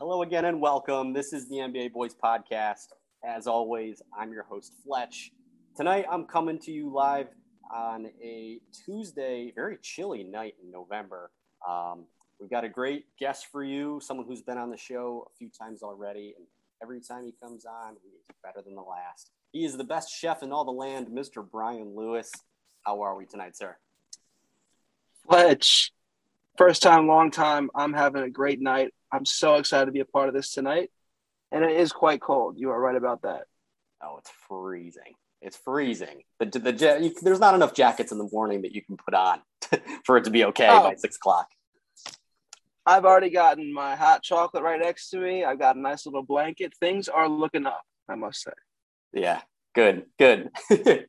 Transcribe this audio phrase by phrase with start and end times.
[0.00, 1.12] Hello again and welcome.
[1.12, 2.88] This is the NBA Boys Podcast.
[3.24, 5.30] As always, I'm your host, Fletch.
[5.76, 7.28] Tonight, I'm coming to you live
[7.72, 11.30] on a Tuesday, very chilly night in November.
[11.66, 12.06] Um,
[12.40, 15.48] we've got a great guest for you, someone who's been on the show a few
[15.48, 16.44] times already, and
[16.82, 19.30] every time he comes on, he's better than the last.
[19.52, 21.48] He is the best chef in all the land, Mr.
[21.48, 22.32] Brian Lewis.
[22.82, 23.76] How are we tonight, sir?
[25.24, 25.92] Fletch,
[26.58, 27.70] first time, long time.
[27.76, 28.92] I'm having a great night.
[29.12, 30.90] I'm so excited to be a part of this tonight.
[31.52, 32.58] And it is quite cold.
[32.58, 33.44] You are right about that.
[34.02, 35.14] Oh, it's freezing.
[35.40, 36.22] It's freezing.
[36.40, 39.14] The, the, the you, there's not enough jackets in the morning that you can put
[39.14, 39.40] on
[40.04, 40.82] for it to be okay oh.
[40.82, 41.48] by six o'clock.
[42.86, 45.44] I've already gotten my hot chocolate right next to me.
[45.44, 46.74] I've got a nice little blanket.
[46.80, 48.52] Things are looking up, I must say.
[49.12, 49.40] Yeah,
[49.74, 50.50] good, good.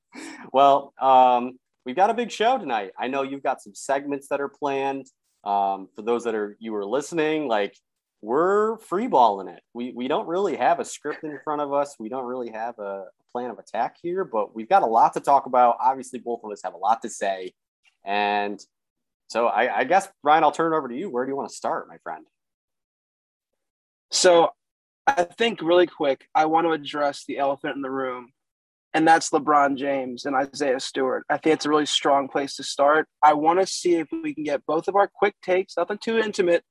[0.53, 2.91] well, um, we've got a big show tonight.
[2.98, 5.08] I know you've got some segments that are planned.
[5.44, 7.77] Um, for those that are you were listening, like
[8.25, 9.61] we're freeballing it.
[9.73, 11.95] We we don't really have a script in front of us.
[12.00, 15.19] We don't really have a plan of attack here, but we've got a lot to
[15.19, 15.77] talk about.
[15.80, 17.53] Obviously, both of us have a lot to say,
[18.03, 18.59] and
[19.27, 21.09] so I, I guess Brian, I'll turn it over to you.
[21.09, 22.25] Where do you want to start, my friend?
[24.11, 24.50] So
[25.05, 28.31] I think really quick, I want to address the elephant in the room
[28.95, 31.25] and that's LeBron James and Isaiah Stewart.
[31.30, 33.09] I think it's a really strong place to start.
[33.22, 36.17] I want to see if we can get both of our quick takes, nothing too
[36.17, 36.63] intimate,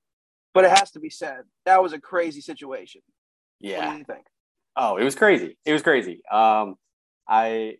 [0.55, 1.43] but it has to be said.
[1.67, 3.03] That was a crazy situation.
[3.61, 3.87] Yeah.
[3.87, 4.27] What do you think?
[4.77, 5.59] Oh, it was crazy.
[5.65, 6.23] It was crazy.
[6.31, 6.77] Um,
[7.29, 7.77] I,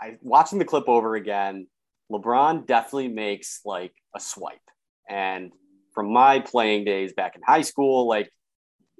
[0.00, 1.66] I watching the clip over again.
[2.10, 4.60] LeBron definitely makes like a swipe,
[5.08, 5.52] and
[5.92, 8.30] from my playing days back in high school, like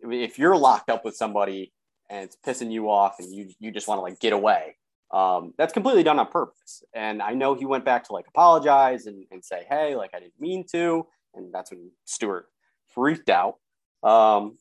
[0.02, 1.72] if you're locked up with somebody
[2.10, 4.76] and it's pissing you off and you you just want to like get away
[5.10, 6.82] um, that's completely done on purpose.
[6.94, 10.20] And I know he went back to like apologize and, and say, hey, like I
[10.20, 11.06] didn't mean to.
[11.34, 12.48] And that's when Stewart
[12.96, 13.56] freaked out.
[14.02, 14.58] Um,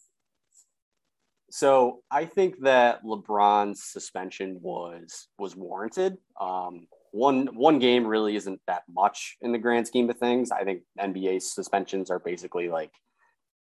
[1.50, 6.18] so I think that LeBron's suspension was was warranted.
[6.40, 10.52] Um, one one game really isn't that much in the grand scheme of things.
[10.52, 12.92] I think NBA suspensions are basically like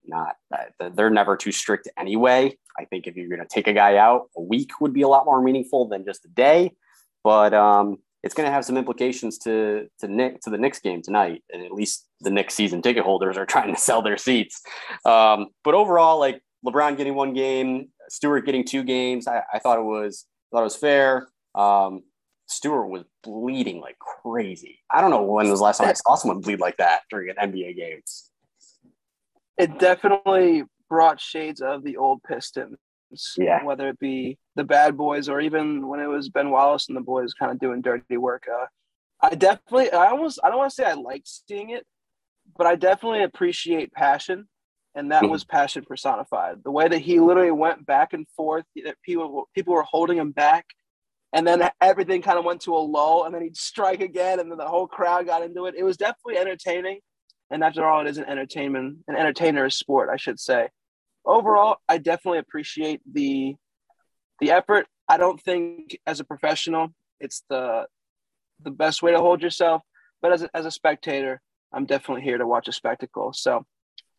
[0.05, 0.35] not
[0.95, 2.57] they're never too strict anyway.
[2.79, 5.07] I think if you're going to take a guy out, a week would be a
[5.09, 6.71] lot more meaningful than just a day.
[7.25, 11.01] But um, it's going to have some implications to to Nick to the Knicks game
[11.01, 14.61] tonight, and at least the Knicks season ticket holders are trying to sell their seats.
[15.05, 19.79] Um, but overall, like LeBron getting one game, Stewart getting two games, I, I thought
[19.79, 21.27] it was thought it was fair.
[21.55, 22.03] Um,
[22.47, 24.79] Stewart was bleeding like crazy.
[24.89, 27.29] I don't know when was the last time I saw someone bleed like that during
[27.29, 28.01] an NBA game
[29.61, 32.77] it definitely brought shades of the old Pistons.
[33.37, 33.63] Yeah.
[33.63, 37.01] Whether it be the bad boys or even when it was Ben Wallace and the
[37.01, 38.45] boys kind of doing dirty work.
[38.51, 38.65] Uh,
[39.21, 41.85] I definitely, I almost, I don't want to say I liked seeing it,
[42.57, 44.47] but I definitely appreciate passion.
[44.93, 45.31] And that mm-hmm.
[45.31, 46.63] was passion personified.
[46.63, 50.31] The way that he literally went back and forth, that people, people were holding him
[50.31, 50.65] back.
[51.33, 54.51] And then everything kind of went to a lull, and then he'd strike again, and
[54.51, 55.75] then the whole crowd got into it.
[55.77, 56.99] It was definitely entertaining
[57.51, 60.69] and after all, it is an entertainment, an entertainer sport, I should say.
[61.25, 63.55] Overall, I definitely appreciate the
[64.39, 64.87] the effort.
[65.07, 66.89] I don't think as a professional,
[67.19, 67.85] it's the
[68.63, 69.81] the best way to hold yourself,
[70.21, 71.41] but as a, as a spectator,
[71.73, 73.33] I'm definitely here to watch a spectacle.
[73.33, 73.65] So,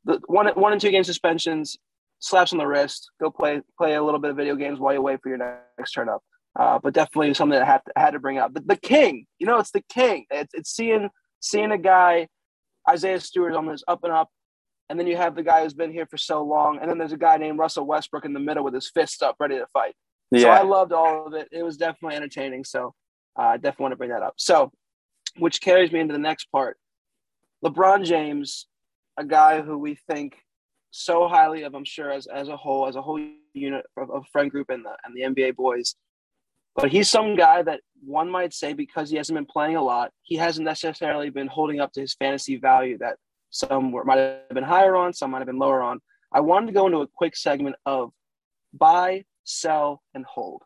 [0.04, 1.76] the one one and two game suspensions,
[2.20, 5.02] slaps on the wrist, go play play a little bit of video games while you
[5.02, 5.38] wait for your
[5.78, 6.22] next turn up.
[6.58, 8.52] Uh, but definitely something that I had to, had to bring up.
[8.52, 10.26] The, the king, you know, it's the king.
[10.30, 11.08] It's, it's seeing
[11.40, 12.28] seeing a guy
[12.88, 14.28] Isaiah Stewart on this up and up.
[14.92, 16.78] And then you have the guy who's been here for so long.
[16.78, 19.36] And then there's a guy named Russell Westbrook in the middle with his fists up,
[19.40, 19.94] ready to fight.
[20.30, 20.42] Yeah.
[20.42, 21.48] So I loved all of it.
[21.50, 22.62] It was definitely entertaining.
[22.64, 22.92] So
[23.38, 24.34] uh, I definitely want to bring that up.
[24.36, 24.70] So,
[25.38, 26.76] which carries me into the next part.
[27.64, 28.66] LeBron James,
[29.16, 30.36] a guy who we think
[30.90, 33.18] so highly of, I'm sure, as, as a whole, as a whole
[33.54, 35.94] unit of, of friend group and the, and the NBA boys.
[36.76, 40.10] But he's some guy that one might say because he hasn't been playing a lot,
[40.20, 43.16] he hasn't necessarily been holding up to his fantasy value that
[43.52, 46.00] some were, might have been higher on, some might have been lower on.
[46.32, 48.10] I wanted to go into a quick segment of
[48.72, 50.62] buy, sell, and hold,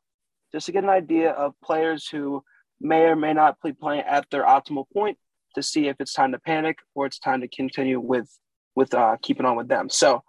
[0.52, 2.43] just to get an idea of players who
[2.81, 5.19] may or may not be playing at their optimal point
[5.56, 8.31] to see if it's time to panic or it's time to continue with
[8.76, 9.88] with uh, keeping on with them.
[9.88, 10.22] So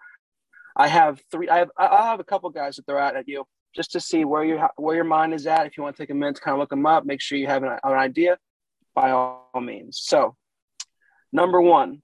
[0.75, 1.49] I have three.
[1.49, 3.45] I have I have a couple guys to throw out at you
[3.75, 5.67] just to see where your where your mind is at.
[5.67, 7.37] If you want to take a minute to kind of look them up, make sure
[7.37, 8.37] you have an, an idea.
[8.95, 9.99] By all means.
[10.03, 10.35] So,
[11.31, 12.01] number one,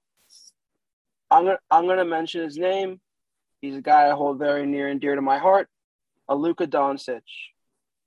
[1.34, 3.00] I'm gonna I'm gonna mention his name.
[3.60, 5.68] He's a guy I hold very near and dear to my heart.
[6.28, 7.22] A Luka Doncic,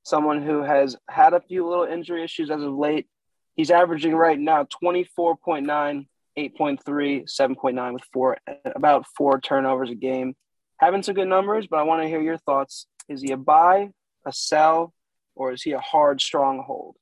[0.04, 3.08] someone who has had a few little injury issues as of late.
[3.56, 5.66] He's averaging right now 24.9,
[6.38, 10.36] 8.3, 7.9 with four about four turnovers a game.
[10.80, 12.88] having some good numbers, but I want to hear your thoughts.
[13.10, 13.90] Is he a buy,
[14.26, 14.94] a sell,
[15.36, 16.96] or is he a hard, stronghold?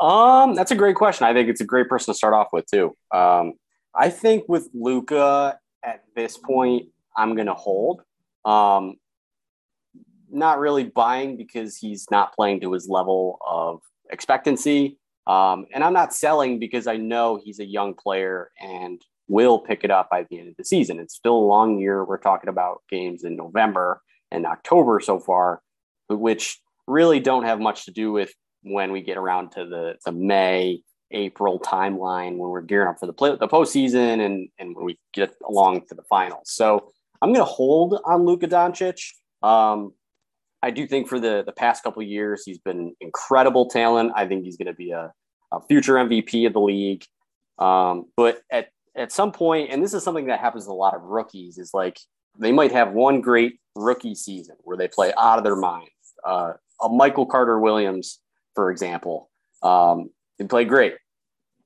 [0.00, 1.26] Um, that's a great question.
[1.26, 2.96] I think it's a great person to start off with too.
[3.12, 3.54] Um,
[3.94, 8.02] I think with Luka at this point, I'm going to hold.
[8.44, 8.96] Um,
[10.30, 13.80] not really buying because he's not playing to his level of
[14.10, 14.98] expectancy.
[15.26, 19.84] Um, and I'm not selling because I know he's a young player and will pick
[19.84, 20.98] it up by the end of the season.
[20.98, 22.04] It's still a long year.
[22.04, 24.00] We're talking about games in November
[24.30, 25.60] and October so far,
[26.08, 30.12] which really don't have much to do with when we get around to the, the
[30.12, 34.84] May, April timeline when we're gearing up for the play, the postseason and, and when
[34.84, 36.50] we get along to the finals.
[36.50, 39.12] So I'm going to hold on Luka Doncic.
[39.42, 39.92] Um,
[40.62, 44.12] I do think for the the past couple years he's been incredible talent.
[44.14, 45.12] I think he's going to be a,
[45.50, 47.04] a, future MVP of the league.
[47.58, 50.94] Um, but at at some point, and this is something that happens to a lot
[50.94, 51.98] of rookies, is like
[52.38, 55.88] they might have one great rookie season where they play out of their mind.
[56.24, 58.20] Uh, a Michael Carter Williams,
[58.54, 59.30] for example,
[59.62, 60.94] um, they play great,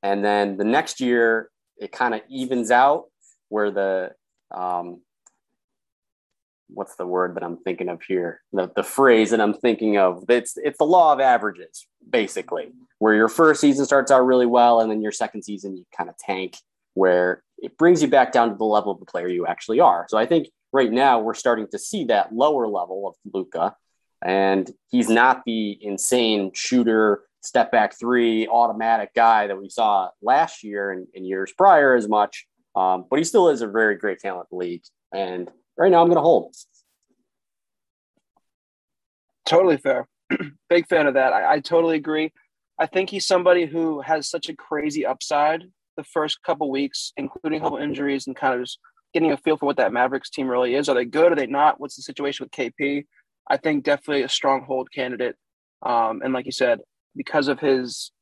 [0.02, 3.04] and then the next year it kind of evens out
[3.48, 4.12] where the
[4.54, 5.00] um,
[6.68, 8.40] what's the word that I'm thinking of here?
[8.52, 10.24] The, the phrase that I'm thinking of.
[10.28, 14.80] It's it's the law of averages, basically, where your first season starts out really well,
[14.80, 16.56] and then your second season you kind of tank,
[16.94, 20.06] where it brings you back down to the level of the player you actually are.
[20.08, 23.76] So I think right now we're starting to see that lower level of Luka,
[24.24, 30.62] and he's not the insane shooter, step back three, automatic guy that we saw last
[30.62, 32.46] year and, and years prior as much.
[32.74, 34.82] Um, but he still is a very great talent league.
[35.14, 36.54] And right now I'm going to hold.
[39.46, 40.08] Totally fair.
[40.68, 41.32] Big fan of that.
[41.32, 42.32] I, I, totally agree.
[42.78, 45.62] I think he's somebody who has such a crazy upside
[45.96, 48.78] the first couple weeks, including couple injuries and kind of just
[49.14, 50.88] getting a feel for what that Mavericks team really is.
[50.88, 51.32] Are they good?
[51.32, 51.80] Are they not?
[51.80, 53.06] What's the situation with KP?
[53.48, 55.36] I think definitely a stronghold candidate.
[55.82, 56.80] Um, and like you said,
[57.16, 58.12] because of his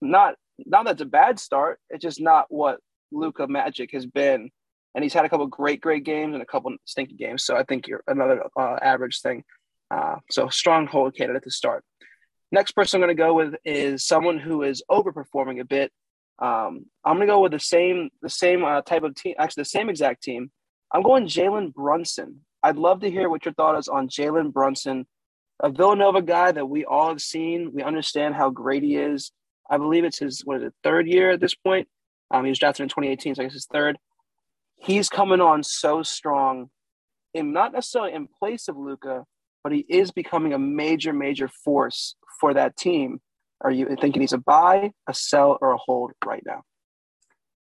[0.00, 2.80] not not that's a bad start, it's just not what
[3.12, 4.50] Luka Magic has been
[4.94, 7.44] and he's had a couple great, great games and a couple stinky games.
[7.44, 9.44] So I think you're another uh, average thing.
[9.90, 11.84] Uh, so stronghold candidate to start.
[12.52, 15.92] Next person I'm going to go with is someone who is overperforming a bit.
[16.40, 19.62] Um, I'm going to go with the same, the same uh, type of team, actually
[19.62, 20.50] the same exact team.
[20.92, 22.40] I'm going Jalen Brunson.
[22.62, 25.06] I'd love to hear what your thought is on Jalen Brunson,
[25.62, 27.72] a Villanova guy that we all have seen.
[27.72, 29.32] We understand how great he is.
[29.70, 31.88] I believe it's his what is it third year at this point.
[32.30, 33.98] Um, he was drafted in 2018, so I guess his third
[34.80, 36.70] he's coming on so strong,
[37.34, 39.24] in not necessarily in place of Luka,
[39.62, 43.20] but he is becoming a major, major force for that team.
[43.60, 46.62] Are you thinking he's a buy, a sell, or a hold right now?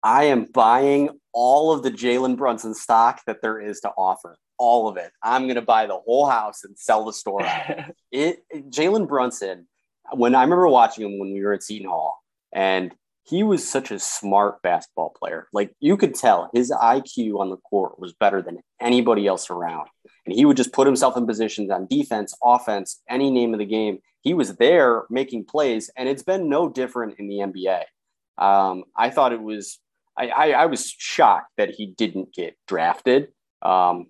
[0.02, 4.36] I am buying all of the Jalen Brunson stock that there is to offer.
[4.58, 5.10] All of it.
[5.22, 7.42] I'm going to buy the whole house and sell the store.
[8.12, 9.66] it, Jalen Brunson.
[10.12, 12.22] When I remember watching him when we were at Seton Hall,
[12.52, 12.94] and
[13.24, 15.48] he was such a smart basketball player.
[15.52, 19.88] Like you could tell his IQ on the court was better than anybody else around.
[20.26, 23.66] And he would just put himself in positions on defense, offense, any name of the
[23.66, 23.98] game.
[24.22, 27.82] He was there making plays, and it's been no different in the NBA.
[28.38, 29.78] Um, I thought it was,
[30.16, 33.28] I, I, I, was shocked that he didn't get drafted.
[33.62, 34.06] Um,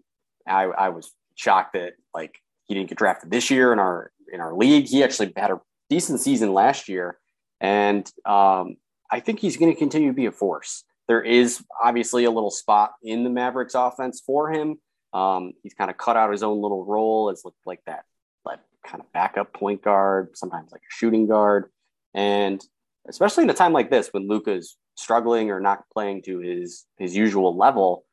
[0.47, 4.41] I, I was shocked that like he didn't get drafted this year in our in
[4.41, 4.87] our league.
[4.87, 7.19] He actually had a decent season last year,
[7.61, 8.77] and um,
[9.11, 10.85] I think he's going to continue to be a force.
[11.09, 14.79] There is obviously a little spot in the Mavericks offense for him.
[15.13, 18.05] Um, he's kind of cut out his own little role as like that,
[18.45, 21.67] like kind of backup point guard, sometimes like a shooting guard.
[22.15, 22.65] And
[23.09, 27.15] especially in a time like this when Luka's struggling or not playing to his his
[27.15, 28.05] usual level,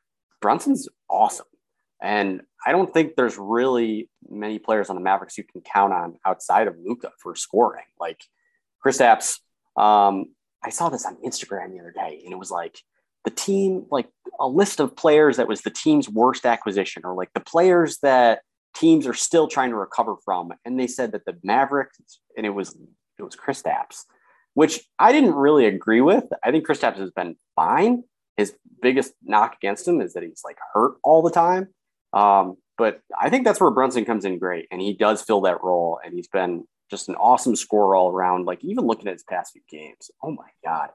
[0.42, 1.46] Brunson's awesome.
[2.02, 6.18] And I don't think there's really many players on the Mavericks you can count on
[6.26, 7.86] outside of Luka for scoring.
[8.00, 8.22] Like
[8.86, 9.40] Kristaps,
[9.78, 10.28] um,
[10.64, 12.80] I saw this on Instagram the other day, and it was like
[13.26, 17.32] the team, like a list of players that was the team's worst acquisition, or like
[17.34, 18.42] the players that
[18.76, 20.54] teams are still trying to recover from.
[20.66, 21.98] And they said that the Mavericks,
[22.38, 22.78] and it was
[23.18, 24.04] it was Kristaps,
[24.54, 26.26] which I didn't really agree with.
[26.44, 28.04] I think Kristaps has been fine.
[28.38, 31.68] His biggest knock against him is that he's like hurt all the time.
[32.14, 35.64] Um, but I think that's where Brunson comes in great, and he does fill that
[35.64, 38.46] role, and he's been just an awesome scorer all around.
[38.46, 40.90] Like even looking at his past few games, oh my god!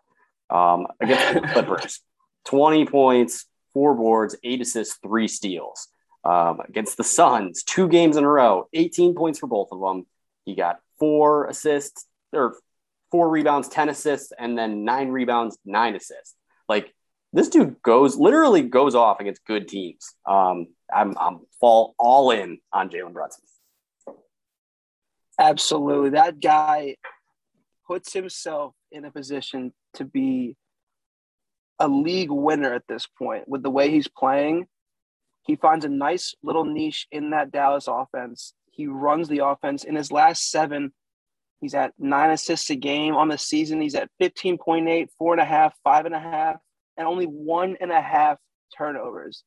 [0.50, 2.00] Um, against the Clippers,
[2.44, 5.88] twenty points, four boards, eight assists, three steals.
[6.24, 10.06] Um, against the Suns, two games in a row, eighteen points for both of them.
[10.46, 12.56] He got four assists or
[13.10, 16.34] four rebounds, ten assists, and then nine rebounds, nine assists.
[16.66, 16.94] Like
[17.34, 20.14] this dude goes literally goes off against good teams.
[20.26, 23.44] Um, I'm I'm fall all in on Jalen Brunson.
[25.38, 26.96] Absolutely, that guy
[27.86, 30.56] puts himself in a position to be
[31.78, 34.66] a league winner at this point with the way he's playing.
[35.42, 38.54] He finds a nice little niche in that Dallas offense.
[38.70, 39.84] He runs the offense.
[39.84, 40.92] In his last seven,
[41.60, 43.14] he's at nine assists a game.
[43.14, 46.56] On the season, he's at 15.8, four and a half, five and a half,
[46.96, 48.38] and only one and a half
[48.76, 49.44] turnovers.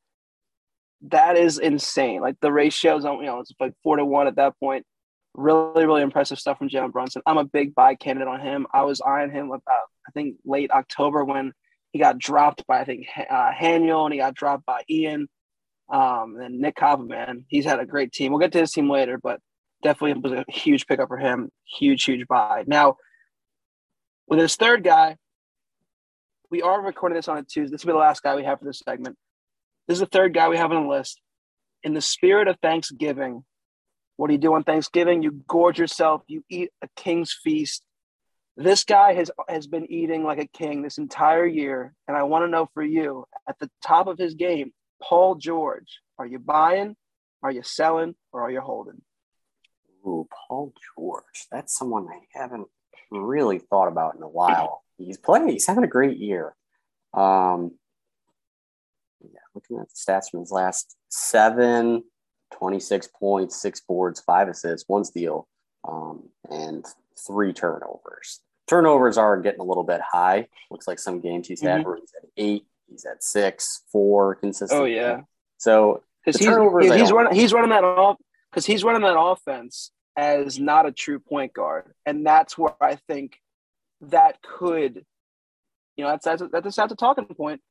[1.02, 2.22] That is insane.
[2.22, 4.86] Like the ratios, you know, it's like four to one at that point.
[5.34, 7.22] Really, really impressive stuff from Jalen Brunson.
[7.26, 8.66] I'm a big buy candidate on him.
[8.74, 9.62] I was eyeing him about,
[10.08, 11.54] I think, late October when
[11.92, 15.28] he got dropped by, I think, uh, Haniel and he got dropped by Ian.
[15.90, 17.10] Um, and Nick Cobb,
[17.48, 18.32] he's had a great team.
[18.32, 19.40] We'll get to his team later, but
[19.84, 21.50] definitely was a huge pickup for him.
[21.64, 22.64] Huge, huge buy.
[22.68, 22.98] Now,
[24.28, 25.18] with his third guy,
[26.50, 27.74] we are recording this on a Tuesday.
[27.74, 29.18] This will be the last guy we have for this segment.
[29.88, 31.22] This is the third guy we have on the list.
[31.84, 33.44] In the spirit of Thanksgiving,
[34.18, 35.24] what do you do on Thanksgiving?
[35.24, 37.84] You gorge yourself, you eat a king's feast.
[38.58, 42.44] This guy has has been eating like a king this entire year, and I want
[42.44, 46.96] to know for you, at the top of his game, Paul George, are you buying,
[47.44, 49.02] are you selling, or are you holding?
[50.06, 51.46] Ooh, Paul George.
[51.52, 52.68] That's someone I haven't
[53.12, 54.84] really thought about in a while.
[54.98, 55.50] He's playing.
[55.50, 56.56] He's having a great year.
[57.14, 57.74] Um,
[59.22, 62.04] yeah, looking at the stats from his last seven,
[62.54, 65.48] 26 points, six boards, five assists, one steal,
[65.88, 66.86] um, and
[67.26, 68.42] three turnovers.
[68.68, 70.48] Turnovers are getting a little bit high.
[70.70, 71.90] Looks like some games he's had mm-hmm.
[71.90, 74.82] where he's at eight, he's at six, four consistent.
[74.82, 75.22] Oh yeah.
[75.58, 78.18] So because he's, he's running he's running that off
[78.52, 82.98] because he's running that offense as not a true point guard, and that's where I
[83.08, 83.40] think
[84.02, 85.06] that could,
[85.96, 87.62] you know, that's that's that's that's a talking point.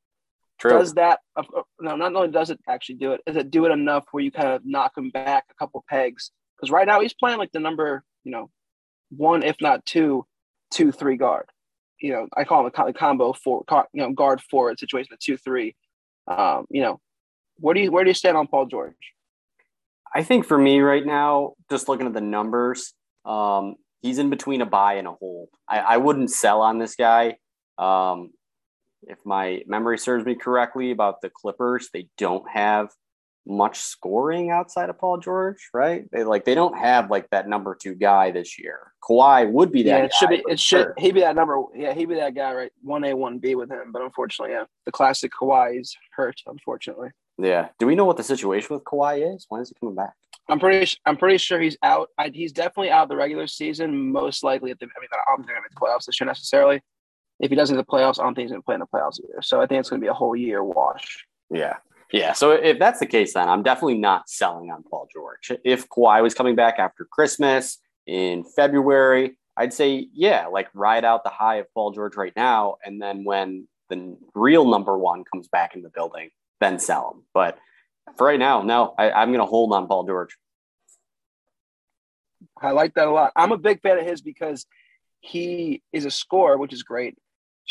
[0.58, 0.72] True.
[0.72, 1.20] Does that
[1.80, 1.96] no?
[1.96, 4.48] Not only does it actually do it, does it do it enough where you kind
[4.48, 6.30] of knock him back a couple pegs?
[6.56, 8.50] Because right now he's playing like the number, you know,
[9.10, 10.24] one if not two,
[10.72, 11.46] two three guard.
[12.00, 15.36] You know, I call him a combo for you know guard forward situation, the two
[15.36, 15.76] three.
[16.26, 17.00] Um, you know,
[17.58, 18.94] where do you where do you stand on Paul George?
[20.14, 22.94] I think for me right now, just looking at the numbers,
[23.26, 25.48] um, he's in between a buy and a hold.
[25.68, 27.36] I, I wouldn't sell on this guy.
[27.76, 28.30] Um,
[29.06, 32.90] if my memory serves me correctly about the Clippers, they don't have
[33.46, 36.04] much scoring outside of Paul George, right?
[36.10, 38.92] They like they don't have like that number two guy this year.
[39.08, 39.98] Kawhi would be that.
[39.98, 40.42] Yeah, it should be.
[40.48, 40.84] It should.
[40.84, 40.94] Sure.
[40.98, 41.62] He be that number.
[41.74, 42.72] Yeah, he'd be that guy, right?
[42.82, 43.92] One A, one B with him.
[43.92, 46.40] But unfortunately, yeah, the classic Kawhi is hurt.
[46.46, 47.10] Unfortunately.
[47.38, 47.68] Yeah.
[47.78, 49.46] Do we know what the situation with Kawhi is?
[49.48, 50.14] When is he coming back?
[50.48, 50.92] I'm pretty.
[51.06, 52.08] I'm pretty sure he's out.
[52.18, 54.10] I, he's definitely out the regular season.
[54.10, 54.86] Most likely at the.
[54.86, 56.82] I mean, I don't think to the playoffs this year necessarily
[57.40, 58.86] if he doesn't get the playoffs, I don't think he's going to play in the
[58.86, 59.42] playoffs either.
[59.42, 61.26] So I think it's going to be a whole year wash.
[61.50, 61.76] Yeah.
[62.12, 62.32] Yeah.
[62.32, 65.52] So if that's the case, then I'm definitely not selling on Paul George.
[65.64, 71.24] If Kawhi was coming back after Christmas in February, I'd say, yeah, like ride out
[71.24, 72.76] the high of Paul George right now.
[72.84, 77.24] And then when the real number one comes back in the building, then sell him.
[77.34, 77.58] But
[78.16, 80.36] for right now, no, I, I'm going to hold on Paul George.
[82.60, 83.32] I like that a lot.
[83.36, 84.66] I'm a big fan of his because
[85.20, 87.18] he is a scorer, which is great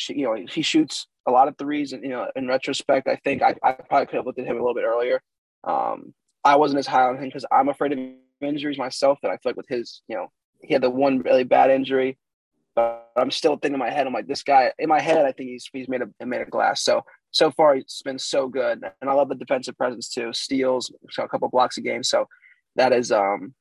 [0.10, 1.94] you know, he shoots a lot of threes.
[1.94, 4.58] And, you know, in retrospect, I think I, I probably could have looked at him
[4.58, 5.22] a little bit earlier.
[5.64, 8.00] Um, I wasn't as high on him because I'm afraid of
[8.42, 9.18] injuries myself.
[9.22, 12.18] That I feel like with his, you know, he had the one really bad injury,
[12.76, 15.32] but I'm still thinking in my head, I'm like, this guy in my head, I
[15.32, 16.84] think he's, he's made a, made of glass.
[16.84, 18.84] So, so far he's been so good.
[19.02, 20.32] And I love the defensive presence too.
[20.34, 22.04] Steals, a couple blocks a game.
[22.04, 22.28] So
[22.76, 23.54] that is, um,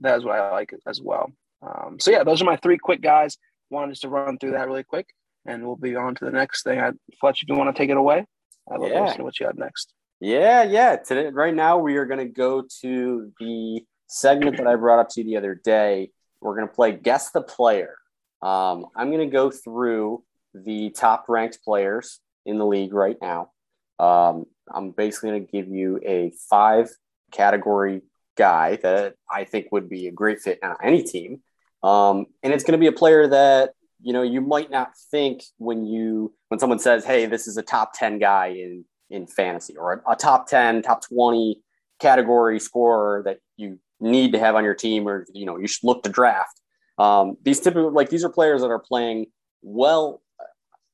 [0.00, 1.32] that is what I like as well.
[1.62, 3.36] Um, so yeah, those are my three quick guys.
[3.70, 5.08] Wanted to run through that really quick
[5.48, 6.78] and we'll be on to the next thing.
[6.78, 8.26] I, Fletch, if you want to take it away,
[8.70, 8.98] I'd love yeah.
[8.98, 9.92] to listen to what you have next.
[10.20, 10.96] Yeah, yeah.
[10.96, 15.08] Today, right now, we are going to go to the segment that I brought up
[15.10, 16.10] to you the other day.
[16.40, 17.96] We're going to play Guess the Player.
[18.42, 20.22] Um, I'm going to go through
[20.54, 23.50] the top ranked players in the league right now.
[23.98, 26.90] Um, I'm basically going to give you a five
[27.32, 28.02] category
[28.36, 31.42] guy that I think would be a great fit on any team.
[31.82, 35.42] Um, and it's going to be a player that you know you might not think
[35.58, 39.76] when you when someone says hey this is a top 10 guy in in fantasy
[39.76, 41.60] or a, a top 10 top 20
[41.98, 45.84] category scorer that you need to have on your team or you know you should
[45.84, 46.60] look to draft.
[46.98, 49.26] Um, these typically like these are players that are playing
[49.62, 50.22] well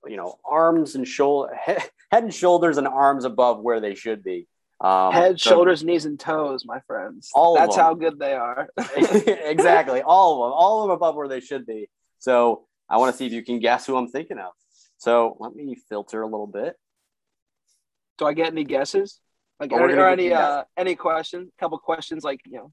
[0.07, 4.23] you know arms and shoulder head, head and shoulders and arms above where they should
[4.23, 4.47] be.
[4.81, 7.31] Um, head so, shoulders knees and toes my friends.
[7.35, 8.69] All that's how good they are.
[8.97, 10.03] Exactly.
[10.03, 10.55] All of them.
[10.57, 11.89] All of them above where they should be.
[12.19, 14.53] So I want to see if you can guess who I'm thinking of.
[14.99, 16.77] So let me filter a little bit.
[18.19, 19.21] Do I get any guesses?
[19.61, 21.51] Like But we're or, gonna or get any uh any questions?
[21.59, 22.73] Couple questions like you know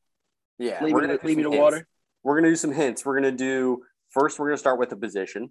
[0.58, 1.88] Yeah, leave me gonna to, do leave me to some water.
[2.24, 3.06] We're gonna do some hints.
[3.06, 4.40] We're gonna do first.
[4.40, 5.50] We're gonna start with the position,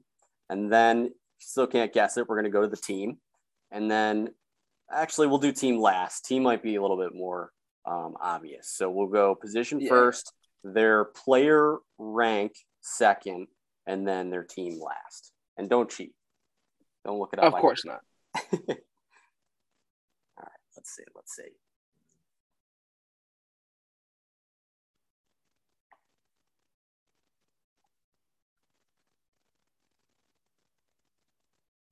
[0.49, 2.29] and then still can't guess it.
[2.29, 3.19] We're gonna go to the team,
[3.71, 4.29] and then
[4.91, 6.25] actually we'll do team last.
[6.25, 7.53] Team might be a little bit more
[7.87, 8.69] um, obvious.
[8.69, 9.89] So we'll go position Yeah.
[9.89, 13.49] first, their player rank second,
[13.87, 15.33] and then their team last.
[15.57, 16.13] And don't cheat.
[17.05, 17.47] Don't look it up.
[17.47, 18.01] Of on course not.
[18.53, 18.53] All
[20.39, 21.05] right, let's see.
[21.15, 21.51] Let's see.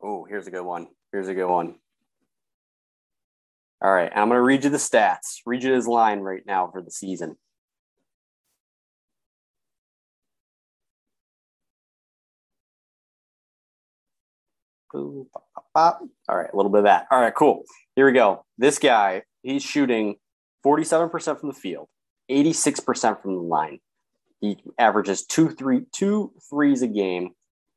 [0.02, 0.88] Oh, here's a good one.
[1.12, 1.76] Here's a good one.
[3.80, 5.40] All right, I'm going to read you the stats.
[5.46, 7.36] Read you his line right now for the season.
[14.94, 16.00] Boop, bop, bop, bop.
[16.28, 17.06] All right, a little bit of that.
[17.10, 17.64] All right, cool.
[17.96, 18.44] Here we go.
[18.56, 20.16] This guy, he's shooting
[20.64, 21.88] 47% from the field,
[22.30, 23.78] 86% from the line.
[24.40, 27.30] He averages two three two threes a game,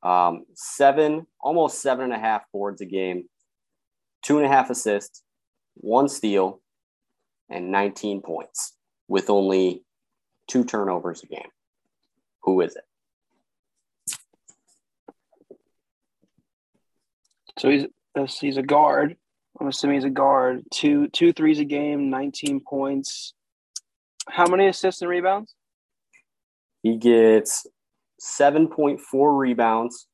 [0.03, 3.27] um, seven, almost seven and a half boards a game,
[4.22, 5.24] two and a half assists,
[5.75, 6.62] one steal,
[7.50, 8.75] and 19 points
[9.08, 9.84] with only
[10.48, 11.50] two turnovers a game.
[12.44, 12.84] Who is it?
[17.60, 17.86] So he's
[18.39, 19.15] he's a guard.
[19.60, 20.63] I'm assuming he's a guard.
[20.74, 23.34] Two two threes a game, 19 points.
[24.29, 25.55] How many assists and rebounds?
[26.84, 27.67] He gets
[28.22, 29.00] 7.4
[29.38, 30.08] rebounds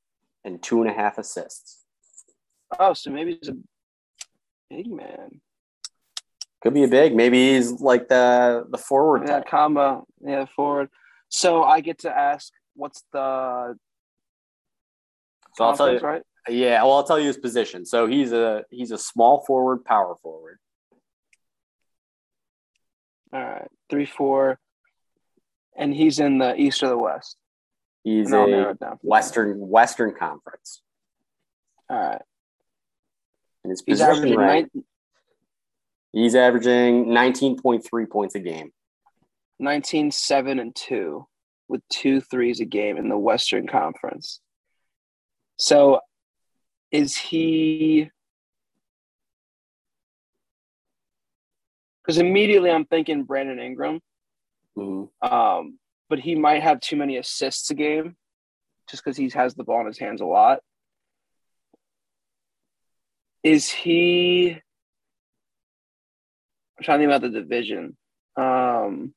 [0.44, 1.84] and two and a half assists.
[2.80, 3.58] Oh, so maybe he's a
[4.70, 5.42] big man.
[6.62, 7.16] Could be a big.
[7.16, 9.48] Maybe he's like the the forward Yeah, type.
[9.48, 10.06] combo.
[10.22, 10.90] Yeah, forward.
[11.30, 13.76] So I get to ask, what's the
[15.56, 16.00] So I'll tell you.
[16.00, 16.24] right?
[16.50, 17.86] Yeah, well, I'll tell you his position.
[17.86, 20.60] So he's a he's a small forward, power forward.
[23.34, 24.60] All right, three, four,
[25.76, 27.38] and he's in the East or the West.
[28.04, 28.98] He's And I'll a.
[29.02, 30.82] Western Western Conference.
[31.90, 32.22] All right,
[33.64, 34.84] And his he's position rank, nine,
[36.14, 38.72] he's averaging 19.3 points a game.
[39.60, 41.28] 19, 7, and two,
[41.68, 44.40] with two threes a game in the Western Conference.
[45.58, 46.00] So,
[46.92, 48.10] is he?
[52.02, 54.00] Because immediately I'm thinking Brandon Ingram.
[54.78, 55.10] Mhm.
[55.22, 58.16] Um, but he might have too many assists a game
[58.90, 60.62] just because he has the ball in his hands a lot.
[63.44, 64.52] Is he?
[66.78, 67.98] I'm trying to think about the division.
[68.38, 69.14] Um,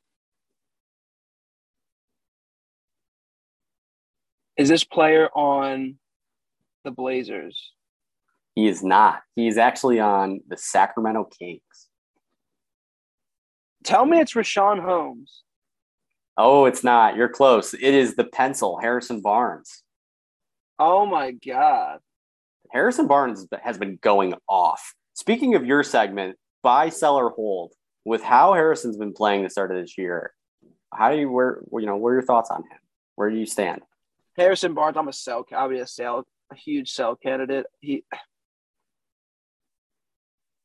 [4.57, 6.00] is this player on
[6.85, 7.73] the Blazers?
[8.55, 9.23] He is not.
[9.37, 11.61] He is actually on the Sacramento Kings.
[13.85, 15.43] Tell me it's Richaun Holmes.
[16.37, 17.17] Oh, it's not.
[17.17, 17.75] You're close.
[17.75, 19.83] It is the pencil, Harrison Barnes.
[20.79, 21.99] Oh my God.
[22.71, 24.95] Harrison Barnes has been going off.
[25.15, 27.73] Speaking of your segment, buy, sell, or hold.
[28.07, 30.33] With how Harrison's been playing the start of this year,
[30.93, 32.79] how do you where you know what are your thoughts on him?
[33.17, 33.83] Where do you stand?
[34.37, 35.47] Harrison Barnes, I'm a sell.
[35.55, 37.67] I'll be a sell, a huge sell candidate.
[37.81, 38.05] He,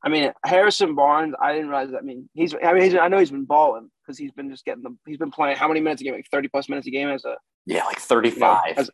[0.03, 1.33] I mean, Harrison Barnes.
[1.41, 1.91] I didn't realize.
[1.91, 2.53] That, I mean, he's.
[2.63, 4.95] I mean, he's, I know he's been balling because he's been just getting the.
[5.07, 6.13] He's been playing how many minutes a game?
[6.13, 7.35] Like thirty plus minutes a game as a.
[7.65, 8.89] Yeah, like you know, 35.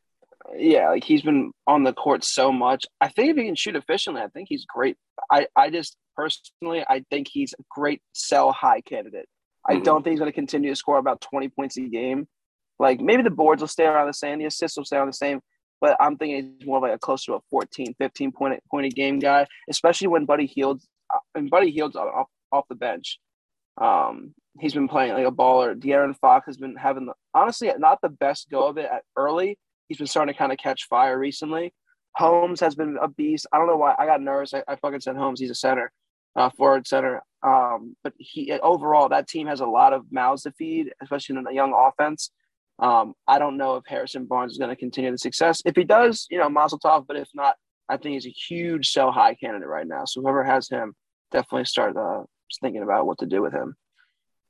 [0.57, 2.85] yeah, like he's been on the court so much.
[3.01, 4.95] I think if he can shoot efficiently, I think he's great.
[5.29, 9.27] I, I just personally, I think he's a great sell high candidate.
[9.67, 9.83] I Mhm.
[9.83, 12.27] don't think he's going to continue to score about 20 points a game.
[12.79, 15.13] Like maybe the boards will stay around the same, the assists will stay around the
[15.13, 15.41] same,
[15.81, 18.89] but I'm thinking he's more like a close to a 14, 15 point, point a
[18.89, 20.87] game guy, especially when Buddy Hield's
[21.35, 23.19] and Buddy Hield's off, off the bench.
[23.77, 25.75] Um, he's been playing like a baller.
[25.75, 29.57] De'Aaron Fox has been having the honestly not the best go of it at early.
[29.87, 31.73] He's been starting to kind of catch fire recently.
[32.15, 33.47] Holmes has been a beast.
[33.51, 34.53] I don't know why I got nervous.
[34.53, 35.39] I, I fucking said Holmes.
[35.39, 35.91] He's a center,
[36.35, 37.23] uh, forward center.
[37.43, 41.47] Um, but he overall that team has a lot of mouths to feed, especially in
[41.47, 42.31] a young offense.
[42.81, 45.61] Um, I don't know if Harrison Barnes is going to continue the success.
[45.65, 47.05] If he does, you know, Mazel Tov.
[47.07, 47.55] But if not,
[47.87, 50.05] I think he's a huge sell high candidate right now.
[50.05, 50.95] So whoever has him,
[51.31, 52.23] definitely start uh,
[52.61, 53.75] thinking about what to do with him.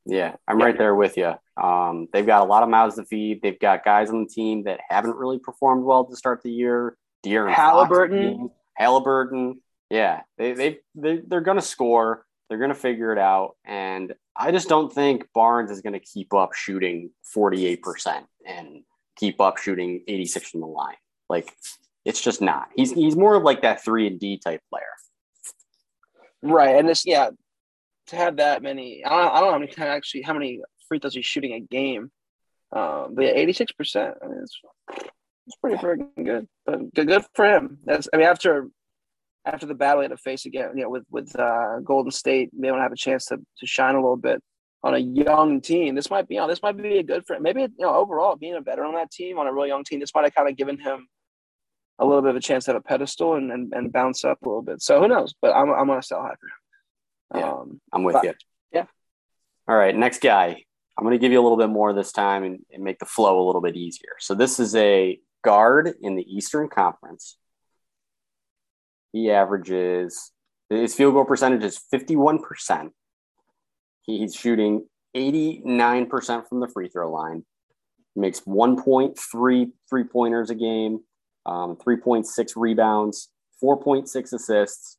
[0.06, 0.65] Yeah, I'm Yeah.
[0.65, 1.34] right there with you.
[1.62, 3.41] Um, they've got a lot of mouths to feed.
[3.41, 6.98] They've got guys on the team that haven't really performed well to start the year.
[7.24, 8.50] Fox, Halliburton.
[8.76, 9.62] Halliburton.
[9.91, 12.26] Yeah, they they they they're going to score.
[12.52, 16.02] They're going to figure it out, and I just don't think Barnes is going to
[16.02, 18.84] keep up shooting 48 percent and
[19.16, 20.98] keep up shooting 86 from the line.
[21.30, 21.56] Like
[22.04, 22.68] it's just not.
[22.76, 24.84] He's he's more of like that three and D type player.
[26.42, 27.30] Right, and this yeah,
[28.08, 29.06] to have that many.
[29.06, 30.60] I don't, I don't know how many times actually how many
[30.90, 32.12] free throws he's shooting a game.
[32.74, 34.16] Um, but yeah, eighty six percent.
[34.22, 34.60] I mean, it's
[35.48, 36.50] it's pretty freaking good.
[36.66, 37.78] But good, good for him.
[37.86, 38.68] That's I mean after
[39.45, 42.49] after the battle he had to face again, you know, with with uh, Golden State,
[42.54, 44.41] they don't have a chance to to shine a little bit
[44.84, 45.95] on a young team.
[45.95, 47.43] This might be, you know, this might be a good for him.
[47.43, 49.99] Maybe you know overall being a veteran on that team on a real young team,
[49.99, 51.08] this might have kind of given him
[51.99, 54.39] a little bit of a chance to have a pedestal and, and, and bounce up
[54.43, 54.82] a little bit.
[54.82, 55.34] So who knows?
[55.41, 57.41] But I'm I'm gonna sell high for him.
[57.41, 58.34] Yeah, um, I'm with but, you.
[58.73, 58.86] Yeah.
[59.67, 60.63] All right, next guy.
[60.97, 63.06] I'm going to give you a little bit more this time and, and make the
[63.06, 64.12] flow a little bit easier.
[64.19, 67.38] So this is a guard in the Eastern Conference.
[69.12, 70.32] He averages
[70.80, 72.91] his field goal percentage is 51%.
[74.04, 77.43] He's shooting 89% from the free throw line.
[78.15, 81.02] Makes 1.3 three pointers a game,
[81.45, 83.30] um, 3.6 rebounds,
[83.62, 84.97] 4.6 assists.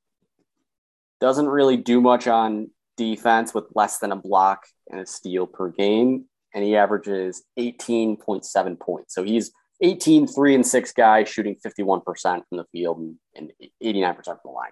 [1.21, 5.69] Doesn't really do much on defense with less than a block and a steal per
[5.69, 6.27] game.
[6.55, 9.15] And he averages 18.7 points.
[9.15, 14.25] So he's 18, 3 and 6 guy shooting 51% from the field and, and 89%
[14.25, 14.71] from the line.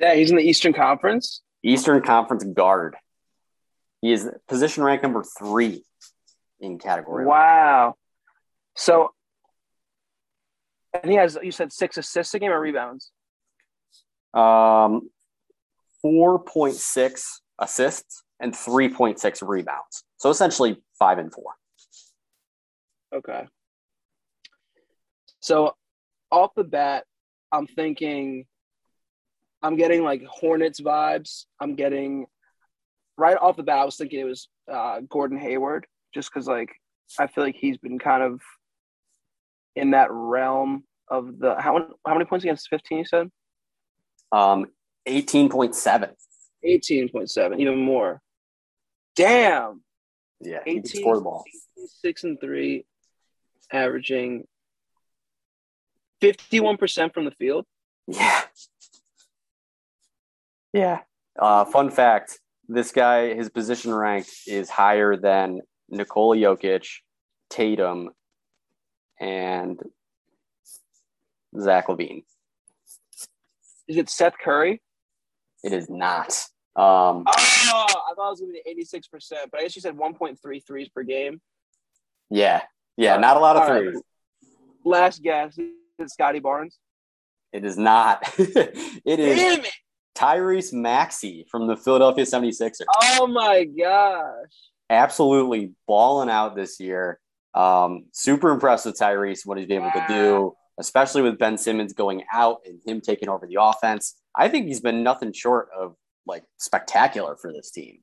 [0.00, 1.42] Yeah, he's in the Eastern Conference.
[1.62, 2.96] Eastern Conference guard.
[4.00, 5.84] He is position rank number three
[6.60, 7.26] in category.
[7.26, 7.94] Wow.
[8.74, 9.12] So,
[10.92, 13.10] and he has, you said six assists a game or rebounds?
[14.32, 15.10] Um,
[16.04, 17.24] 4.6
[17.58, 20.04] assists and 3.6 rebounds.
[20.16, 21.52] So essentially five and four.
[23.14, 23.46] Okay.
[25.40, 25.74] So
[26.30, 27.04] off the bat,
[27.52, 28.46] I'm thinking
[29.62, 31.44] I'm getting like Hornets vibes.
[31.60, 32.26] I'm getting
[33.16, 36.70] right off the bat, I was thinking it was uh, Gordon Hayward, just because like
[37.18, 38.40] I feel like he's been kind of
[39.76, 43.30] in that realm of the how many how many points against 15 you said?
[44.32, 44.66] Um
[45.06, 46.10] 18.7.
[46.64, 48.22] 18.7, even more.
[49.16, 49.82] Damn.
[50.40, 51.44] Yeah, 18, score the ball.
[51.86, 52.86] Six and three,
[53.72, 54.46] averaging
[56.22, 57.66] 51% from the field.
[58.06, 58.42] Yeah.
[60.72, 61.00] Yeah.
[61.38, 66.86] Uh, fun fact this guy, his position rank is higher than Nikola Jokic,
[67.50, 68.10] Tatum,
[69.20, 69.80] and
[71.58, 72.24] Zach LaVine.
[73.86, 74.80] Is it Seth Curry?
[75.62, 76.28] It is not.
[76.76, 79.96] Um, oh, I thought it was going to be 86%, but I guess you said
[79.96, 81.40] 1.3 threes per game.
[82.30, 82.62] Yeah.
[82.96, 83.94] Yeah, not a lot of threes.
[83.94, 84.04] Right.
[84.84, 85.58] Last guess
[85.98, 86.78] is Scottie Barnes?
[87.52, 88.22] It is not.
[88.38, 89.72] it is Damn it.
[90.16, 92.82] Tyrese Maxey from the Philadelphia 76ers.
[93.02, 94.48] Oh my gosh.
[94.90, 97.18] Absolutely balling out this year.
[97.54, 100.06] Um, super impressed with Tyrese, what he's been able wow.
[100.06, 104.16] to do, especially with Ben Simmons going out and him taking over the offense.
[104.34, 105.94] I think he's been nothing short of
[106.26, 107.98] like spectacular for this team.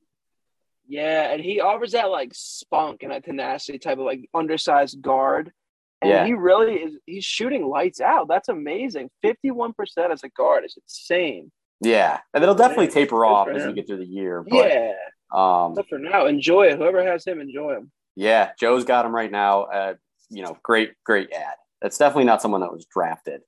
[0.86, 5.52] Yeah, and he offers that like spunk and that tenacity type of like undersized guard.
[6.00, 6.26] And yeah.
[6.26, 8.26] he really is he's shooting lights out.
[8.28, 9.08] That's amazing.
[9.24, 9.72] 51%
[10.10, 11.52] as a guard is insane.
[11.80, 14.44] Yeah, and it'll definitely taper off as we get through the year.
[14.48, 14.92] But, yeah,
[15.32, 16.78] um, but for now, enjoy it.
[16.78, 17.90] Whoever has him, enjoy him.
[18.14, 19.62] Yeah, Joe's got him right now.
[19.62, 19.94] Uh,
[20.30, 21.54] you know, great, great ad.
[21.80, 23.42] That's definitely not someone that was drafted.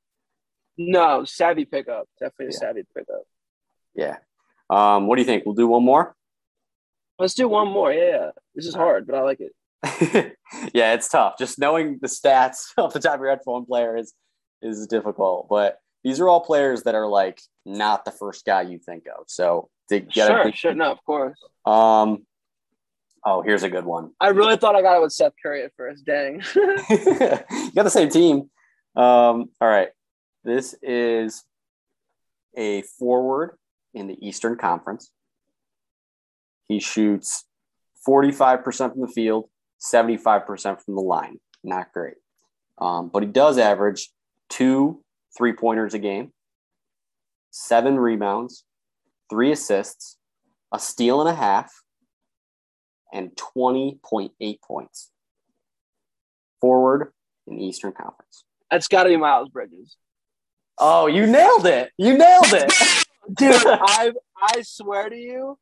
[0.76, 2.08] No, savvy pickup.
[2.18, 3.22] Definitely a savvy pickup.
[3.94, 4.16] Yeah.
[4.68, 5.44] Um, what do you think?
[5.46, 6.16] We'll do one more.
[7.18, 7.92] Let's do one more.
[7.92, 9.52] Yeah, this is hard, but I like it.
[10.74, 11.34] yeah, it's tough.
[11.38, 14.12] Just knowing the stats off the top of your head for one player is
[14.62, 15.48] is difficult.
[15.48, 19.24] But these are all players that are like not the first guy you think of.
[19.28, 21.38] So to get sure, sure, no, of course.
[21.64, 22.26] Um,
[23.24, 24.10] oh, here's a good one.
[24.20, 26.04] I really thought I got it with Seth Curry at first.
[26.04, 28.50] Dang, you got the same team.
[28.96, 29.88] Um, all right,
[30.44, 31.44] this is
[32.56, 33.56] a forward
[33.92, 35.10] in the Eastern Conference.
[36.68, 37.44] He shoots
[38.06, 39.48] 45% from the field,
[39.80, 41.38] 75% from the line.
[41.62, 42.14] Not great.
[42.78, 44.10] Um, but he does average
[44.48, 45.02] two
[45.36, 46.32] three pointers a game,
[47.50, 48.64] seven rebounds,
[49.30, 50.16] three assists,
[50.72, 51.72] a steal and a half,
[53.12, 55.10] and 20.8 points.
[56.60, 57.12] Forward
[57.46, 58.44] in the Eastern Conference.
[58.70, 59.96] That's got to be Miles Bridges.
[60.78, 61.92] Oh, you nailed it.
[61.98, 62.72] You nailed it.
[63.32, 65.58] Dude, I I swear to you,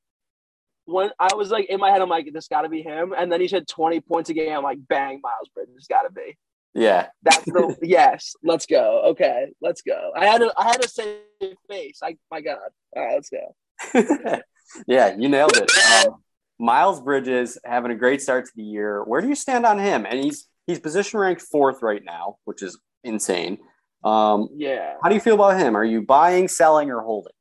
[0.92, 3.14] when I was like in my head, I'm like, this got to be him.
[3.16, 4.56] And then he said 20 points a game.
[4.56, 6.36] I'm like, bang, Miles Bridges got to be.
[6.74, 7.08] Yeah.
[7.22, 8.34] That's the yes.
[8.42, 9.02] Let's go.
[9.08, 10.12] Okay, let's go.
[10.16, 12.00] I had to I had a safe face.
[12.02, 12.58] I my God.
[12.96, 14.40] All right, let's go.
[14.86, 15.70] yeah, you nailed it.
[16.06, 16.22] Um,
[16.58, 19.02] Miles Bridges having a great start to the year.
[19.04, 20.06] Where do you stand on him?
[20.08, 23.58] And he's he's position ranked fourth right now, which is insane.
[24.04, 24.94] Um, yeah.
[25.02, 25.76] How do you feel about him?
[25.76, 27.32] Are you buying, selling, or holding?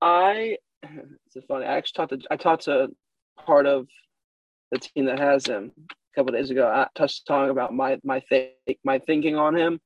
[0.00, 0.56] I
[1.34, 1.66] it's funny.
[1.66, 2.88] I actually talked to I talked to
[3.44, 3.86] part of
[4.70, 6.66] the team that has him a couple days ago.
[6.68, 9.80] I touched talking about my my th- my thinking on him.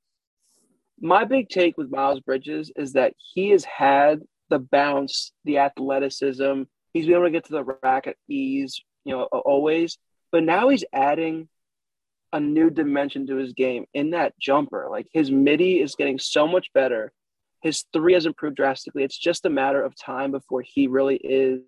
[1.01, 6.63] My big take with Miles Bridges is that he has had the bounce, the athleticism.
[6.93, 9.99] He's been able to get to the rack at ease, you know, always.
[10.31, 11.49] But now he's adding
[12.33, 14.89] a new dimension to his game in that jumper.
[14.91, 17.13] Like his midi is getting so much better.
[17.65, 19.03] His three has improved drastically.
[19.03, 21.63] It's just a matter of time before he really is,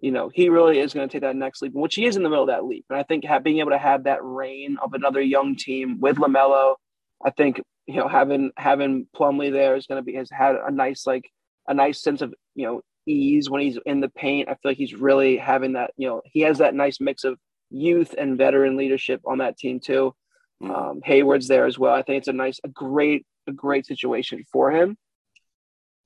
[0.00, 2.22] you know, he really is going to take that next leap, which he is in
[2.22, 2.86] the middle of that leap.
[2.88, 6.76] And I think being able to have that reign of another young team with LaMelo,
[7.24, 10.70] I think you know having having Plumlee there is going to be has had a
[10.70, 11.28] nice like
[11.66, 14.48] a nice sense of you know ease when he's in the paint.
[14.48, 17.38] I feel like he's really having that you know he has that nice mix of
[17.70, 20.14] youth and veteran leadership on that team too.
[20.62, 20.74] Mm-hmm.
[20.74, 21.94] Um, Hayward's there as well.
[21.94, 24.96] I think it's a nice, a great, a great situation for him.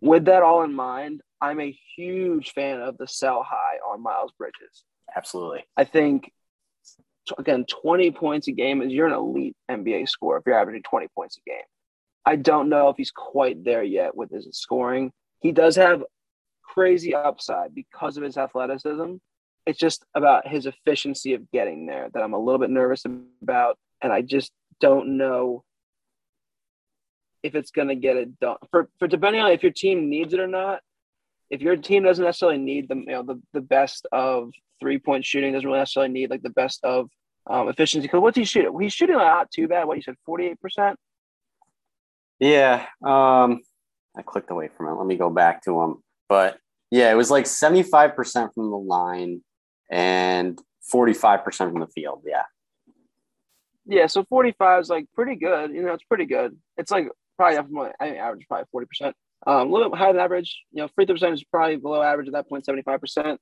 [0.00, 4.32] With that all in mind, I'm a huge fan of the sell high on Miles
[4.36, 4.84] Bridges.
[5.14, 5.64] Absolutely.
[5.76, 6.32] I think
[7.38, 11.06] again, 20 points a game is you're an elite NBA scorer if you're averaging 20
[11.14, 11.62] points a game.
[12.26, 15.12] I don't know if he's quite there yet with his scoring.
[15.40, 16.02] He does have
[16.62, 19.14] crazy upside because of his athleticism,
[19.66, 23.04] it's just about his efficiency of getting there that I'm a little bit nervous
[23.42, 25.64] about, and I just don't know
[27.42, 28.56] if it's going to get it done.
[28.70, 30.80] For for depending on if your team needs it or not.
[31.50, 35.24] If your team doesn't necessarily need the you know the, the best of three point
[35.24, 37.10] shooting, doesn't really necessarily need like the best of
[37.46, 38.06] um, efficiency.
[38.06, 38.78] Because what's he shooting?
[38.80, 39.84] He's shooting not too bad.
[39.84, 40.98] What you said, forty eight percent.
[42.38, 43.60] Yeah, um,
[44.16, 44.94] I clicked away from it.
[44.94, 45.96] Let me go back to him.
[46.28, 46.56] But
[46.90, 49.42] yeah, it was like seventy five percent from the line,
[49.90, 50.58] and
[50.92, 52.22] 45% from the field.
[52.26, 52.42] Yeah.
[53.86, 54.06] Yeah.
[54.06, 55.72] So 45 is like pretty good.
[55.72, 56.56] You know, it's pretty good.
[56.76, 59.12] It's like probably up my, I think average probably 40%.
[59.44, 60.62] Um, a little bit higher than average.
[60.70, 63.38] You know, free throw percentage is probably below average at that point, 75%.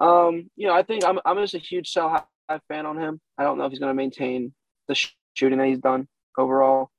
[0.00, 2.08] Um, you know, I think I'm, I'm just a huge sell
[2.48, 3.20] high fan on him.
[3.38, 4.54] I don't know if he's going to maintain
[4.88, 6.90] the sh- shooting that he's done overall.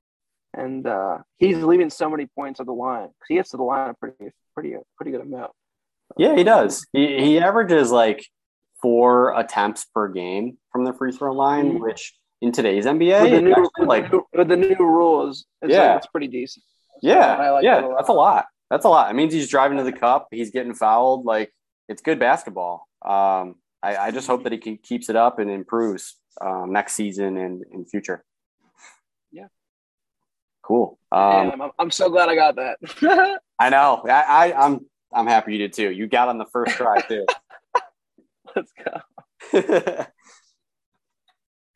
[0.54, 3.63] And uh, he's leaving so many points on the line because he gets to the
[3.63, 5.52] line a pretty, pretty, pretty good amount.
[6.17, 6.86] Yeah, he does.
[6.93, 8.26] He, he averages like
[8.82, 11.84] four attempts per game from the free throw line, mm-hmm.
[11.84, 15.89] which in today's NBA, with the new, actually, like with the new rules, it's yeah,
[15.89, 16.63] like, it's pretty decent.
[17.02, 18.45] Yeah, like yeah, that a that's a lot.
[18.69, 19.10] That's a lot.
[19.10, 20.28] It means he's driving to the cup.
[20.32, 21.26] He's getting fouled.
[21.26, 21.54] Like
[21.88, 22.88] it's good basketball.
[23.04, 26.93] Um, I, I just hope that he can, keeps it up and improves um, next
[26.93, 28.24] season and in future.
[29.32, 29.48] Yeah.
[30.63, 30.98] Cool.
[31.12, 33.39] Um, Damn, I'm, I'm so glad I got that.
[33.60, 34.04] I know.
[34.06, 35.91] I, I I'm I'm happy you did too.
[35.91, 37.26] You got on the first try too.
[38.56, 39.02] Let's go.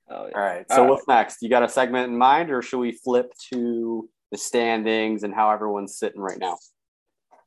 [0.09, 0.37] oh, yeah.
[0.37, 0.65] All right.
[0.71, 1.17] So All what's right.
[1.17, 1.41] next?
[1.41, 5.51] You got a segment in mind, or should we flip to the standings and how
[5.51, 6.57] everyone's sitting right now?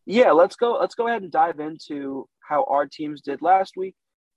[0.07, 0.79] Yeah, let's go.
[0.81, 3.95] Let's go ahead and dive into how our teams did last week.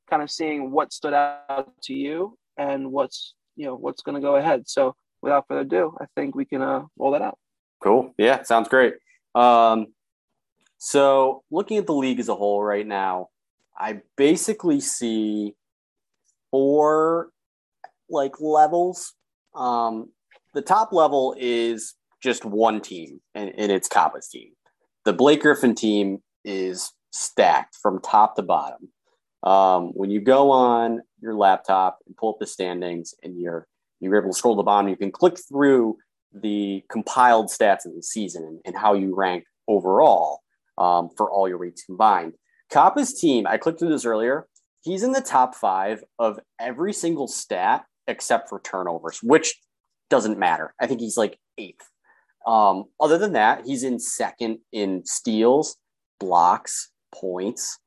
[0.09, 4.21] Kind of seeing what stood out to you and what's you know what's going to
[4.21, 4.67] go ahead.
[4.67, 7.37] So without further ado, I think we can uh, roll that out.
[7.81, 8.13] Cool.
[8.17, 8.93] Yeah, sounds great.
[9.33, 9.87] Um,
[10.77, 13.29] so looking at the league as a whole right now,
[13.77, 15.55] I basically see
[16.51, 17.29] four
[18.09, 19.13] like levels.
[19.53, 20.09] Um,
[20.53, 24.51] the top level is just one team, and, and it's Kappa's team.
[25.03, 28.89] The Blake Griffin team is stacked from top to bottom.
[29.43, 33.67] Um, when you go on your laptop and pull up the standings, and you're
[33.99, 35.97] you're able to scroll to the bottom, you can click through
[36.33, 40.41] the compiled stats of the season and, and how you rank overall
[40.77, 42.33] um, for all your rates combined.
[42.71, 44.47] Kappa's team, I clicked through this earlier.
[44.81, 49.55] He's in the top five of every single stat except for turnovers, which
[50.09, 50.73] doesn't matter.
[50.79, 51.89] I think he's like eighth.
[52.45, 55.77] Um, other than that, he's in second in steals,
[56.19, 57.79] blocks, points,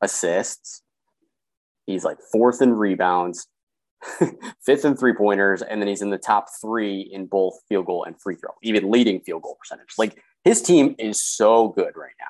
[0.00, 0.82] assists.
[1.86, 3.46] He's like fourth in rebounds,
[4.64, 8.04] fifth in three pointers, and then he's in the top three in both field goal
[8.04, 9.94] and free throw, even leading field goal percentage.
[9.96, 12.26] Like his team is so good right now.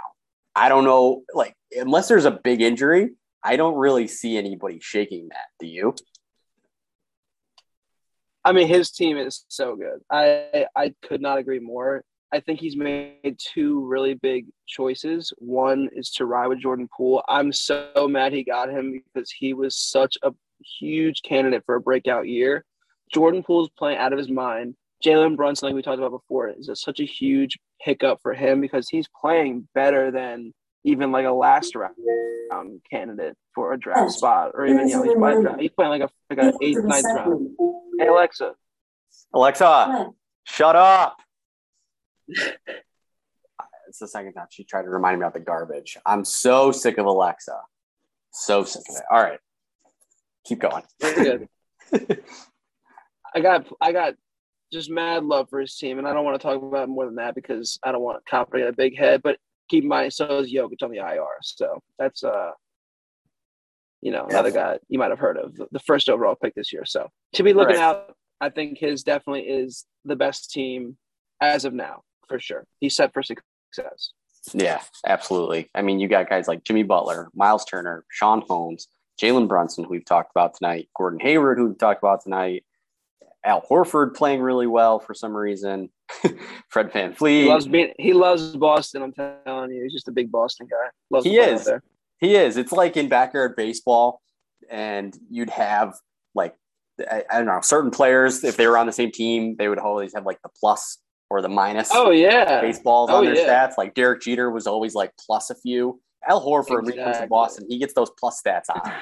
[0.54, 3.10] I don't know, like, unless there's a big injury,
[3.44, 5.46] I don't really see anybody shaking that.
[5.60, 5.94] Do you?
[8.46, 10.00] I mean, his team is so good.
[10.08, 12.04] I I could not agree more.
[12.32, 15.32] I think he's made two really big choices.
[15.38, 17.24] One is to ride with Jordan Poole.
[17.28, 20.32] I'm so mad he got him because he was such a
[20.78, 22.64] huge candidate for a breakout year.
[23.12, 24.76] Jordan Poole's playing out of his mind.
[25.04, 28.88] Jalen Brunson, like we talked about before, is such a huge hiccup for him because
[28.88, 30.54] he's playing better than
[30.86, 31.94] even like a last round
[32.52, 36.02] um, candidate for a draft spot, or even you know he's playing, he's playing like
[36.02, 37.50] a like an eighth, ninth round.
[37.98, 38.54] Hey Alexa,
[39.34, 40.10] Alexa,
[40.44, 41.18] shut up.
[43.88, 45.96] It's the second time she tried to remind me about the garbage.
[46.04, 47.56] I'm so sick of Alexa.
[48.32, 49.02] So sick of it.
[49.10, 49.38] All right.
[50.44, 50.82] Keep going.
[51.00, 51.48] Very good.
[53.34, 54.14] I got I got
[54.72, 57.14] just mad love for his team, and I don't want to talk about more than
[57.14, 59.22] that because I don't want Copp to get a big head.
[59.22, 62.50] But keep in mind, so is Jokic on the IR, so that's uh,
[64.02, 66.84] you know, another guy you might have heard of, the first overall pick this year.
[66.84, 67.82] So to be looking right.
[67.82, 70.96] out, I think his definitely is the best team
[71.40, 72.66] as of now for sure.
[72.80, 74.10] He's set for success.
[74.52, 75.70] Yeah, absolutely.
[75.74, 78.86] I mean, you got guys like Jimmy Butler, Miles Turner, Richaun Holmes,
[79.20, 82.64] Jalen Brunson, who we've talked about tonight, Gordon Hayward, who we've talked about tonight,
[83.46, 85.88] Al Horford playing really well for some reason.
[86.68, 87.42] Fred VanVleet.
[87.42, 89.84] He loves being he loves Boston, I'm telling you.
[89.84, 90.88] He's just a big Boston guy.
[91.10, 91.70] Loves he is.
[92.18, 92.56] He is.
[92.56, 94.20] It's like in backyard baseball,
[94.68, 95.94] and you'd have
[96.34, 96.54] like
[97.10, 99.78] I, I, don't know, certain players, if they were on the same team, they would
[99.78, 100.98] always have like the plus
[101.30, 101.90] or the minus.
[101.92, 102.60] Oh yeah.
[102.60, 103.68] Baseballs oh, on their yeah.
[103.68, 103.74] stats.
[103.78, 106.00] Like Derek Jeter was always like plus a few.
[106.28, 106.84] Al Horford, exactly.
[106.84, 108.92] when he comes to Boston, he gets those plus stats on.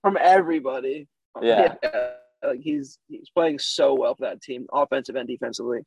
[0.00, 1.06] From everybody.
[1.42, 1.74] Yeah.
[1.82, 2.10] yeah
[2.42, 5.80] like he's he's playing so well for that team, offensive and defensively.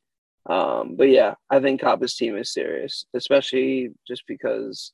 [0.46, 4.92] Um, but yeah, I think Koppa's team is serious, especially just because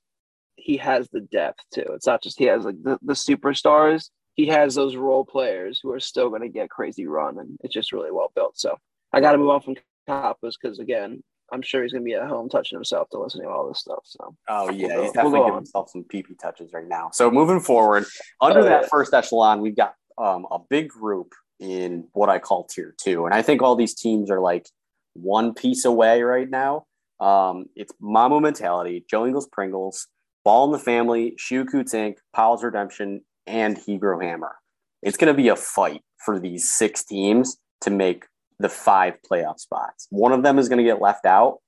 [0.56, 1.84] he has the depth too.
[1.90, 5.90] It's not just he has like the, the superstars, he has those role players who
[5.92, 8.58] are still going to get crazy run, and it's just really well built.
[8.58, 8.76] So
[9.12, 9.76] I got to move on from
[10.08, 13.46] Koppa's because again, I'm sure he's going to be at home touching himself to listening
[13.46, 14.02] to all this stuff.
[14.04, 17.10] So oh yeah, we'll he's definitely we'll giving himself some PP touches right now.
[17.12, 18.04] So moving forward,
[18.40, 18.88] under oh, that yeah.
[18.90, 23.24] first echelon, we've got um, a big group in what I call tier two.
[23.24, 24.68] And I think all these teams are like
[25.14, 26.86] one piece away right now.
[27.20, 30.06] Um, it's Mamba Mentality, Joe Ingles Pringles,
[30.44, 34.56] Ball in the Family, Coots Inc., Powell's Redemption, and Hebrew Hammer.
[35.02, 38.26] It's going to be a fight for these six teams to make
[38.58, 40.06] the five playoff spots.
[40.10, 41.58] One of them is going to get left out,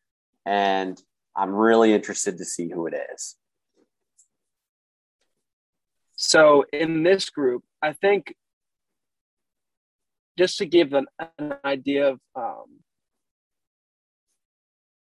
[0.46, 1.00] and
[1.36, 3.36] I'm really interested to see who it is.
[6.16, 8.34] So in this group, I think
[10.40, 11.04] just to give an,
[11.38, 12.80] an idea of um,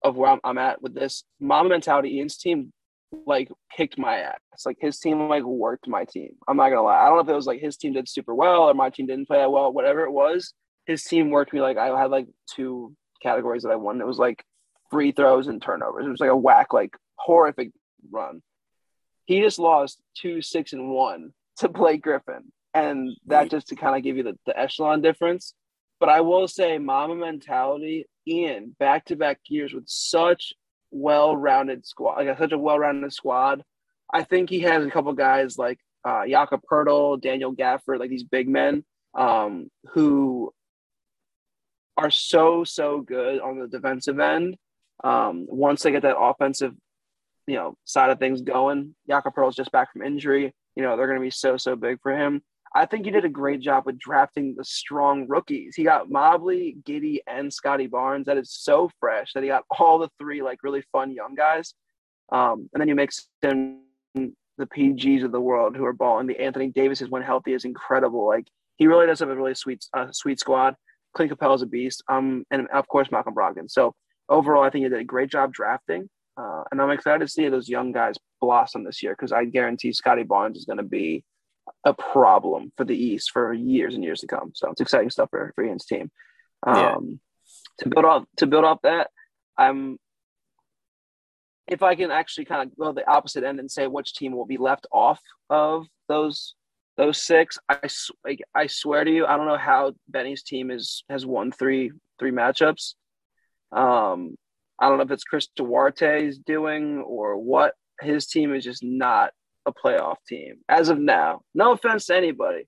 [0.01, 2.71] of where I'm, I'm, at with this Mamba mentality, Ian's team
[3.25, 4.39] like kicked my ass.
[4.65, 6.29] Like his team like worked my team.
[6.47, 6.97] I'm not gonna lie.
[6.97, 9.05] I don't know if it was like his team did super well or my team
[9.05, 9.73] didn't play that well.
[9.73, 10.53] Whatever it was,
[10.85, 11.59] his team worked me.
[11.59, 13.99] Like I had like two categories that I won.
[13.99, 14.45] It was like
[14.89, 16.05] free throws and turnovers.
[16.05, 17.71] It was like a whack, like horrific
[18.09, 18.41] run.
[19.25, 22.53] He just lost two, six, and one to Blake Griffin
[22.85, 25.53] and that just to kind of give you the, the echelon difference.
[25.99, 30.53] But I will say, Mamba mentality, Ian, back to back years with such
[30.91, 33.63] well rounded squad, like such a well rounded squad.
[34.13, 36.61] I think he has a couple guys like uh, Jakob
[37.21, 38.85] Daniel Gafford, like these big men
[39.15, 40.53] um, who
[41.97, 44.55] are so so good on the defensive end.
[45.03, 46.73] Um, once they get that offensive,
[47.47, 50.53] you know, side of things going, Jakob Poeltl's just back from injury.
[50.75, 52.41] You know, they're going to be so so big for him.
[52.75, 55.75] I think he did a great job with drafting the strong rookies.
[55.75, 58.25] He got Mobley, Giddey, and Scottie Barnes.
[58.25, 61.73] That is so fresh that he got all the three like really fun young guys.
[62.31, 63.81] Um, and then you mix in
[64.15, 66.27] the PGs of the world who are balling.
[66.27, 68.27] The Anthony Davis is when healthy is incredible.
[68.27, 70.75] Like he really does have a really sweet, uh, sweet squad.
[71.15, 72.03] Clint Capela is a beast.
[72.09, 73.69] Um, and of course Malcolm Brogdon.
[73.69, 73.95] So
[74.29, 76.09] overall, I think he did a great job drafting.
[76.35, 79.91] Uh, and I'm excited to see those young guys blossom this year because I guarantee
[79.93, 81.23] Scottie Barnes is going to be
[81.85, 84.51] a problem for the East for years and years to come.
[84.53, 86.11] So it's exciting stuff for, for Ian's team.
[86.65, 86.95] Um, yeah.
[87.79, 89.09] To build off to build off that,
[89.57, 89.97] I'm
[91.67, 94.45] if I can actually kind of go the opposite end and say which team will
[94.45, 96.55] be left off of those
[96.97, 97.87] those six, I
[98.25, 101.91] like, I swear to you, I don't know how Benny's team is has won three
[102.19, 102.95] three matchups.
[103.71, 104.35] Um,
[104.79, 107.73] I don't know if it's Chris Duarte is doing or what.
[108.01, 109.31] His team is just not
[109.67, 111.41] a playoff team as of now.
[111.53, 112.67] No offense to anybody.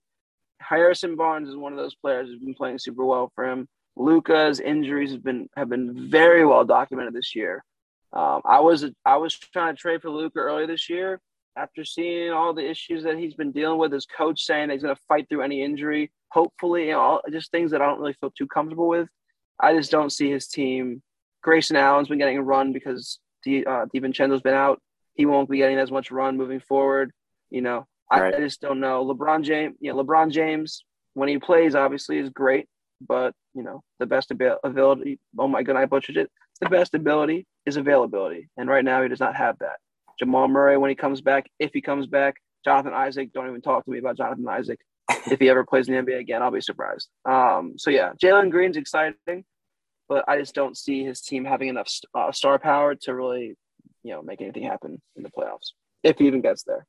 [0.60, 3.68] Harrison Barnes is one of those players who's been playing super well for him.
[3.96, 7.64] Luka's injuries have been have been very well documented this year.
[8.14, 11.22] Um, I was I was trying to trade for Luka earlier this year
[11.56, 13.92] after seeing all the issues that he's been dealing with.
[13.92, 16.12] His coach saying he's going to fight through any injury.
[16.32, 19.10] Hopefully, you know, all, just things that I don't really feel too comfortable with.
[19.60, 21.02] I just don't see his team.
[21.42, 24.82] Grayson Allen's been getting a run because Di, uh, DiVincenzo's been out
[25.20, 27.12] he won't be getting as much run moving forward.
[27.50, 28.36] You know, I, right.
[28.36, 29.06] I just don't know.
[29.06, 32.68] LeBron James, yeah, LeBron James when he plays obviously is great,
[33.06, 35.20] but you know the best ability.
[35.38, 36.32] Oh my god, I butchered it.
[36.62, 39.76] The best ability is availability, and right now he does not have that.
[40.18, 43.34] Jamal Murray when he comes back, if he comes back, Jonathan Isaac.
[43.34, 44.80] Don't even talk to me about Jonathan Isaac.
[45.30, 47.10] if he ever plays in the NBA again, I'll be surprised.
[47.26, 49.44] Um, so yeah, Jalen Green's exciting,
[50.08, 53.58] but I just don't see his team having enough uh, star power to really
[54.04, 55.74] you know make anything happen in the playoffs
[56.04, 56.86] if he even gets there.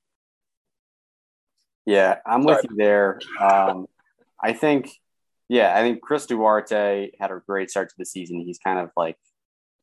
[1.87, 2.57] Yeah, I'm Sorry.
[2.57, 3.21] with you there.
[3.41, 3.87] Um,
[4.43, 4.91] I think,
[5.49, 8.41] yeah, I think Chris Duarte had a great start to the season.
[8.41, 9.17] He's kind of like,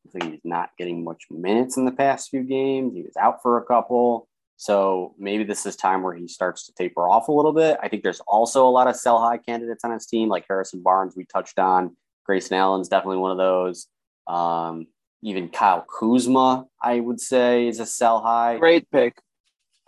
[0.06, 2.94] I think he's not getting much minutes in the past few games.
[2.94, 4.28] He was out for a couple.
[4.56, 7.78] So maybe this is time where he starts to taper off a little bit.
[7.82, 10.82] I think there's also a lot of sell high candidates on his team, like Harrison
[10.82, 11.96] Barnes, we touched on.
[12.24, 13.86] Grayson Allen's definitely one of those.
[14.26, 14.86] Um,
[15.22, 18.58] even Kyle Kuzma, I would say, is a sell high.
[18.58, 19.20] Great pick.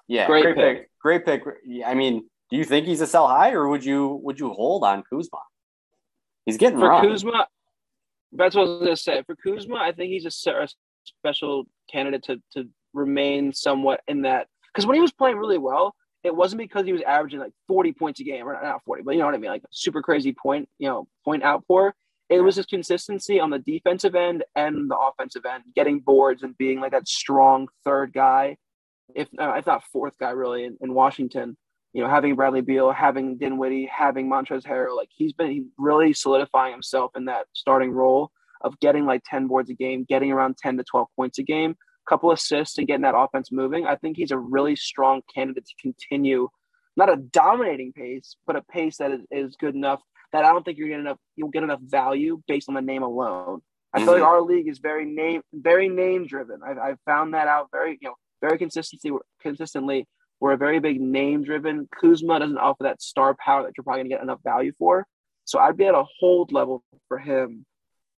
[0.08, 0.78] Yeah, Great great, pick.
[0.78, 0.90] pick.
[1.00, 1.42] Great pick.
[1.86, 4.84] I mean, do you think he's a sell high, or would you would you hold
[4.84, 5.38] on Kuzma?
[6.46, 7.06] He's getting For run.
[7.06, 7.46] Kuzma,
[8.32, 9.22] that's what I was gonna say.
[9.24, 10.68] For Kuzma, I think he's a a
[11.04, 15.94] special candidate to to remain somewhat in that because when he was playing really well,
[16.24, 19.12] it wasn't because he was averaging like 40 points a game, or not 40, but
[19.12, 21.94] you know what I mean, like super crazy point, you know, point outpour.
[22.30, 26.56] It was his consistency on the defensive end and the offensive end, getting boards and
[26.56, 28.56] being like that strong third guy,
[29.16, 31.56] if uh, if not fourth guy really in, in Washington.
[31.92, 36.70] You know, having Bradley Beal, having Dinwiddie, having Montrezl Harrell, like he's been really solidifying
[36.70, 40.76] himself in that starting role of getting like 10 boards a game, getting around 10
[40.76, 43.86] to 12 points a game, a couple assists and getting that offense moving.
[43.86, 46.48] I think he's a really strong candidate to continue
[46.96, 50.00] not a dominating pace, but a pace that is, is good enough
[50.32, 53.02] that I don't think you're getting enough you'll get enough value based on the name
[53.02, 53.60] alone.
[53.92, 54.26] I feel like Mhm.
[54.26, 56.60] our league is very name very name driven.
[56.62, 60.06] I've, I've found that out very you know very consistently consistently.
[60.40, 61.88] We're a very big name driven.
[62.00, 65.06] Kuzma doesn't offer that star power that you're probably gonna get enough value for.
[65.44, 67.66] So I'd be at a hold level for him,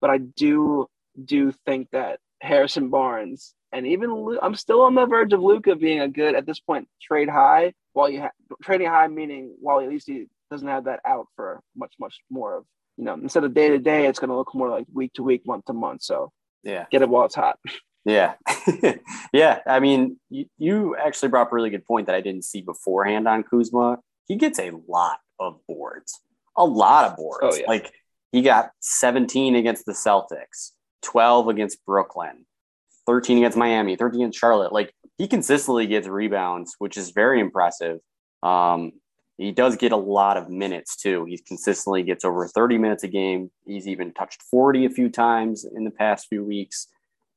[0.01, 0.87] but I do
[1.23, 6.01] do think that Harrison Barnes and even I'm still on the verge of Luka being
[6.01, 8.31] a good at this point trade high while you ha-
[8.63, 12.59] trading high meaning while at least he doesn't have that out for much much more
[12.59, 12.65] of
[12.97, 15.23] you know instead of day to day it's going to look more like week to
[15.23, 16.31] week month to month so
[16.63, 17.59] Yeah, get it while it's hot
[18.05, 18.35] yeah,
[19.33, 19.61] yeah.
[19.67, 22.61] I mean, you, you actually brought up a really good point that I didn't see
[22.61, 23.99] beforehand on Kuzma.
[24.27, 26.21] He gets a lot of boards,
[26.57, 27.41] a lot of boards.
[27.43, 27.67] Oh, yeah.
[27.69, 27.93] Like
[28.33, 30.71] he got 17 against the Celtics,
[31.03, 32.45] 12 against Brooklyn,
[33.07, 34.73] 13 against Miami, 13 against Charlotte.
[34.73, 37.99] Like he consistently gets rebounds, which is very impressive.
[38.43, 38.93] Um,
[39.43, 41.25] he does get a lot of minutes too.
[41.25, 43.51] He consistently gets over 30 minutes a game.
[43.67, 46.89] He's even touched 40 a few times in the past few weeks.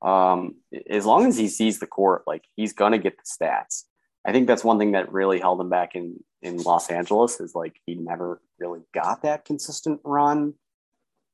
[0.01, 0.56] Um,
[0.89, 3.84] as long as he sees the court, like he's gonna get the stats.
[4.26, 7.56] I think that's one thing that really held him back in in Los Angeles is
[7.56, 10.53] like he never really got that consistent run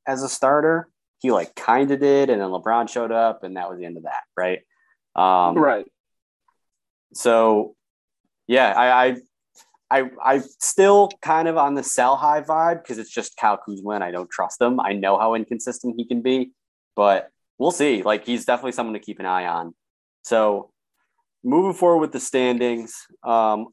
[0.07, 0.89] as a starter.
[1.19, 3.97] He like kind of did, and then LeBron showed up, and that was the end
[3.97, 4.59] of that, right?
[5.15, 5.85] Um, right
[7.13, 7.75] so
[8.47, 9.17] yeah, I, I
[9.91, 13.91] I I still kind of on the sell high vibe because it's just Kyle Kuzma
[13.91, 14.79] and I don't trust him.
[14.79, 16.53] I know how inconsistent he can be,
[16.95, 18.01] but we'll see.
[18.01, 19.75] Like he's definitely someone to keep an eye on.
[20.23, 20.71] So
[21.43, 23.67] moving forward with the standings, um,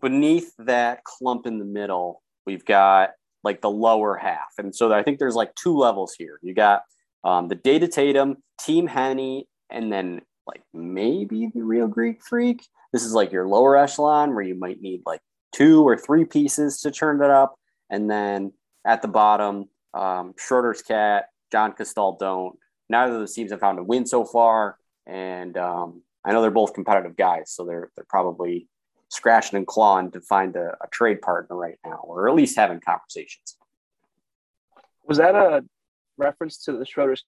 [0.00, 3.10] beneath that clump in the middle, we've got
[3.42, 6.38] like the lower half, and so I think there's like two levels here.
[6.42, 6.82] You got
[7.24, 12.64] um, the Data Tatum, Team Henny, and then like maybe the Real Greek Freak.
[12.92, 15.20] This is like your lower echelon where you might need like
[15.56, 17.58] two or three pieces to turn it up.
[17.88, 18.52] And then
[18.84, 22.58] at the bottom, um, Schroeder's Cat, John Castell don't.
[22.88, 24.76] Neither of those teams have found a win so far.
[25.06, 28.68] And um, I know they're both competitive guys, so they're, they're probably
[29.08, 32.80] scratching and clawing to find a, a trade partner right now, or at least having
[32.80, 33.56] conversations.
[35.06, 35.64] was that a
[36.18, 37.24] reference to the Schroeder's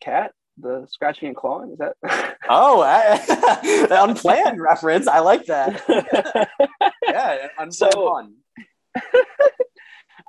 [0.00, 1.96] cat the scratching and clawing is that
[2.48, 5.06] Oh, I, unplanned reference.
[5.08, 5.82] I like that.
[7.06, 8.34] Yeah, unplanned So- fun.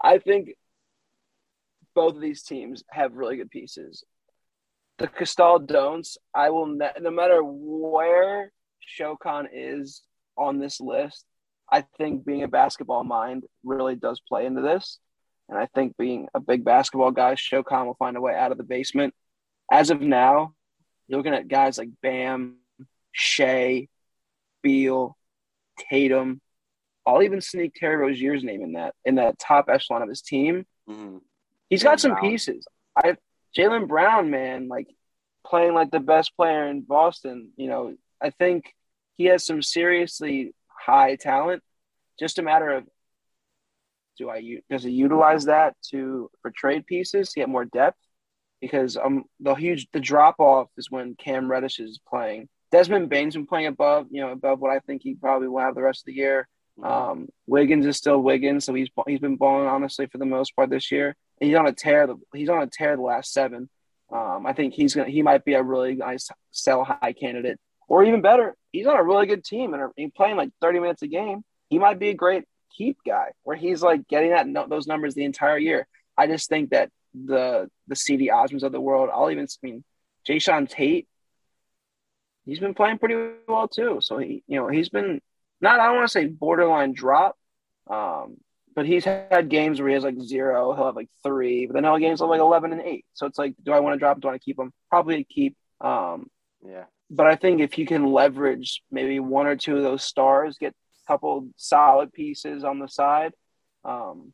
[0.03, 0.49] I think
[1.95, 4.03] both of these teams have really good pieces.
[4.97, 8.51] The Cristal Don'ts, I will ne- no matter where
[8.99, 10.03] Shokan is
[10.37, 11.25] on this list,
[11.71, 14.99] I think being a basketball mind really does play into this.
[15.49, 18.57] And I think being a big basketball guy, Shokan will find a way out of
[18.57, 19.13] the basement.
[19.71, 20.53] As of now,
[21.07, 22.57] you're looking at guys like Bam,
[23.11, 23.87] Shea,
[24.61, 25.17] Beal,
[25.89, 26.41] Tatum.
[27.05, 30.65] I'll even sneak Terry Rozier's name in that in that top echelon of his team.
[30.89, 31.21] Mhm.
[31.69, 32.67] He's got some pieces.
[32.95, 33.17] I
[33.55, 34.87] Jaylen Brown, man, like
[35.45, 37.53] playing like the best player in Boston.
[37.55, 38.75] You know, I think
[39.15, 41.63] he has some seriously high talent.
[42.19, 42.87] Just a matter of
[44.17, 47.99] do I does he utilize that to for trade pieces to get more depth?
[48.61, 52.47] Because um the huge the drop off is when Cam Reddish is playing.
[52.71, 55.75] Desmond Bane's been playing above, you know, above what I think he probably will have
[55.75, 56.47] the rest of the year.
[56.83, 60.69] Um, Wiggins is still Wiggins, so he's he's been balling honestly for the most part
[60.69, 61.15] this year.
[61.39, 62.07] And he's on a tear.
[62.07, 63.69] The, he's on a tear the last seven.
[64.11, 68.03] Um, I think he's gonna he might be a really nice sell high candidate or
[68.03, 71.07] even better, he's on a really good team and he's playing like 30 minutes a
[71.07, 71.43] game.
[71.69, 72.43] He might be a great
[72.75, 75.87] keep guy where he's like getting that those numbers the entire year.
[76.17, 76.89] I just think that
[77.25, 79.83] the the Cedi Osmans of the world, I'll even I mean
[80.27, 81.07] Jae'Sean Tate,
[82.45, 83.15] he's been playing pretty
[83.47, 83.99] well too.
[84.01, 85.21] So he, you know, he's been
[85.61, 87.37] not I don't want to say borderline drop,
[87.89, 88.37] um,
[88.75, 91.83] but he's had games where he has like zero, he'll have like three, but then
[91.83, 93.05] he'll have games of like eleven and eight.
[93.13, 94.19] So it's like, do I want to drop?
[94.19, 94.73] Do I want to keep him?
[94.89, 95.55] Probably keep.
[95.79, 96.27] Um,
[96.65, 96.85] yeah.
[97.09, 100.73] But I think if you can leverage maybe one or two of those stars, get
[100.73, 103.33] a couple solid pieces on the side,
[103.83, 104.33] um,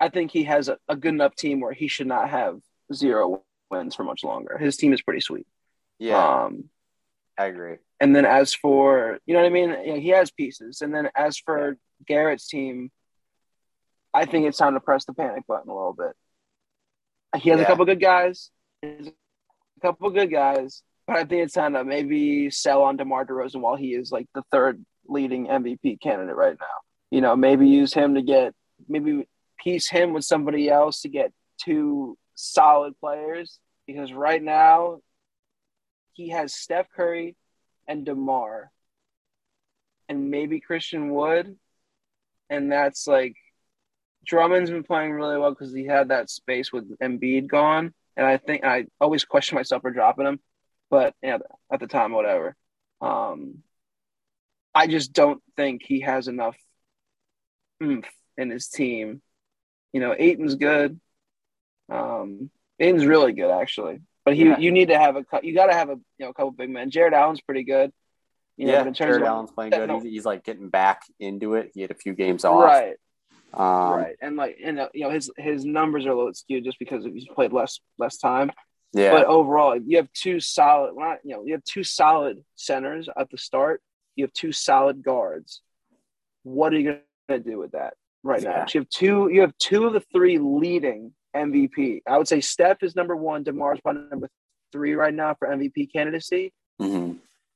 [0.00, 2.60] I think he has a, a good enough team where he should not have
[2.92, 4.56] zero wins for much longer.
[4.58, 5.46] His team is pretty sweet.
[5.98, 6.44] Yeah.
[6.44, 6.64] Um,
[7.38, 7.76] I agree.
[8.00, 10.80] And then as for you know what I mean, you know, he has pieces.
[10.80, 11.76] And then as for
[12.06, 12.90] Garrett's team,
[14.14, 16.12] I think it's time to press the panic button a little bit.
[17.40, 17.64] He has yeah.
[17.64, 18.50] a couple good guys,
[18.82, 19.12] a
[19.82, 23.76] couple good guys, but I think it's time to maybe sell on DeMar DeRozan while
[23.76, 26.66] he is like the third leading MVP candidate right now.
[27.10, 28.54] You know, maybe use him to get
[28.88, 29.28] maybe
[29.62, 31.32] piece him with somebody else to get
[31.62, 35.00] two solid players because right now
[36.12, 37.36] he has Steph Curry
[37.86, 38.70] and DeMar
[40.08, 41.56] and maybe Christian Wood.
[42.50, 43.36] And that's like
[44.26, 47.92] Drummond's been playing really well because he had that space with Embiid gone.
[48.16, 50.40] And I think I always question myself for dropping him,
[50.90, 51.38] but yeah,
[51.72, 52.56] at the time, whatever.
[53.00, 53.62] Um,
[54.74, 56.56] I just don't think he has enough
[57.82, 59.22] oomph in his team.
[59.92, 61.00] You know, Ayton's good.
[61.90, 64.58] Um, Ayton's really good actually, but he yeah.
[64.58, 66.70] you need to have a you got to have a you know a couple big
[66.70, 66.90] men.
[66.90, 67.92] Jarrett Allen's pretty good.
[68.56, 69.90] You know, yeah, in terms Jarrett of, Allen's playing good.
[69.90, 71.70] He's, he's, like getting back into it.
[71.74, 72.64] He had a few games off.
[72.64, 72.96] Right.
[73.54, 76.64] Um, right, and like and uh, you know his his numbers are a little skewed
[76.64, 78.50] just because he's played less less time.
[78.92, 79.12] Yeah.
[79.12, 80.92] But overall, you have two solid.
[80.96, 83.80] Not you know you have two solid centers at the start.
[84.16, 85.62] You have two solid guards.
[86.42, 88.50] What are you gonna do with that right yeah.
[88.50, 88.66] now?
[88.72, 89.28] You have two.
[89.32, 92.02] You have two of the three leading MVP.
[92.06, 93.44] I would say Steph is number one.
[93.44, 94.28] Demar's probably number
[94.72, 96.52] three right now for MVP candidacy.
[96.80, 97.14] Mm-hmm.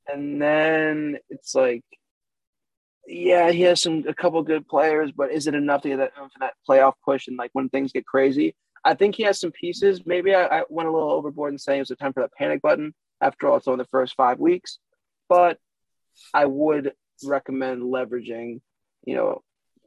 [0.09, 1.85] And then it's like
[3.07, 6.15] yeah, he has some a couple good players, but is it enough to get that,
[6.15, 8.55] for that playoff push and like when things get crazy?
[8.85, 10.03] I think he has some pieces.
[10.07, 12.33] Maybe I, I went a little overboard in saying it was a time for that
[12.35, 12.95] panic button.
[13.21, 14.79] After all, it's only the first five weeks,
[15.29, 15.59] but
[16.35, 16.93] I would
[17.25, 18.61] recommend leveraging,
[19.05, 19.43] you know,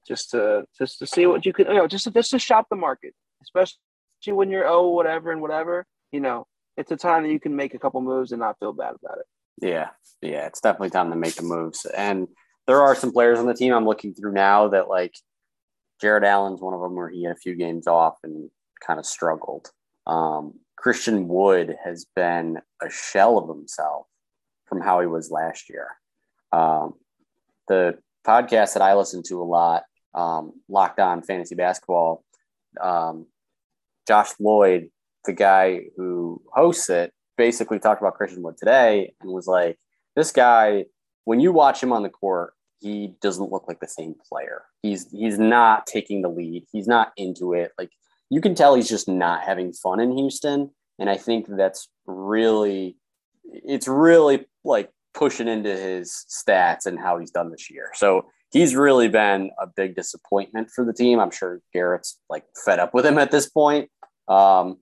[0.07, 2.67] just to just to see what you can, you know, just to, just to shop
[2.69, 3.77] the market, especially
[4.27, 5.85] when you're oh whatever and whatever.
[6.11, 6.47] You know,
[6.77, 9.19] it's a time that you can make a couple moves and not feel bad about
[9.19, 9.25] it.
[9.61, 9.89] Yeah,
[10.21, 12.27] yeah, it's definitely time to make the moves and
[12.67, 15.15] there are some players on the team I'm looking through now that like
[16.01, 18.49] Jarrett Allen's one of them where he had a few games off and
[18.85, 19.71] kind of struggled.
[20.07, 24.07] Um, Christian Wood has been a shell of himself
[24.65, 25.89] from how he was last year.
[26.51, 26.93] Um,
[27.67, 29.83] the podcast that I listen to a lot,
[30.15, 32.23] um, Locked On Fantasy Basketball,
[32.81, 33.27] um,
[34.07, 34.89] Josh Lloyd,
[35.25, 39.77] the guy who hosts it, basically talked about Christian Wood today and was like,
[40.15, 40.85] this guy
[41.25, 44.63] when you watch him on the court, he doesn't look like the same player.
[44.81, 46.65] He's he's not taking the lead.
[46.71, 47.71] He's not into it.
[47.77, 47.89] Like
[48.29, 50.71] you can tell he's just not having fun in Houston.
[50.97, 52.95] And I think that's really
[53.43, 57.89] it's really like pushing into his stats and how he's done this year.
[57.93, 58.25] So
[58.55, 61.19] he's really been a big disappointment for the team.
[61.19, 63.89] I'm sure Garrett's like fed up with him at this point.
[64.29, 64.77] Um,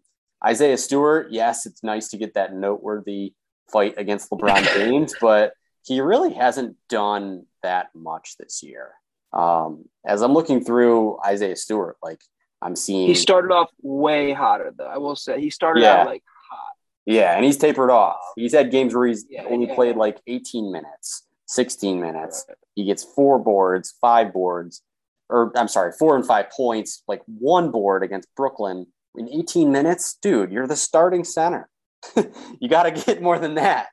[0.45, 3.33] Isaiah Stewart, yes, it's nice to get that noteworthy
[3.71, 5.53] fight against LeBron James, but
[5.83, 8.91] he really hasn't done that much this year.
[9.33, 12.21] Um, as I'm looking through Isaiah Stewart, like
[12.61, 14.85] I'm seeing he started off way hotter though.
[14.85, 16.01] I will say he started yeah.
[16.01, 16.75] out like hot.
[17.07, 18.19] Yeah, and he's tapered off.
[18.35, 19.73] He's had games where he's yeah, only yeah.
[19.73, 21.23] played like 18 minutes,
[21.53, 22.45] 16 minutes.
[22.75, 24.81] He gets four boards, five boards,
[25.29, 30.17] or I'm sorry, four and five points, like one board against Brooklyn in 18 minutes.
[30.21, 31.69] Dude, you're the starting center.
[32.59, 33.87] you got to get more than that.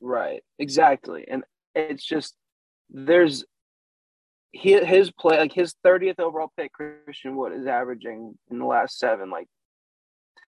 [0.00, 0.42] Right.
[0.58, 1.26] Exactly.
[1.28, 1.44] And
[1.74, 2.34] it's just
[2.90, 3.44] there's
[4.52, 8.98] he his play like his 30th overall pick Christian Wood is averaging in the last
[8.98, 9.46] 7 like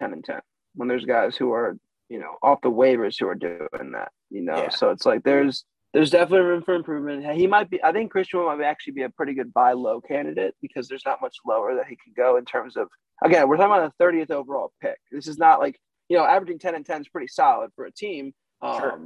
[0.01, 0.41] 10 and 10
[0.75, 1.77] when there's guys who are,
[2.09, 4.57] you know, off the waivers who are doing that, you know.
[4.57, 4.69] Yeah.
[4.71, 5.65] So it's like there's
[5.95, 7.25] there's definitely room for improvement.
[7.35, 10.55] He might be I think Christian might actually be a pretty good buy low candidate
[10.61, 12.89] because there's not much lower that he could go in terms of
[13.25, 14.99] again, we're talking about a 30th overall pick.
[15.11, 17.93] This is not like, you know, averaging 10 and 10 is pretty solid for a
[17.93, 18.33] team.
[18.63, 19.01] Um, sure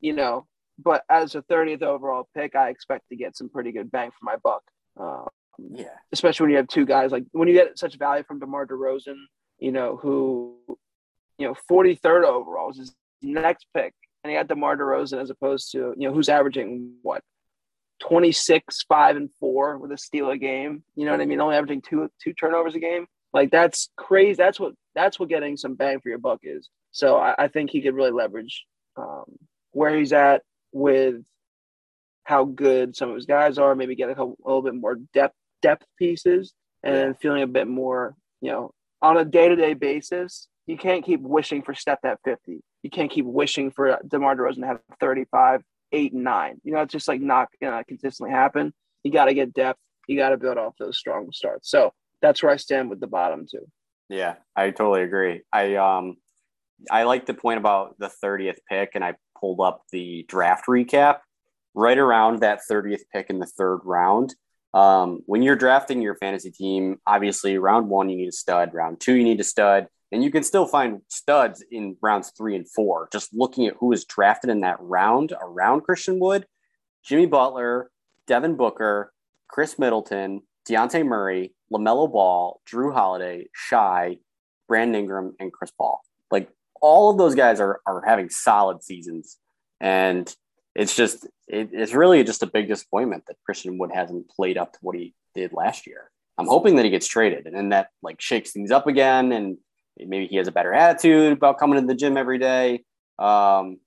[0.00, 0.46] you know,
[0.78, 4.24] but as a 30th overall pick, I expect to get some pretty good bang for
[4.24, 4.62] my buck.
[4.98, 5.96] Um, yeah.
[6.12, 9.16] Especially when you have two guys like when you get such value from DeMar DeRozan,
[9.58, 10.56] you know, who,
[11.38, 13.94] you know, 43rd overall is his next pick.
[14.26, 17.22] And he got DeMar DeRozan as opposed to you know who's averaging what
[18.00, 20.82] 26, five and four with a steal a game.
[20.96, 21.40] You know what I mean?
[21.40, 23.06] Only averaging two two turnovers a game.
[23.32, 24.34] Like that's crazy.
[24.34, 26.68] That's what that's what getting some bang for your buck is.
[26.90, 28.64] So I, I think he could really leverage
[28.96, 29.24] um,
[29.70, 31.22] where he's at with
[32.24, 33.76] how good some of his guys are.
[33.76, 36.52] Maybe get a, couple, a little bit more depth depth pieces
[36.82, 37.12] and yeah.
[37.20, 38.16] feeling a bit more.
[38.40, 42.18] You know, on a day to day basis, you can't keep wishing for Steph at
[42.24, 42.60] fifty.
[42.82, 45.62] You can't keep wishing for DeMar DeRozan to have thirty five
[45.92, 46.60] eight and nine.
[46.64, 48.72] You know, it's just like not gonna consistently happen.
[49.02, 49.78] You got to get depth.
[50.08, 51.70] You got to build off those strong starts.
[51.70, 53.66] So that's where I stand with the bottom two.
[54.08, 55.42] Yeah, I totally agree.
[55.52, 56.16] I um,
[56.90, 61.18] I like the point about the thirtieth pick, and I pulled up the draft recap
[61.74, 64.34] right around that thirtieth pick in the third round.
[64.74, 69.00] Um, when you're drafting your fantasy team, obviously round one you need a stud, round
[69.00, 72.68] two you need a stud, and you can still find studs in rounds three and
[72.68, 73.08] four.
[73.12, 76.46] Just looking at who was drafted in that round around Christian Wood,
[77.04, 77.90] Jimmy Butler,
[78.26, 79.12] Devin Booker,
[79.48, 84.18] Khris Middleton, Dejounte Murray, LaMelo Ball, Jrue Holiday, Shai,
[84.68, 86.02] Brandon Ingram, and Chris Paul.
[86.30, 86.50] Like
[86.80, 89.36] all of those guys are, are having solid seasons.
[89.80, 90.32] And
[90.74, 94.72] it's just, it, it's really just a big disappointment that Christian Wood hasn't played up
[94.72, 96.10] to what he did last year.
[96.38, 99.56] I'm hoping that he gets traded and then that like shakes things up again and
[99.98, 102.84] maybe he has a better attitude about coming to the gym every day.
[103.18, 103.78] Um,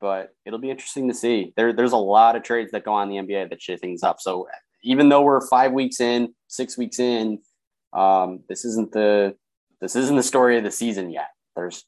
[0.00, 1.52] but it'll be interesting to see.
[1.56, 4.02] There, there's a lot of trades that go on in the NBA that shit things
[4.02, 4.20] up.
[4.20, 4.48] So
[4.82, 7.38] even though we're five weeks in, six weeks in,
[7.92, 9.36] um, this isn't the
[9.80, 11.28] this isn't the story of the season yet.
[11.56, 11.84] There's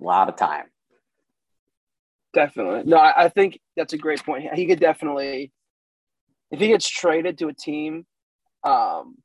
[0.00, 0.64] a lot of time.
[2.32, 2.82] Definitely.
[2.84, 4.52] No, I, think that's a great point.
[4.54, 5.52] He could definitely,
[6.50, 8.06] if he gets traded to a team
[8.64, 9.16] um,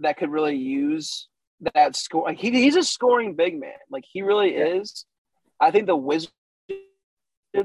[0.00, 1.28] that could really use
[1.74, 2.32] that score.
[2.32, 3.72] He, he's a scoring big man.
[3.90, 4.80] Like he really yeah.
[4.80, 5.04] is.
[5.60, 6.32] I think the Wizards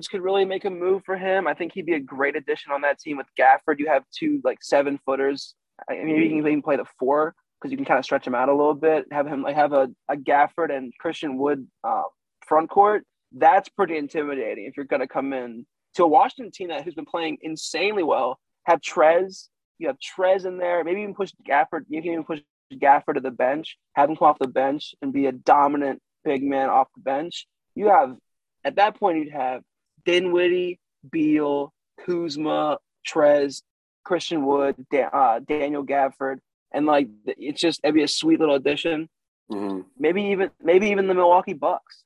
[0.10, 1.48] could really make a move for him.
[1.48, 3.80] I think he'd be a great addition on that team with Gafford.
[3.80, 5.56] You have two like seven footers.
[5.90, 8.26] I mean, maybe you can even play the four because you can kind of stretch
[8.26, 9.06] him out a little bit.
[9.12, 12.04] Have him like have a, a Gafford and Christian Wood uh,
[12.46, 13.04] front court.
[13.32, 15.66] That's pretty intimidating if you're going to come in
[15.96, 18.40] to a Washington team that has been playing insanely well.
[18.64, 20.84] Have Trez, you have Trez in there.
[20.84, 21.86] Maybe even push Gafford.
[21.90, 22.42] You can even push
[22.78, 26.43] Gafford to the bench, have him come off the bench and be a dominant big
[26.43, 27.47] man off the bench.
[27.76, 28.15] You have
[28.63, 29.61] at that point you'd have
[30.05, 31.74] Dinwiddie, Beal,
[32.05, 33.61] Kuzma, Trez,
[34.03, 36.38] Christian Wood, da- uh, Daniel Gafford,
[36.72, 39.09] and like it's just it'd be a sweet little addition.
[39.51, 39.82] Mm-hmm.
[39.97, 42.03] Maybe even maybe even the Milwaukee Bucks.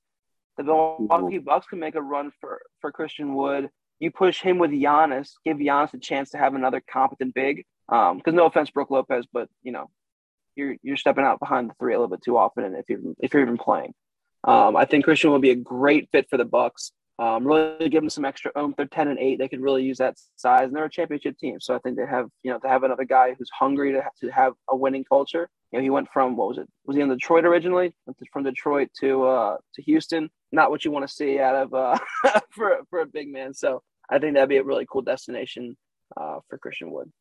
[0.57, 1.45] The Milwaukee mm-hmm.
[1.45, 3.69] Bucks can make a run for for Christian Wood.
[3.99, 7.65] You push him with Giannis, give Giannis a chance to have another competent big.
[7.89, 9.89] Um, because no offense, Brook Lopez, but you know
[10.55, 13.15] you're you're stepping out behind the three a little bit too often, and if you
[13.19, 13.93] if you're even playing,
[14.43, 16.91] um, I think Christian will be a great fit for the Bucks.
[17.19, 18.75] Um, really give them some extra oomph.
[18.75, 19.37] They're ten and eight.
[19.37, 21.59] They could really use that size, and they're a championship team.
[21.59, 24.15] So I think they have you know to have another guy who's hungry to have,
[24.21, 25.49] to have a winning culture.
[25.71, 26.67] You know, he went from what was it?
[26.85, 27.95] Was he in Detroit originally?
[28.31, 30.29] From Detroit to uh, to Houston.
[30.51, 31.97] Not what you want to see out of uh,
[32.49, 33.53] for for a big man.
[33.53, 35.77] So I think that'd be a really cool destination
[36.17, 37.11] uh, for Christian Wood.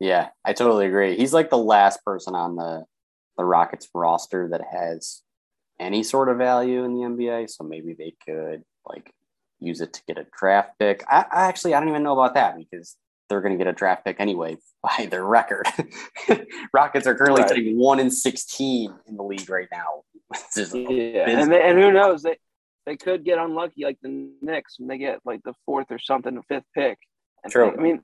[0.00, 1.16] Yeah, I totally agree.
[1.16, 2.84] He's like the last person on the
[3.36, 5.22] the Rockets roster that has
[5.78, 7.50] any sort of value in the NBA.
[7.50, 9.12] So maybe they could like
[9.60, 11.04] use it to get a draft pick.
[11.08, 12.96] I, I actually I don't even know about that because
[13.28, 15.66] they're going to get a draft pick anyway by their record.
[16.72, 17.48] Rockets are currently right.
[17.48, 20.02] sitting one in sixteen in the league right now.
[20.56, 22.38] yeah, and, they, and who knows they
[22.86, 26.34] they could get unlucky like the Knicks when they get like the fourth or something,
[26.34, 26.98] the fifth pick.
[27.42, 27.70] And True.
[27.70, 28.02] They, I mean,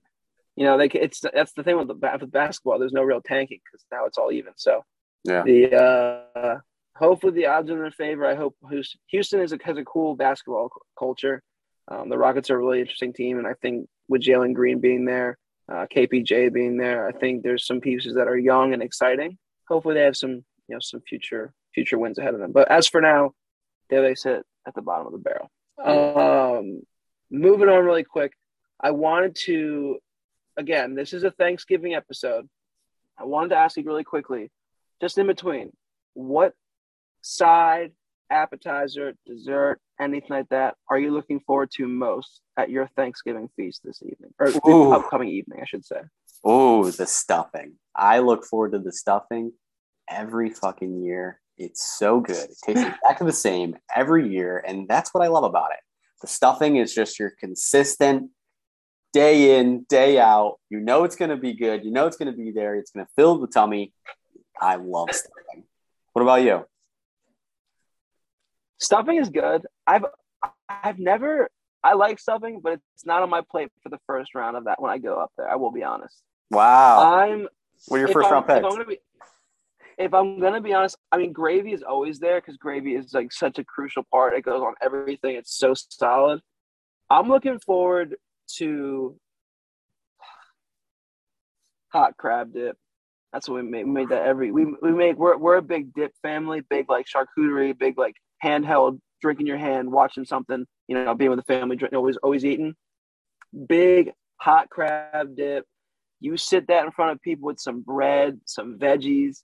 [0.57, 2.79] you know, they it's that's the thing with the with basketball.
[2.79, 4.55] There's no real tanking because now it's all even.
[4.57, 4.83] So
[5.23, 6.59] yeah, the uh,
[6.97, 8.27] hopefully the odds are in their favor.
[8.27, 8.57] I hope
[9.09, 11.43] Houston is a, has a cool basketball culture.
[11.89, 15.05] Um, the Rockets are a really interesting team, and I think with Jalen Green being
[15.05, 15.39] there,
[15.71, 19.39] uh, KPJ being there, I think there's some pieces that are young and exciting.
[19.69, 20.31] Hopefully, they have some
[20.69, 22.53] you know some future future wins ahead of them.
[22.53, 23.33] But as for now,
[23.91, 25.51] there they sit at the bottom of the barrel.
[25.85, 26.81] Um,
[27.31, 28.33] moving on really quick,
[28.81, 29.99] I wanted to
[30.57, 32.49] again, this is a Thanksgiving episode.
[33.19, 34.51] I wanted to ask you really quickly,
[35.01, 35.73] just in between,
[36.15, 36.53] what
[37.23, 37.93] side,
[38.31, 43.81] appetizer, dessert, anything like that are you looking forward to most at your Thanksgiving feast
[43.85, 44.49] this evening or
[44.95, 46.01] upcoming evening, I should say?
[46.45, 47.75] Oh, the stuffing.
[47.95, 49.53] I look forward to the stuffing
[50.09, 51.41] every fucking year.
[51.57, 52.37] It's so good.
[52.37, 54.63] It tastes exactly the same every year.
[54.67, 55.81] And that's what I love about it.
[56.21, 58.31] The stuffing is just your consistent
[59.13, 60.59] day in, day out.
[60.71, 61.85] You know it's going to be good.
[61.85, 62.75] You know it's going to be there.
[62.77, 63.93] It's going to fill the tummy.
[64.61, 65.65] I love stuffing.
[66.13, 66.67] What about you?
[68.79, 69.67] Stuffing is good.
[69.87, 70.05] I've
[70.69, 71.51] I've never.
[71.83, 74.81] I like stuffing, but it's not on my plate for the first round of that
[74.81, 75.49] when I go up there.
[75.49, 76.21] I will be honest.
[76.51, 77.15] Wow.
[77.15, 77.49] I'm.
[77.87, 78.65] what are your first I'm- round if picks?
[78.65, 78.99] I'm gonna be,
[79.99, 83.33] if I'm gonna be honest, I mean gravy is always there because gravy is like
[83.33, 84.35] such a crucial part.
[84.35, 85.37] It goes on everything.
[85.37, 86.41] It's so solid.
[87.09, 88.17] I'm looking forward
[88.57, 89.17] to
[91.89, 92.77] hot crab dip.
[93.33, 93.85] That's what we made.
[93.85, 95.17] We made that every we we make.
[95.17, 96.63] We're we're a big dip family.
[96.69, 97.79] Big like charcuterie.
[97.79, 100.67] Big like handheld, drinking your hand, watching something.
[100.89, 102.75] You know, being with the family, drink, always always eating.
[103.69, 105.65] Big hot crab dip.
[106.21, 109.43] You sit that in front of people with some bread, some veggies.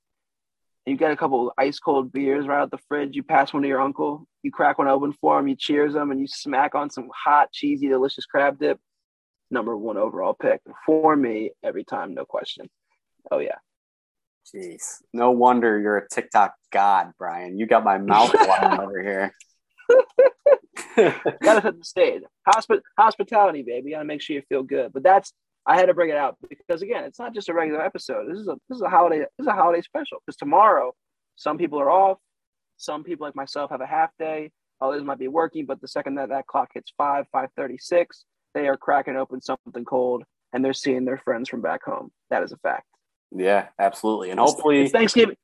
[0.86, 3.14] You get a couple of ice cold beers right out the fridge.
[3.14, 4.26] You pass one to your uncle.
[4.42, 5.48] You crack one open for him.
[5.48, 8.80] You cheers him, and you smack on some hot, cheesy, delicious crab dip.
[9.53, 12.68] Number one overall pick for me every time, no question.
[13.30, 13.59] Oh yeah,
[14.53, 15.03] Jeez.
[15.12, 17.59] No wonder you're a TikTok god, Brian.
[17.59, 19.32] You got my mouth watering over here.
[21.42, 22.22] gotta set the stage.
[22.48, 23.92] Hospi- hospitality, baby.
[23.92, 24.92] Gotta make sure you feel good.
[24.92, 25.32] But that's
[25.64, 28.28] I had to bring it out because again, it's not just a regular episode.
[28.28, 29.20] This is a this is a holiday.
[29.20, 30.92] This is a holiday special because tomorrow
[31.36, 32.18] some people are off.
[32.78, 34.50] Some people like myself have a half day.
[34.80, 38.24] Others might be working, but the second that that clock hits five five thirty six,
[38.55, 42.11] they are cracking open something cold and they're seeing their friends from back home.
[42.30, 42.86] That is a fact.
[43.34, 44.30] yeah, absolutely.
[44.30, 45.36] And It's hopefully Thanksgiving.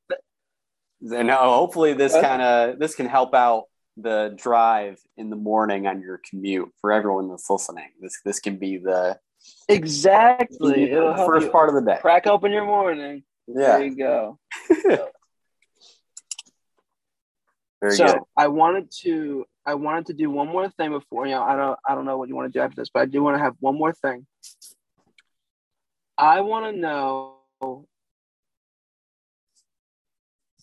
[1.01, 3.65] and uh, hopefully this kind of this can help out
[3.97, 7.89] the drive in the morning on your commute for everyone that's listening.
[8.01, 9.19] This this can be the,
[9.69, 10.87] Exactly.
[10.91, 11.99] The first part of the day.
[12.01, 13.23] crack open your morning.
[13.47, 14.39] There Yeah, you go.
[17.81, 18.19] very so good.
[18.37, 21.79] I wanted to I wanted to do one more thing before you know I don't
[21.87, 23.43] I don't know what you want to do after this, but I do want to
[23.43, 24.27] have one more thing.
[26.17, 27.35] I want to know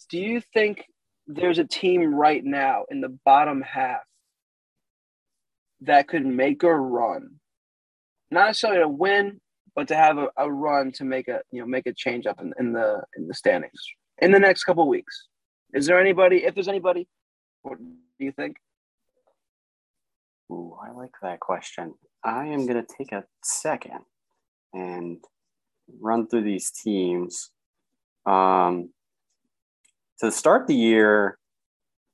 [0.10, 0.86] do you think
[1.28, 4.02] there's a team right now in the bottom half
[5.82, 7.36] that could make a run?
[8.32, 9.40] Not necessarily to win,
[9.76, 12.42] but to have a, a run to make a you know make a change up
[12.42, 13.82] in, in the in the standings
[14.18, 15.28] in the next couple weeks.
[15.76, 16.38] Is there anybody?
[16.44, 17.08] If there's anybody,
[17.62, 18.56] what do you think?
[20.52, 21.94] Ooh, I like that question.
[22.24, 24.02] I am going to take a second
[24.74, 25.24] and
[26.00, 27.50] run through these teams.
[28.26, 28.90] Um,
[30.20, 31.38] to start the year,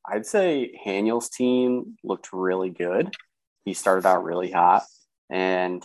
[0.05, 3.13] I'd say Haniel's team looked really good.
[3.65, 4.84] He started out really hot,
[5.29, 5.84] and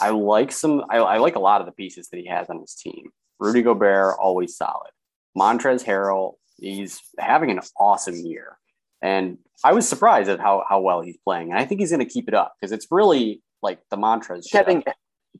[0.00, 0.84] I like some.
[0.88, 3.10] I, I like a lot of the pieces that he has on his team.
[3.38, 4.90] Rudy Gobert, always solid.
[5.36, 8.58] Montrezl Harrell, he's having an awesome year.
[9.02, 11.50] And I was surprised at how, how well he's playing.
[11.50, 14.40] And I think he's going to keep it up because it's really like the show.
[14.52, 14.82] Getting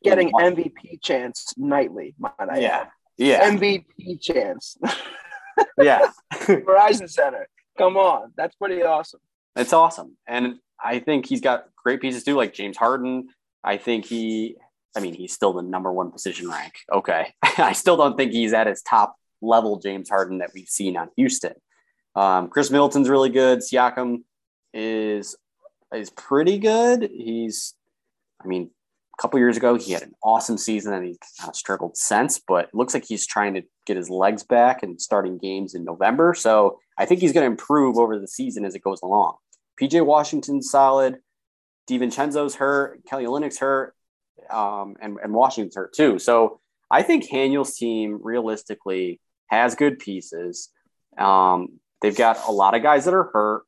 [0.02, 0.30] getting.
[0.32, 2.68] MVP chance nightly, might I Yeah.
[2.80, 2.88] add.
[3.16, 3.50] Yeah.
[3.50, 4.76] MVP chance.
[5.78, 6.10] Yeah.
[6.32, 7.46] Verizon Center.
[7.76, 8.32] Come on.
[8.36, 9.20] That's pretty awesome.
[9.56, 10.16] It's awesome.
[10.26, 13.28] And I think he's got great pieces too, like James Harden.
[13.62, 14.56] I think he,
[14.96, 16.74] I mean, he's still the number one position rank.
[16.92, 17.34] Okay.
[17.58, 21.08] I still don't think he's at his top level James Harden that we've seen on
[21.16, 21.52] Houston.
[22.14, 23.60] Um, Khris Middleton's really good.
[23.60, 24.22] Siakam
[24.72, 25.36] is
[25.94, 27.10] is pretty good.
[27.12, 27.74] He's,
[28.42, 28.70] I mean,
[29.18, 32.40] a couple years ago he had an awesome season and he kind of struggled since,
[32.46, 35.84] but it looks like he's trying to get his legs back and starting games in
[35.84, 36.34] November.
[36.34, 39.36] So I think he's going to improve over the season as it goes along.
[39.80, 41.18] PJ Washington's solid.
[41.88, 43.04] DiVincenzo's hurt.
[43.04, 43.94] Kelly Olynyk's hurt.
[44.48, 46.18] Um, and, and Washington's hurt too.
[46.18, 50.70] So I think Haniel's team realistically has good pieces.
[51.18, 53.62] Um, they've got a lot of guys that are hurt.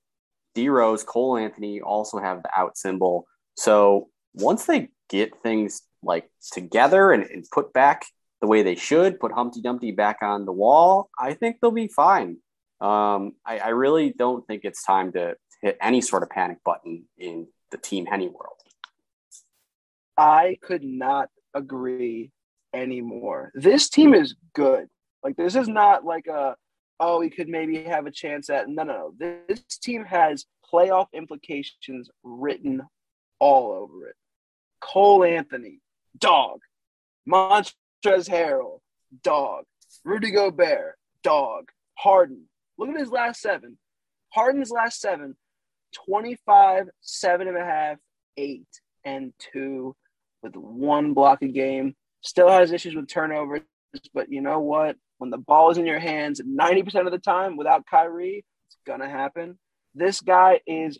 [0.54, 3.26] D Rose, Cole Anthony also have the out symbol.
[3.56, 8.04] So once they get things like together and, and put back
[8.40, 11.88] the way they should, put Humpty Dumpty back on the wall, I think they'll be
[11.88, 12.38] fine.
[12.80, 17.04] Um, I, I really don't think it's time to hit any sort of panic button
[17.16, 18.56] in the Team Henny world.
[20.18, 22.32] I could not agree
[22.74, 23.52] anymore.
[23.54, 24.88] This team is good.
[25.22, 26.56] Like this is not like a
[27.02, 29.44] oh we could maybe have a chance at no no no.
[29.48, 32.80] This team has playoff implications written
[33.40, 34.16] all over it.
[34.80, 35.80] Cole Anthony,
[36.16, 36.60] dog.
[37.28, 38.80] Montrezl Harrell,
[39.22, 39.64] dog.
[40.04, 41.70] Rudy Gobert, dog.
[41.94, 42.44] Harden.
[42.78, 43.76] Look at his last seven.
[44.30, 45.36] Harden's last seven,
[46.06, 47.98] 25, seven and a half,
[48.36, 48.66] eight,
[49.04, 49.94] and two
[50.42, 51.94] with one block a game.
[52.22, 53.62] Still has issues with turnovers,
[54.14, 54.96] but you know what?
[55.22, 59.08] When the ball is in your hands 90% of the time without Kyrie, it's gonna
[59.08, 59.56] happen.
[59.94, 60.98] This guy is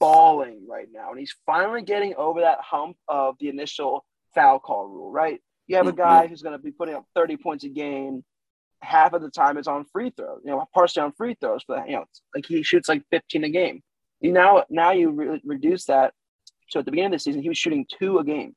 [0.00, 4.04] balling right now, and he's finally getting over that hump of the initial
[4.34, 5.40] foul call rule, right?
[5.68, 6.00] You have a mm-hmm.
[6.00, 8.24] guy who's gonna be putting up 30 points a game.
[8.80, 11.88] Half of the time it's on free throws, you know, partially on free throws, but
[11.88, 13.84] you know, like he shoots like 15 a game.
[14.20, 16.12] You now now you re- reduce that.
[16.70, 18.56] So at the beginning of the season, he was shooting two a game.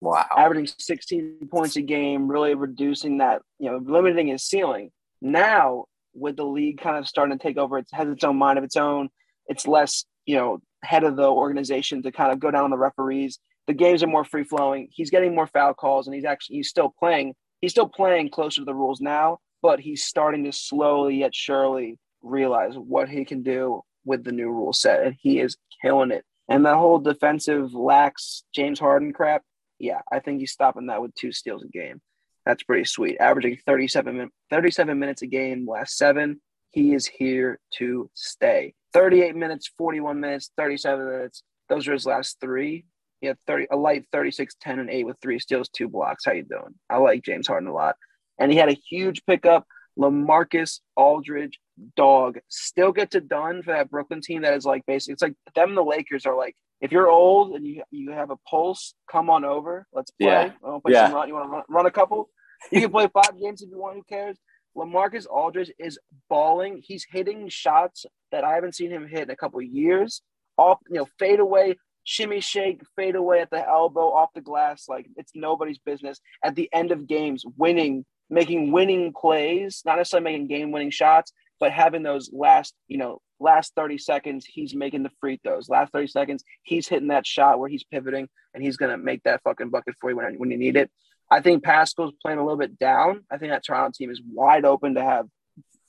[0.00, 0.24] Wow.
[0.36, 4.90] Averaging 16 points a game, really reducing that, you know, limiting his ceiling.
[5.20, 5.84] Now,
[6.14, 8.64] with the league kind of starting to take over, it has its own mind of
[8.64, 9.10] its own.
[9.46, 12.78] It's less, you know, head of the organization to kind of go down on the
[12.78, 13.38] referees.
[13.66, 14.88] The games are more free flowing.
[14.90, 17.34] He's getting more foul calls, and he's actually he's still playing.
[17.60, 21.98] He's still playing closer to the rules now, but he's starting to slowly yet surely
[22.22, 26.24] realize what he can do with the new rule set, and he is killing it.
[26.48, 29.42] And that whole defensive lax James Harden crap,
[29.80, 32.00] yeah, I think he's stopping that with two steals a game.
[32.46, 33.18] That's pretty sweet.
[33.18, 36.40] Averaging 37, 37 minutes a game last seven.
[36.70, 38.74] He is here to stay.
[38.92, 41.42] 38 minutes, 41 minutes, 37 minutes.
[41.68, 42.84] Those are his last three.
[43.20, 46.24] He had 30, a light 36, 10, and 8 with three steals, two blocks.
[46.24, 46.74] How you doing?
[46.88, 47.96] I like James Harden a lot.
[48.38, 49.66] And he had a huge pickup.
[49.98, 51.58] Lamarcus Aldridge,
[51.96, 55.34] dog, still gets it done for that Brooklyn team that is like basically, it's like
[55.54, 59.30] them the Lakers are like, if you're old and you you have a pulse, come
[59.30, 59.86] on over.
[59.92, 60.28] Let's play.
[60.28, 60.52] Yeah.
[60.64, 61.06] I'll play Yeah.
[61.06, 61.28] some run.
[61.28, 62.28] You want to run, run a couple?
[62.70, 63.96] You can play five games if you want.
[63.96, 64.36] Who cares?
[64.76, 66.80] Lamarcus Aldridge is balling.
[66.84, 70.22] He's hitting shots that I haven't seen him hit in a couple of years.
[70.56, 74.84] Off, you know, fade away, shimmy shake, fade away at the elbow, off the glass.
[74.88, 76.20] Like it's nobody's business.
[76.44, 81.32] At the end of games, winning, making winning plays, not necessarily making game winning shots,
[81.60, 85.68] but having those last, you know, last 30 seconds, he's making the free throws.
[85.68, 89.22] Last 30 seconds, he's hitting that shot where he's pivoting and he's going to make
[89.24, 90.90] that fucking bucket for you when, when you need it.
[91.30, 93.24] I think Pascal's playing a little bit down.
[93.30, 95.26] I think that Toronto team is wide open to have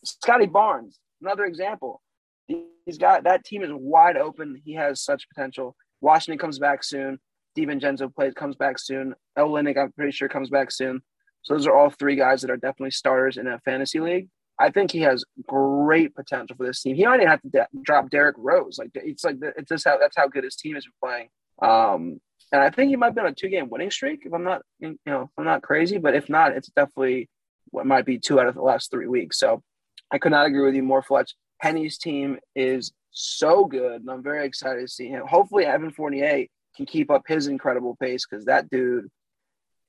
[0.04, 2.02] Scottie Barnes, another example.
[2.48, 4.62] He's got that team is wide open.
[4.64, 5.76] He has such potential.
[6.02, 7.20] Washington comes back soon.
[7.58, 9.14] DiVincenzo plays comes back soon.
[9.38, 11.02] Olynyk, I'm pretty sure comes back soon.
[11.44, 14.28] So those are all three guys that are definitely starters in a fantasy league.
[14.62, 16.96] I think he has great potential for this team.
[16.96, 18.78] He might have to de- drop Derrick Rose.
[18.78, 21.30] Like it's like it's just how that's how good his team has been playing.
[21.62, 24.44] Um, and I think he might be on a two game winning streak if I'm
[24.44, 25.98] not you know if I'm not crazy.
[25.98, 27.30] But if not, it's definitely
[27.72, 29.40] what might be two out of the last three weeks.
[29.40, 29.64] So
[30.12, 31.36] I could not agree with you more, Fletch.
[31.60, 35.24] Henny's team is so good, and I'm very excited to see him.
[35.28, 36.46] Hopefully, Evan Fournier
[36.76, 39.10] can keep up his incredible pace because that dude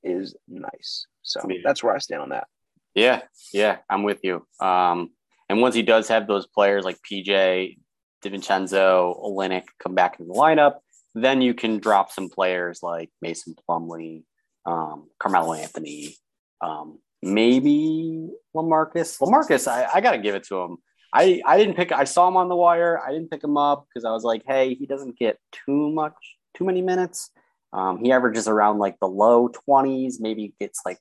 [0.02, 1.06] is nice.
[1.22, 2.46] So that's where I stand on that.
[2.95, 3.22] Yeah,
[3.53, 4.47] yeah, I'm with you.
[4.61, 5.11] Um,
[5.49, 7.78] and once he does have those players like PJ,
[8.24, 10.76] DiVincenzo, Olynyk come back in the lineup,
[11.14, 14.24] then you can drop some players like Mason Plumlee,
[14.66, 16.14] um, Carmelo Anthony,
[16.61, 19.18] um, maybe Lamarcus.
[19.20, 20.78] Lamarcus, I, I got to give it to him.
[21.14, 21.93] I, I didn't pick.
[21.93, 22.99] I saw him on the wire.
[22.99, 26.14] I didn't pick him up because I was like, hey, he doesn't get too much,
[26.57, 27.30] too many minutes.
[27.74, 30.99] Um, he averages around like the low 20s, maybe gets like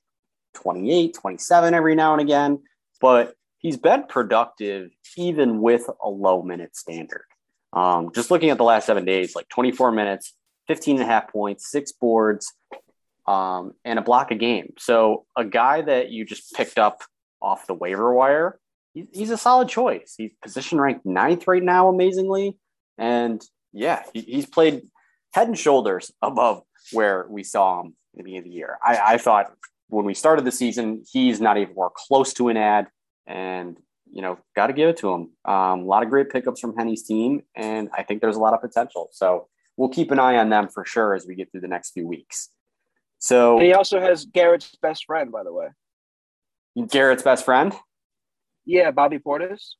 [0.54, 2.60] 28, 27 every now and again,
[3.00, 7.24] but he's been productive even with a low minute standard.
[7.72, 10.34] Um, just looking at the last seven days, like 24 minutes,
[10.68, 12.52] 15 and a half points, six boards,
[13.26, 14.74] um, and a block a game.
[14.78, 17.02] So a guy that you just picked up
[17.40, 18.58] off the waiver wire,
[18.94, 20.14] he, he's a solid choice.
[20.18, 22.58] He's position ranked ninth right now, amazingly.
[22.98, 23.42] And
[23.72, 24.82] yeah, he, he's played
[25.32, 28.78] head and shoulders above where we saw him in the beginning of the year.
[28.84, 29.52] I, I thought
[29.92, 32.86] when we started the season, he's not even more close to an ad.
[33.26, 33.76] And,
[34.10, 35.30] you know, got to give it to him.
[35.44, 37.42] Um, a lot of great pickups from Henny's team.
[37.54, 39.08] And I think there's a lot of potential.
[39.12, 41.90] So we'll keep an eye on them for sure as we get through the next
[41.92, 42.48] few weeks.
[43.18, 45.68] So And he also has Garrett's best friend, by the way.
[46.88, 47.74] Garrett's best friend
[48.64, 49.72] Yeah, Bobby Portis.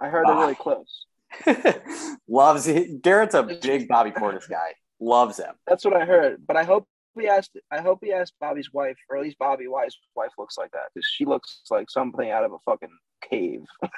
[0.00, 0.40] I heard they're Ah.
[0.40, 1.06] really close.
[2.28, 3.02] loves it.
[3.02, 4.74] Garrett's a big Bobby Portis guy.
[4.98, 5.54] Loves him.
[5.66, 6.44] That's what I heard.
[6.46, 6.88] But I hope
[7.18, 7.56] he asked.
[7.70, 10.84] I hope he asked Bobby's wife, or at least Bobby White's wife, looks like that
[10.94, 12.96] because she looks like something out of a fucking
[13.28, 13.62] cave.
[13.82, 13.88] I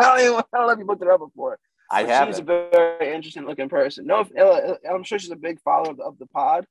[0.00, 0.34] don't even.
[0.36, 1.58] I don't know if you looked it up before.
[1.90, 2.28] I have.
[2.28, 4.06] She's a very interesting looking person.
[4.06, 6.66] No, uh, I'm sure she's a big follower of the, of the pod.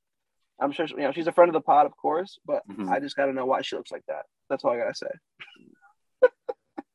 [0.60, 2.38] I'm sure she- you know she's a friend of the pod, of course.
[2.44, 2.90] But Mhm.
[2.90, 4.26] I just got to know why she looks like that.
[4.50, 5.08] That's all I gotta say.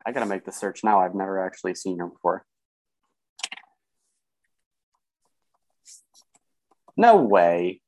[0.06, 1.00] I gotta make the search now.
[1.00, 2.46] I've never actually seen her before.
[6.96, 7.82] No way.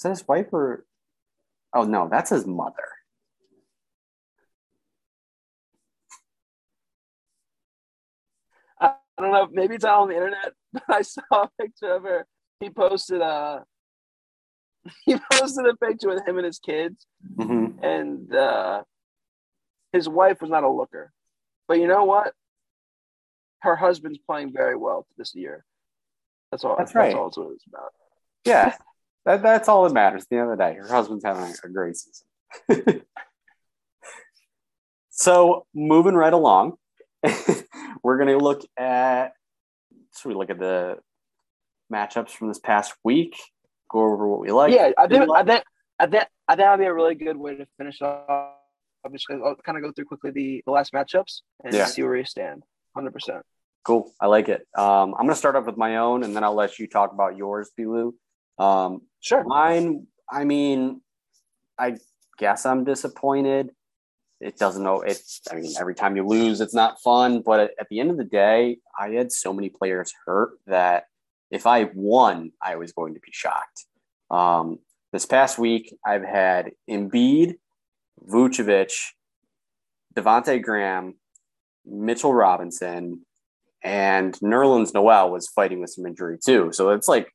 [0.00, 0.86] Is that his wife or?
[1.74, 2.88] Oh no, that's his mother.
[8.80, 9.48] I don't know.
[9.52, 10.52] Maybe it's out on the internet.
[10.72, 12.26] But I saw a picture of her.
[12.60, 13.64] He posted a
[15.04, 17.84] he posted a picture with him and his kids, Mm-hmm.
[17.84, 18.82] and uh,
[19.92, 21.12] his wife was not a looker.
[21.68, 22.32] But you know what?
[23.60, 25.64] Her husband's playing very well this year.
[26.50, 26.76] That's all.
[26.78, 27.14] That's That's, right.
[27.14, 27.90] all it's what it's about.
[28.46, 28.74] Yeah,
[29.24, 30.22] that, that's all that matters.
[30.22, 32.26] At the end of the day, her husband's having a great season.
[35.10, 36.74] so moving right along,
[38.02, 39.32] we're gonna look at
[40.18, 40.98] should we look at the
[41.92, 43.36] matchups from this past week?
[43.90, 44.72] Go over what we like.
[44.72, 45.64] Yeah, I think I think
[45.98, 48.54] I think I think that'd be a really good way to finish off.
[49.04, 51.86] Obviously, I'll kind of go through quickly the, the last matchups and Yeah.
[51.86, 52.64] see where you stand.
[52.94, 53.42] Hundred percent.
[53.82, 54.12] Cool.
[54.20, 54.66] I like it.
[54.76, 57.36] Um, I'm gonna start off with my own, and then I'll let you talk about
[57.36, 58.12] yours, Bilu.
[58.58, 59.44] Um, Sure.
[59.44, 61.00] Mine, I mean,
[61.78, 61.96] I
[62.38, 63.70] guess I'm disappointed.
[64.40, 67.42] It doesn't know it's I mean, every time you lose, it's not fun.
[67.42, 71.04] But at, the end of the day, I had so many players hurt that
[71.50, 73.84] if I won, I was going to be shocked.
[74.30, 74.78] Um,
[75.12, 77.56] this past week, I've had Embiid,
[78.26, 78.92] Vucevic,
[80.14, 81.16] Devonte' Graham,
[81.84, 83.26] Mitchell Robinson,
[83.82, 86.70] and Nerlens Noel was fighting with some injury too.
[86.72, 87.34] So it's like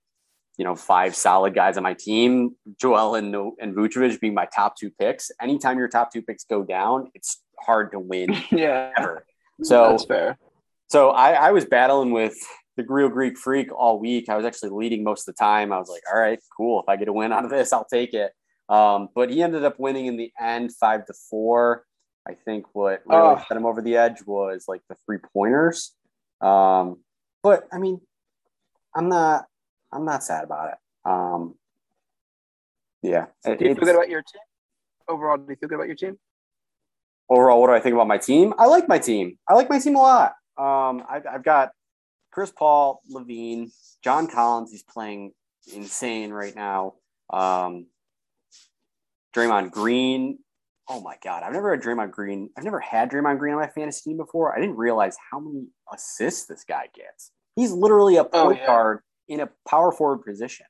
[0.58, 4.76] you know, five solid guys on my team, Joel and and Vucevic being my top
[4.78, 5.32] two picks.
[5.42, 8.92] Anytime your top two picks go down, it's hard to win yeah.
[8.98, 9.26] ever.
[9.64, 10.38] So that's fair.
[10.90, 12.36] so I, I was battling with
[12.78, 14.28] the real Greek freak all week.
[14.30, 15.72] I was actually leading most of the time.
[15.72, 16.82] I was like, all right, cool.
[16.82, 18.32] If I get a win out of this, I'll take it.
[18.68, 21.86] Um, but he ended up winning in the end five to four.
[22.28, 23.42] I think what really Oh.
[23.48, 25.94] set him over the edge was like the three pointers.
[26.42, 26.98] Um,
[27.44, 28.02] but I mean,
[28.96, 29.46] I'm not
[29.96, 31.10] I'm not sad about it.
[31.10, 31.56] Um,
[33.02, 33.28] yeah.
[33.46, 34.42] it- Do you feel good about your team?
[35.08, 36.18] Overall, do you feel good about your team?
[37.28, 38.54] overall, what do I think about my team?
[38.60, 39.40] I like my team.
[39.50, 40.34] I like my team a lot.
[40.58, 41.72] Um, I've, I've got
[42.32, 43.72] Chris Paul, LaVine,
[44.04, 44.70] John Collins.
[44.72, 45.32] He's playing
[45.74, 46.94] insane right now.
[47.32, 47.88] Um,
[49.36, 50.38] Draymond Green.
[50.88, 51.42] Oh my God.
[51.42, 52.52] I've never had Draymond Green.
[52.56, 54.56] I've never had Draymond Green on my fantasy team before.
[54.56, 57.32] I didn't realize how many assists this guy gets.
[57.56, 58.66] He's literally a point Oh, yeah.
[58.68, 60.66] guard in a power forward position.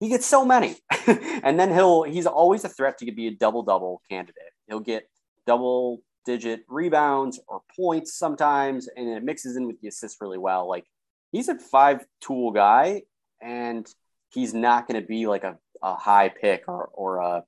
[0.00, 0.76] He gets so many.
[1.06, 4.52] and then he'll he's always a threat to be a double double candidate.
[4.66, 5.08] He'll get
[5.46, 10.68] double digit rebounds or points sometimes, and it mixes in with the assists really well.
[10.68, 10.84] Like
[11.32, 13.02] he's a five tool guy,
[13.40, 13.86] and
[14.32, 17.44] he's not going to be like a, a high pick or or a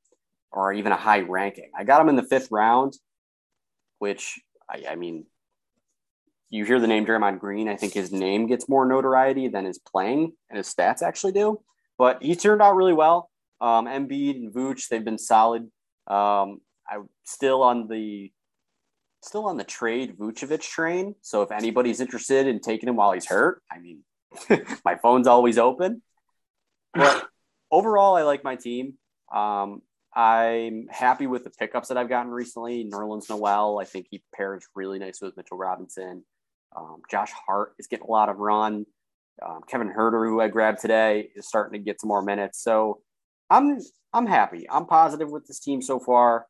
[0.50, 1.70] or even a high ranking.
[1.76, 2.94] I got him in the fifth round,
[3.98, 5.26] which I, I mean,
[6.50, 7.68] you hear the name Draymond Green.
[7.68, 11.60] I think his name gets more notoriety than his playing and his stats actually do.
[11.98, 13.30] But he turned out really well.
[13.60, 15.62] Um, Embiid and Vooch, they've been solid.
[16.06, 18.32] Um, I'm still on the
[19.22, 21.14] still on the trade Vucevic train.
[21.22, 24.04] So if anybody's interested in taking him while he's hurt, I mean,
[24.84, 26.02] my phone's always open.
[26.94, 27.26] But
[27.70, 28.94] overall, I like my team.
[29.34, 29.82] Um,
[30.14, 32.88] I'm happy with the pickups that I've gotten recently.
[32.90, 36.24] Nerlens Noel, I think he pairs really nice with Mitchell Robinson.
[36.76, 38.86] Um, Josh Hart is getting a lot of run.
[39.46, 42.62] Um, Kevin Huerter, who I grabbed today, is starting to get some more minutes.
[42.62, 43.00] So
[43.50, 43.78] I'm
[44.12, 44.66] I'm happy.
[44.70, 46.46] I'm positive with this team so far.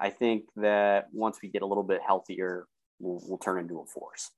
[0.00, 2.66] I think that once we get a little bit healthier,
[2.98, 4.30] we'll, we'll turn into a force.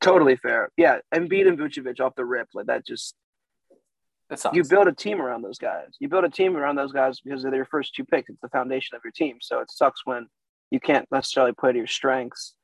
[0.00, 0.70] Totally fair.
[0.78, 2.86] Yeah, Embiid and Vucevic off the rip, like that.
[2.86, 3.14] Just
[4.52, 5.88] you build a team around those guys.
[5.98, 8.30] You build a team around those guys because they're your first two picks.
[8.30, 9.38] It's the foundation of your team.
[9.40, 10.28] So it sucks when
[10.70, 12.54] you can't necessarily play to your strengths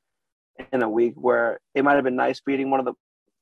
[0.73, 2.95] in a week where it might have been nice beating one of the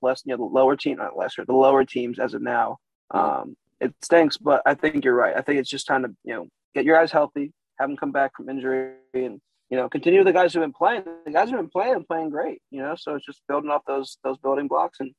[0.03, 2.79] less, you know, the lower team, not lesser, the lower teams as of now.
[3.11, 5.37] Um, it stinks, but I think you're right.
[5.37, 8.13] I think it's just time to you know get your guys healthy, have them come
[8.13, 9.41] back from injury, and
[9.71, 11.05] you know continue the guys who've been playing.
[11.25, 12.63] The guys who've been playing, playing great.
[12.71, 15.13] You know, so it's just building off those those building blocks and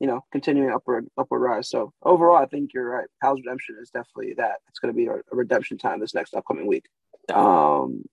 [0.00, 1.68] you know, continuing upward upward rise.
[1.68, 3.06] So overall, I think you're right.
[3.22, 4.56] Pal's redemption is definitely that.
[4.68, 6.86] It's going to be a, a redemption time this next upcoming week.
[7.32, 8.04] Um,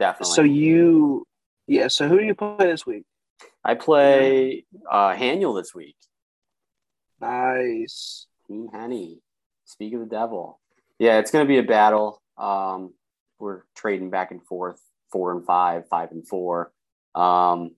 [0.00, 0.34] Definitely.
[0.34, 1.24] so you,
[1.66, 1.88] yeah.
[1.88, 3.04] So who do you play this week?
[3.64, 5.96] I play uh, Haniel this week.
[7.20, 8.26] Nice.
[8.46, 9.20] Team Henny.
[9.64, 10.60] Speak of the devil.
[10.98, 12.20] Yeah, it's going to be a battle.
[12.36, 12.92] Um,
[13.38, 16.72] we're trading back and forth, four and five, five and four.
[17.14, 17.72] Um,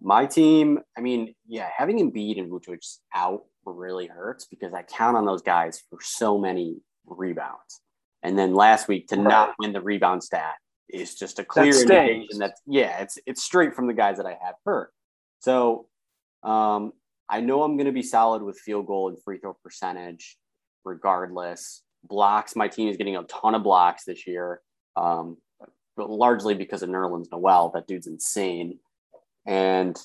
[0.00, 5.16] my team, I mean, yeah, having Embiid and Vucevic out really hurts because I count
[5.16, 7.80] on those guys for so many rebounds.
[8.22, 10.54] And then last week to not win the rebound stat
[10.88, 11.90] is just a clear stings.
[11.90, 14.92] indication that yeah, it's it's straight from the guys that I have hurt.
[15.40, 15.86] So
[16.42, 16.92] um,
[17.28, 20.36] I know I'm going to be solid with field goal and free throw percentage,
[20.84, 21.82] regardless.
[22.06, 24.60] Blocks, my team is getting a ton of blocks this year,
[24.94, 25.38] um,
[25.96, 27.70] but largely because of Nerlens Noel.
[27.70, 28.78] That dude's insane.
[29.46, 29.98] And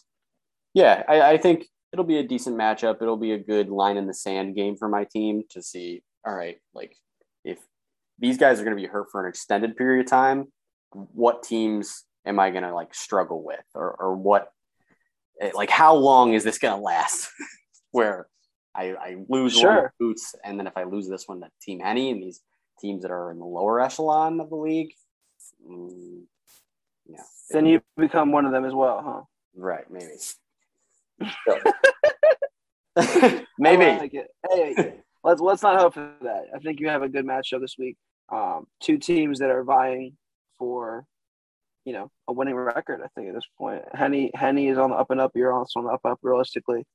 [0.73, 3.01] yeah, I, I think it'll be a decent matchup.
[3.01, 6.03] It'll be a good line in the sand game for my team to see.
[6.25, 6.95] All right, like
[7.43, 7.59] if
[8.17, 10.47] these guys are going to be hurt for an extended period of time,
[10.91, 14.51] what teams am I going to like struggle with, or or what,
[15.41, 17.29] eh, like how long is this going to last?
[17.91, 18.27] Where
[18.75, 19.83] I, I lose one Sure.
[19.83, 22.41] with boots, and then if I lose this one, that Team Henny and these
[22.79, 24.93] teams that are in the lower echelon of the league,
[25.67, 26.21] mm,
[27.07, 27.23] Yeah.
[27.49, 29.21] Then you become one of them as well, huh?
[29.55, 30.13] Right, maybe.
[33.57, 33.85] maybe.
[33.85, 34.13] Like.
[34.51, 36.45] Hey, let's let's not hope for that.
[36.55, 37.97] I think you have a good matchup this week.
[38.31, 40.15] Um, two teams that are vying
[40.59, 41.05] for,
[41.85, 43.01] you know, a winning record.
[43.03, 45.31] I think at this point, Henny Henny is on the up and up.
[45.33, 46.85] You're also on the up up realistically.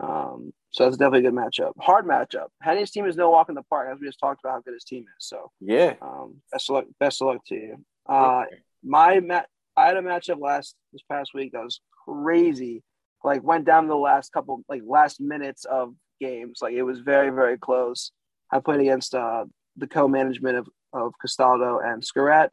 [0.00, 1.72] Um, so that's definitely a good matchup.
[1.78, 2.48] Hard matchup.
[2.60, 4.74] Henny's team is no walk in the park, as we just talked about how good
[4.74, 5.26] his team is.
[5.26, 6.84] So yeah, um, best of luck.
[6.98, 7.84] Best of luck to you.
[8.06, 8.44] Uh,
[8.82, 9.46] my mat.
[9.76, 12.82] I had a matchup last this past week that was crazy.
[13.24, 16.58] Like went down to the last couple, like last minutes of games.
[16.60, 18.12] Like it was very, very close.
[18.50, 19.44] I played against uh,
[19.76, 22.50] the co-management of of Castaldo and Scurat.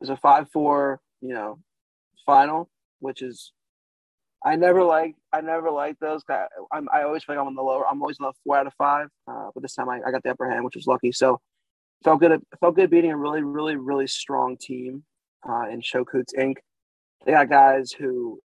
[0.00, 1.58] Was a five-four, you know,
[2.24, 2.70] final,
[3.00, 3.52] which is
[4.44, 6.22] I never like I never like those.
[6.28, 7.86] I, I'm I always feel like I'm on the lower.
[7.86, 9.08] I'm always on the four out of five.
[9.28, 11.12] Uh, but this time I, I got the upper hand, which was lucky.
[11.12, 11.40] So
[12.02, 12.40] felt good.
[12.60, 15.04] Felt good beating a really, really, really strong team
[15.48, 16.56] uh, in Showcoots Inc.
[17.26, 18.40] They got guys who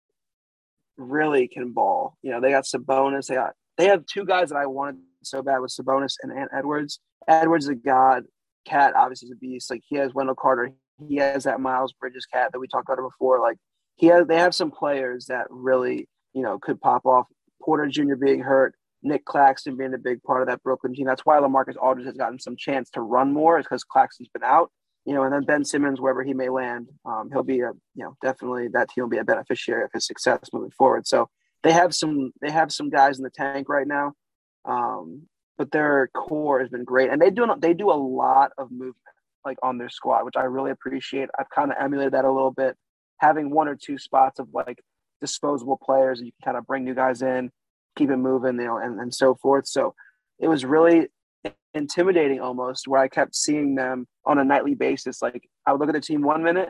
[0.97, 2.17] really can ball.
[2.23, 3.27] You know, they got Sabonis.
[3.27, 6.49] They got they have two guys that I wanted so bad with Sabonis and Ant
[6.55, 6.99] Edwards.
[7.27, 8.23] Edwards is a god.
[8.65, 9.69] Cat obviously is a beast.
[9.69, 10.71] Like he has Wendell Carter.
[11.07, 13.39] He has that Miles Bridges cat that we talked about before.
[13.39, 13.57] Like
[13.95, 17.27] he has they have some players that really, you know, could pop off.
[17.61, 18.15] Porter Jr.
[18.15, 21.05] being hurt, Nick Claxton being a big part of that Brooklyn team.
[21.05, 24.43] That's why LaMarcus Aldridge has gotten some chance to run more, is because Claxton's been
[24.43, 24.71] out.
[25.05, 28.03] You know, and then Ben Simmons, wherever he may land, um, he'll be a, you
[28.03, 31.05] know, definitely that team will be a beneficiary of his success moving forward.
[31.05, 31.29] So
[31.61, 34.13] they have some they have some guys in the tank right now.
[34.65, 35.23] Um,
[35.57, 37.09] but their core has been great.
[37.09, 38.95] And they do they do a lot of movement
[39.45, 41.29] like on their squad, which I really appreciate.
[41.39, 42.75] I've kind of emulated that a little bit,
[43.17, 44.79] having one or two spots of like
[45.21, 47.49] disposable players and you can kind of bring new guys in,
[47.95, 49.67] keep it moving, you know, and, and so forth.
[49.67, 49.95] So
[50.39, 51.07] it was really
[51.73, 55.21] intimidating almost where I kept seeing them on a nightly basis.
[55.21, 56.69] Like I would look at the team one minute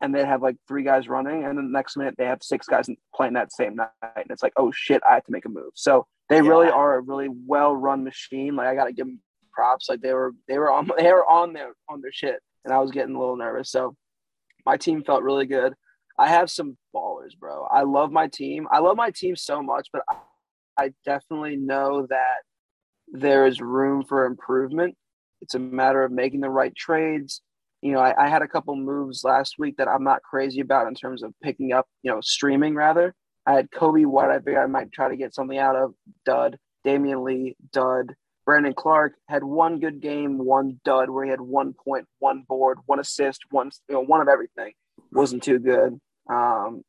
[0.00, 2.66] and they'd have like three guys running, and then the next minute they have six
[2.66, 3.88] guys playing that same night.
[4.02, 5.70] And it's like, oh shit, I have to make a move.
[5.74, 6.48] So they yeah.
[6.48, 8.56] really are a really well run machine.
[8.56, 9.20] Like I gotta give them
[9.52, 9.88] props.
[9.88, 12.40] Like they were they were on they were on their on their shit.
[12.64, 13.70] And I was getting a little nervous.
[13.70, 13.96] So
[14.64, 15.74] my team felt really good.
[16.18, 17.64] I have some ballers, bro.
[17.64, 18.68] I love my team.
[18.70, 22.42] I love my team so much, but I, I definitely know that
[23.08, 24.96] there is room for improvement.
[25.40, 27.42] It's a matter of making the right trades.
[27.80, 30.86] You know, I, I, had a couple moves last week that I'm not crazy about
[30.86, 33.14] in terms of picking up, you know, streaming rather.
[33.44, 35.94] I had Coby White, I figured I might try to get something out of
[36.24, 36.58] dud.
[36.86, 38.14] Damion Lee, dud.
[38.52, 42.80] Brandon Clarke had one good game, one dud where he had one point, one board,
[42.84, 44.74] one assist, one you know, one of everything.
[45.10, 45.98] Wasn't too good.
[46.28, 46.82] Um,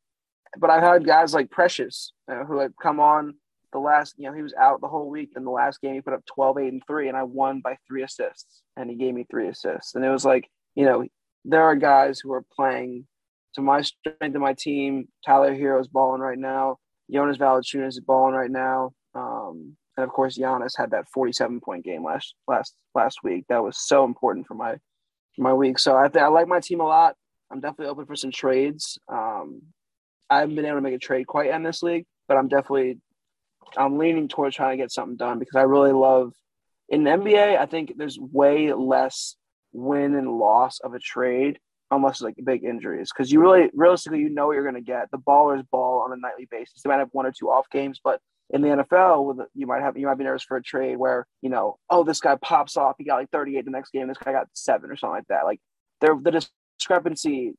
[0.58, 3.36] but I've had guys like Precious uh, who had come on
[3.72, 5.30] the last, you know, he was out the whole week.
[5.36, 7.78] In the last game, he put up 12, 8, and 3, and I won by
[7.88, 8.60] three assists.
[8.76, 9.94] And he gave me three assists.
[9.94, 11.06] And it was like, you know,
[11.46, 13.06] there are guys who are playing
[13.54, 15.08] to my strength of my team.
[15.24, 16.76] Tyler Herro is balling right now.
[17.10, 18.90] Jonas Valanciunas is balling right now.
[19.14, 23.44] Um, and of course, Giannis had that 47 point game last last last week.
[23.48, 24.74] That was so important for my
[25.36, 25.78] for my week.
[25.78, 27.14] So I think I like my team a lot.
[27.50, 28.98] I'm definitely open for some trades.
[29.08, 29.62] Um,
[30.28, 32.98] I haven't been able to make a trade quite in this league, but I'm definitely
[33.76, 36.32] I'm leaning towards trying to get something done because I really love
[36.88, 37.58] in the NBA.
[37.58, 39.36] I think there's way less
[39.72, 41.58] win and loss of a trade
[41.96, 45.10] unless like big injuries because you really realistically you know what you're going to get.
[45.10, 46.82] The ballers ball on a nightly basis.
[46.82, 49.82] They might have one or two off games, but in the NFL, with you might
[49.82, 52.76] have you might be nervous for a trade where you know oh this guy pops
[52.76, 55.28] off he got like 38 the next game this guy got seven or something like
[55.28, 55.44] that.
[55.44, 55.60] Like
[56.00, 56.46] there the
[56.78, 57.54] discrepancy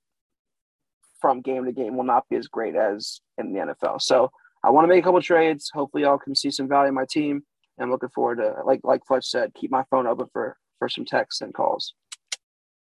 [1.19, 4.01] from game to game will not be as great as in the NFL.
[4.01, 4.31] So
[4.63, 5.71] I want to make a couple trades.
[5.73, 7.43] Hopefully, y'all can see some value in my team.
[7.79, 11.05] I'm looking forward to, like like Fletch said, keep my phone open for for some
[11.05, 11.93] texts and calls.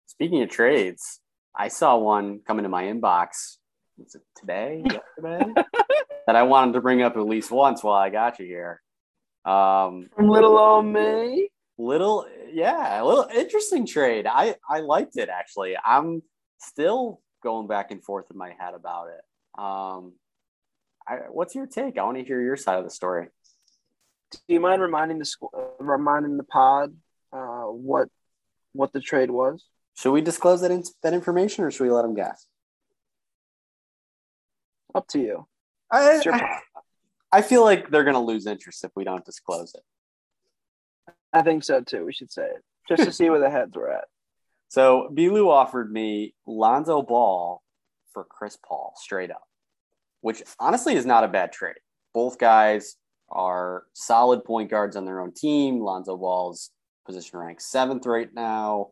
[0.06, 1.19] Speaking of trades,
[1.56, 3.56] I saw one come into my inbox.
[3.98, 4.82] Was it today?
[5.18, 5.52] Yesterday?
[6.27, 8.81] that I wanted to bring up at least once while I got you here.
[9.44, 11.48] Um, From little old me.
[11.78, 14.27] Little, yeah, a little interesting trade.
[14.27, 15.77] I I liked it actually.
[15.82, 16.22] I'm
[16.59, 19.60] still going back and forth in my head about it.
[19.60, 20.12] Um,
[21.09, 21.98] I, what's your take?
[21.98, 23.28] I want to hear your side of the story.
[24.31, 26.94] Do you mind reminding the school, uh, reminding the pod
[27.32, 28.09] uh, what
[28.72, 29.64] what the trade was?
[29.96, 32.46] Should we disclose that in, that information, or should we let them guess?
[34.94, 35.46] Up to you.
[35.92, 36.58] I, I,
[37.32, 39.82] I feel like they're going to lose interest if we don't disclose it.
[41.32, 42.04] I think so too.
[42.04, 44.04] We should say it just to see where the heads were at.
[44.72, 47.60] So Belu offered me Lonzo Ball
[48.12, 49.42] for Chris Paul straight up
[50.20, 51.76] which honestly is not a bad trade.
[52.12, 52.96] Both guys
[53.28, 55.80] are solid point guards on their own team.
[55.80, 56.70] Lonzo Ball's
[57.06, 58.90] position ranks seventh right now.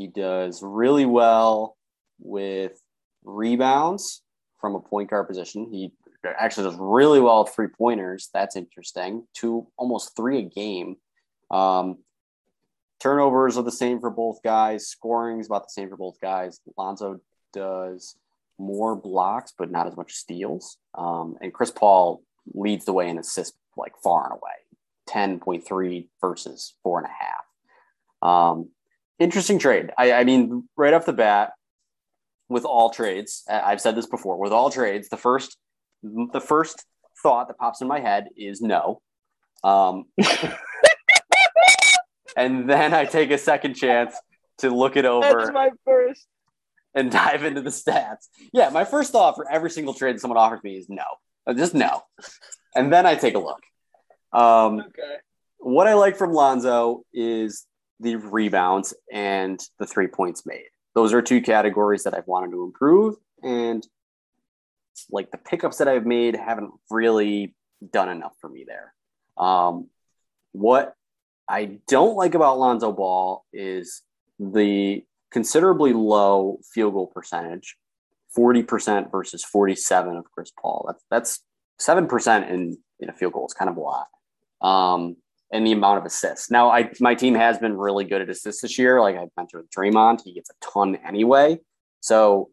[0.00, 1.76] He does really well
[2.18, 2.80] with
[3.22, 4.22] rebounds
[4.58, 5.68] from a point guard position.
[5.70, 5.92] He
[6.38, 8.30] actually does really well with three pointers.
[8.32, 9.26] That's interesting.
[9.34, 10.96] Two, almost three a game.
[11.50, 11.98] Um,
[12.98, 14.88] turnovers are the same for both guys.
[14.88, 16.60] Scoring is about the same for both guys.
[16.78, 17.20] Lonzo
[17.52, 18.16] does
[18.58, 20.78] more blocks, but not as much steals.
[20.94, 22.22] Um, and Chris Paul
[22.54, 27.44] leads the way in assists like far and away 10.3 versus four and a half.
[28.22, 28.70] Um,
[29.20, 29.90] interesting trade.
[29.96, 31.52] I, I mean, right off the bat,
[32.50, 34.36] with all trades, I've said this before.
[34.36, 35.56] With all trades, the first
[36.02, 36.84] the first
[37.22, 39.00] thought that pops in my head is no.
[39.62, 40.06] Um,
[42.36, 44.14] and then I take a second chance
[44.58, 45.38] to look it over.
[45.38, 46.26] That's my first.
[46.92, 48.26] And dive into the stats.
[48.52, 51.04] Yeah, my first thought for every single trade someone offers me is no,
[51.46, 52.02] uh, just no.
[52.74, 53.60] And then I take a look.
[54.32, 55.18] Um, okay.
[55.58, 57.64] What I like from Lonzo is
[58.00, 60.66] the rebounds and the three points made.
[60.94, 63.16] Those are two categories that I've wanted to improve.
[63.42, 63.86] And
[65.10, 67.54] like the pickups that I've made haven't really
[67.92, 68.94] done enough for me there.
[69.36, 69.88] Um,
[70.52, 70.94] what
[71.48, 74.02] I don't like about Lonzo Ball is
[74.38, 77.76] the considerably low field goal percentage,
[78.36, 80.84] 40% versus 47 of Chris Paul.
[80.88, 81.40] That's that's
[81.78, 84.06] seven percent in in a field goal is kind of a lot.
[84.60, 85.16] Um,
[85.52, 86.50] and the amount of assists.
[86.50, 89.00] Now, I my team has been really good at assists this year.
[89.00, 91.58] Like I mentioned with Draymond, he gets a ton anyway.
[92.00, 92.50] So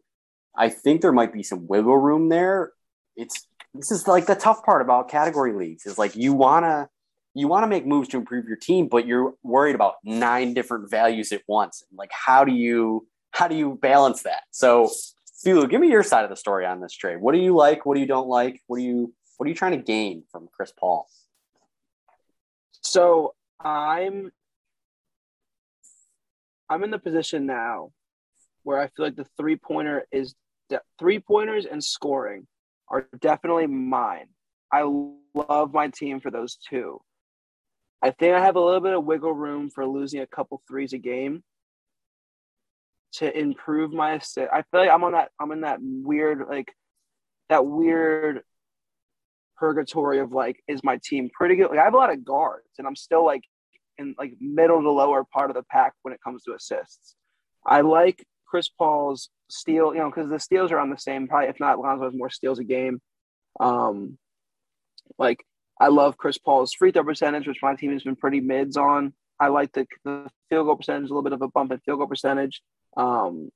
[0.56, 2.72] I think there might be some wiggle room there.
[3.16, 6.88] It's this is like the tough part about category leagues is like you wanna
[7.34, 10.90] you want to make moves to improve your team, but you're worried about nine different
[10.90, 11.84] values at once.
[11.96, 14.42] Like how do you how do you balance that?
[14.50, 14.90] So
[15.42, 17.20] Philo, give me your side of the story on this trade.
[17.20, 17.86] What do you like?
[17.86, 18.60] What do you don't like?
[18.66, 21.06] What do you what are you trying to gain from Chris Paul?
[22.82, 24.30] So I'm
[26.70, 27.92] I'm in the position now
[28.62, 30.34] where I feel like the three pointer is
[30.68, 32.46] de- three pointers and scoring
[32.88, 34.26] are definitely mine.
[34.72, 34.82] I
[35.34, 37.00] love my team for those two.
[38.02, 40.92] I think I have a little bit of wiggle room for losing a couple threes
[40.92, 41.42] a game
[43.12, 44.48] to improve my assist.
[44.52, 46.72] I feel like I'm on that I'm in that weird like
[47.48, 48.42] that weird
[49.58, 51.70] purgatory of like, is my team pretty good?
[51.70, 53.42] Like I have a lot of guards, and I'm still like
[53.98, 57.16] in like middle to lower part of the pack when it comes to assists.
[57.66, 61.28] I like Chris Paul's steal, you know, because the steals are on the same.
[61.28, 63.00] Probably if not, Lonzo has more steals a game.
[63.60, 64.18] Um,
[65.18, 65.44] like
[65.80, 69.12] I love Chris Paul's free throw percentage, which my team has been pretty mids on.
[69.40, 71.98] I like the, the field goal percentage, a little bit of a bump in field
[71.98, 72.60] goal percentage.
[72.96, 73.50] Um,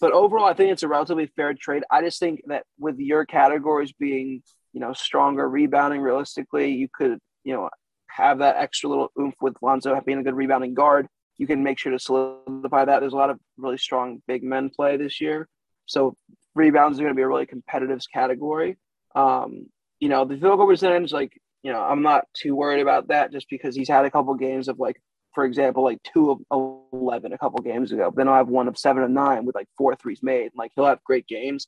[0.00, 1.84] but overall, I think it's a relatively fair trade.
[1.90, 4.42] I just think that with your categories being
[4.72, 6.70] you know, stronger rebounding realistically.
[6.70, 7.68] You could, you know,
[8.08, 11.06] have that extra little oomph with Lonzo being a good rebounding guard.
[11.38, 13.00] You can make sure to solidify that.
[13.00, 15.48] There's a lot of really strong big men play this year.
[15.86, 16.16] So
[16.54, 18.76] rebounds are going to be a really competitive category.
[19.14, 19.66] Um,
[19.98, 21.32] you know, the field goal percentage, like,
[21.62, 24.68] you know, I'm not too worried about that just because he's had a couple games
[24.68, 25.00] of like,
[25.34, 28.12] for example, like two of 11 a couple games ago.
[28.14, 30.50] Then I'll have one of seven and nine with like four threes made.
[30.54, 31.66] Like he'll have great games.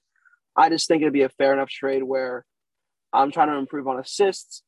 [0.57, 2.45] I just think it'd be a fair enough trade where
[3.15, 4.63] I'm trying to improve on assists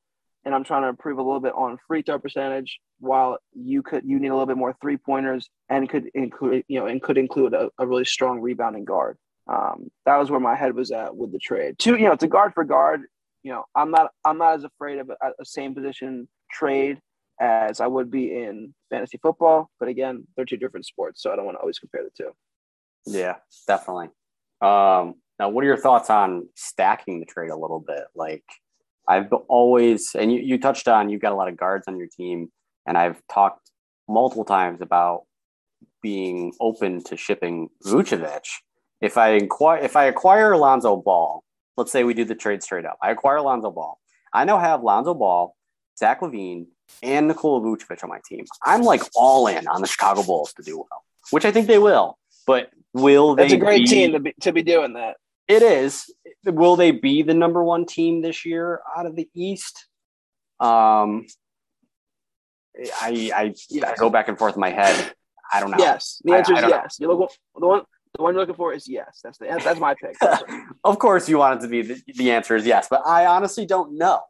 [0.46, 4.04] and I'm trying to improve a little bit on free throw percentage while you could
[4.06, 7.18] you need a little bit more three pointers and could include you know and could
[7.18, 9.18] include a, a really strong rebounding guard.
[9.48, 11.78] Um, that was where my head was at with the trade.
[11.78, 13.02] Two, you know, it's a guard for guard.
[13.42, 17.00] You know, I'm not I'm not as afraid of a, a same position trade
[17.40, 19.68] as I would be in fantasy football.
[19.78, 22.30] But again, they're two different sports, so I don't want to always compare the two.
[23.06, 23.36] Yeah,
[23.66, 24.08] definitely.
[24.60, 28.04] Um, now, what are your thoughts on stacking the trade a little bit?
[28.14, 28.44] Like,
[29.06, 32.08] I've always, and you, you touched on, you've got a lot of guards on your
[32.08, 32.50] team,
[32.86, 33.70] and I've talked
[34.08, 35.24] multiple times about
[36.02, 38.46] being open to shipping Vucevic.
[39.00, 41.44] If I acquire, if I acquire Alonzo Ball,
[41.76, 42.98] let's say we do the trade straight up.
[43.02, 43.98] I acquire Alonzo Ball.
[44.32, 45.54] I now have Lonzo Ball,
[45.98, 46.66] Zach LaVine,
[47.02, 48.46] and Nikola Vucevic on my team.
[48.64, 51.78] I'm like all in on the Chicago Bulls to do well, which I think they
[51.78, 52.18] will.
[52.46, 53.44] But will they?
[53.44, 55.16] It's a great be, team to be to be doing that.
[55.48, 56.12] It is.
[56.44, 59.86] Will they be the number one team this year out of the East?
[60.60, 61.26] Um,
[63.00, 63.84] I I, yes.
[63.84, 65.12] I go back and forth in my head.
[65.52, 65.78] I don't know.
[65.78, 66.96] Yes, the answer I, is I yes.
[66.98, 67.82] You look, the one
[68.16, 69.20] the one you're looking for is yes.
[69.22, 70.16] That's the that's my pick.
[70.84, 73.66] of course, you want it to be the, the answer is yes, but I honestly
[73.66, 74.20] don't know.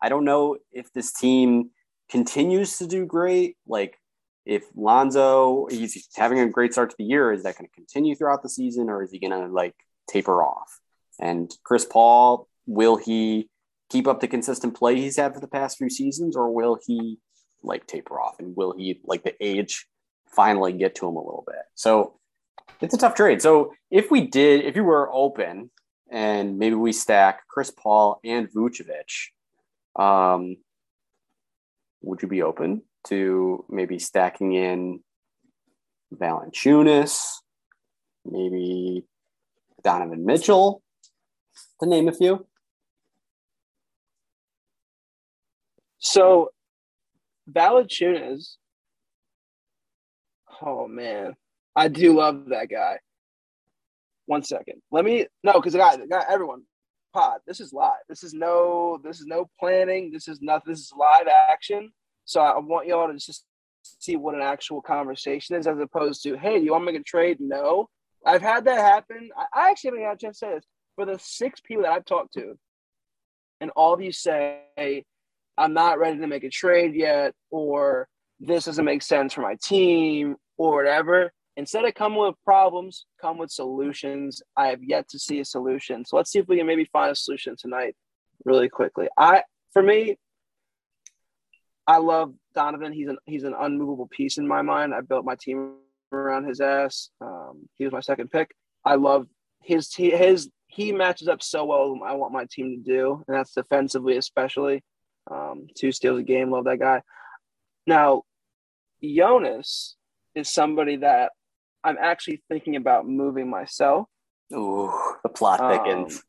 [0.00, 1.70] I don't know if this team
[2.10, 3.56] continues to do great.
[3.66, 3.98] Like
[4.46, 8.14] if Lonzo he's having a great start to the year, is that going to continue
[8.14, 9.74] throughout the season, or is he going to like
[10.06, 10.80] taper off.
[11.20, 13.48] And Chris Paul, will he
[13.90, 17.18] keep up the consistent play he's had for the past few seasons, or will he
[17.62, 18.40] like taper off?
[18.40, 19.86] And will he like the age
[20.26, 21.62] finally get to him a little bit?
[21.74, 22.18] So
[22.80, 23.40] It's a tough trade.
[23.40, 25.70] So if we did, if you were open
[26.10, 29.30] and maybe we stack Chris Paul and Vucevic,
[29.96, 30.56] um,
[32.02, 35.00] would you be open to maybe stacking in
[36.14, 37.20] Valanciunas,
[38.24, 39.04] maybe
[39.84, 40.82] Donovan Mitchell,
[41.80, 42.46] to name a few?
[45.98, 46.50] So,
[47.50, 48.56] Valanciunas.
[50.62, 51.34] Oh man,
[51.76, 52.98] I do love that guy.
[54.26, 56.62] One second, let me no, because I got, everyone.
[57.12, 57.92] Pod, this is live.
[58.08, 60.10] This is no, this is no planning.
[60.10, 60.72] This is nothing.
[60.72, 61.92] This is live action.
[62.24, 63.44] So I want y'all to just
[63.84, 67.04] see what an actual conversation is, as opposed to, hey, you want to make a
[67.04, 67.36] trade?
[67.38, 67.88] No,
[68.26, 69.30] I've had that happen.
[69.36, 70.64] I, I actually haven't had a chance to say this
[70.96, 72.54] for the six people that I've talked to,
[73.60, 75.04] and all of you say,
[75.56, 78.08] I'm not ready to make a trade yet, or
[78.40, 81.32] this doesn't make sense for my team, or whatever.
[81.56, 84.42] Instead of coming with problems, come with solutions.
[84.56, 86.04] I have yet to see a solution.
[86.04, 87.94] So let's see if we can maybe find a solution tonight
[88.44, 89.08] really quickly.
[89.16, 90.16] I for me,
[91.86, 92.92] I love Donovan.
[92.92, 94.94] He's an he's an unmovable piece in my mind.
[94.94, 95.74] I built my team
[96.14, 97.10] around his ass.
[97.20, 98.54] Um, he was my second pick.
[98.84, 99.26] I love
[99.62, 103.54] his his he matches up so well I want my team to do, and that's
[103.54, 104.82] defensively especially.
[105.30, 107.02] Um, two steals a game, love that guy.
[107.86, 108.22] Now,
[109.02, 109.96] Jonas
[110.34, 111.32] is somebody that
[111.82, 114.06] I'm actually thinking about moving myself.
[114.52, 114.92] Ooh,
[115.22, 116.16] the plot thickens.
[116.16, 116.22] Um,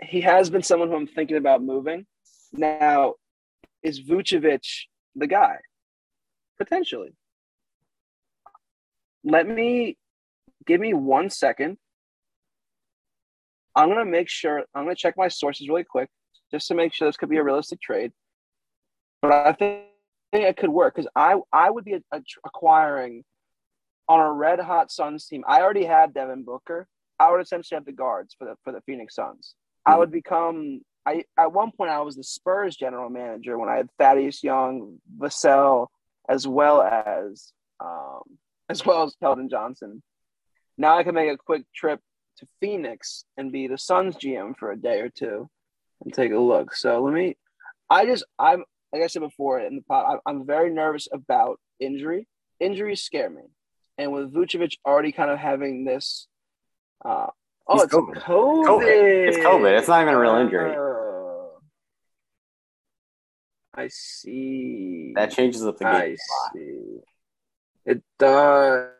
[0.00, 2.06] he has been someone who I'm thinking about moving.
[2.52, 3.14] Now,
[3.82, 5.58] is Vucevic the guy?
[6.58, 7.10] Potentially.
[9.28, 9.98] Let me
[10.66, 11.76] give me one second.
[13.74, 16.08] I'm gonna make sure I'm gonna check my sources really quick
[16.50, 18.12] just to make sure this could be a realistic trade.
[19.20, 19.82] But I think
[20.32, 23.22] it could work because I I would be a, a, acquiring
[24.08, 25.44] on a red hot Suns team.
[25.46, 26.88] I already had Devin Booker.
[27.20, 29.54] I would essentially have the guards for the for the Phoenix Suns.
[29.86, 29.92] Mm-hmm.
[29.92, 33.76] I would become I at one point I was the Spurs general manager when I
[33.76, 35.88] had Thaddeus Young, Vassell,
[36.30, 38.22] as well as um,
[38.68, 40.02] as well as Keldon Johnson.
[40.76, 42.00] Now I can make a quick trip
[42.38, 45.48] to Phoenix and be the Suns GM for a day or two
[46.04, 46.74] and take a look.
[46.74, 47.36] So let me.
[47.90, 52.26] I just I'm like I said before in the pod, I'm very nervous about injury.
[52.60, 53.42] Injuries scare me,
[53.96, 56.26] and with Vucevic already kind of having this.
[57.04, 57.26] Uh,
[57.66, 58.22] oh, He's it's COVID.
[58.22, 58.66] COVID.
[58.66, 59.28] COVID.
[59.28, 59.78] It's COVID.
[59.78, 60.74] It's not even a real injury.
[60.74, 61.58] Uh,
[63.74, 65.12] I see.
[65.14, 65.94] That changes up the game.
[65.94, 66.16] I
[66.52, 66.98] see.
[67.88, 68.90] It does.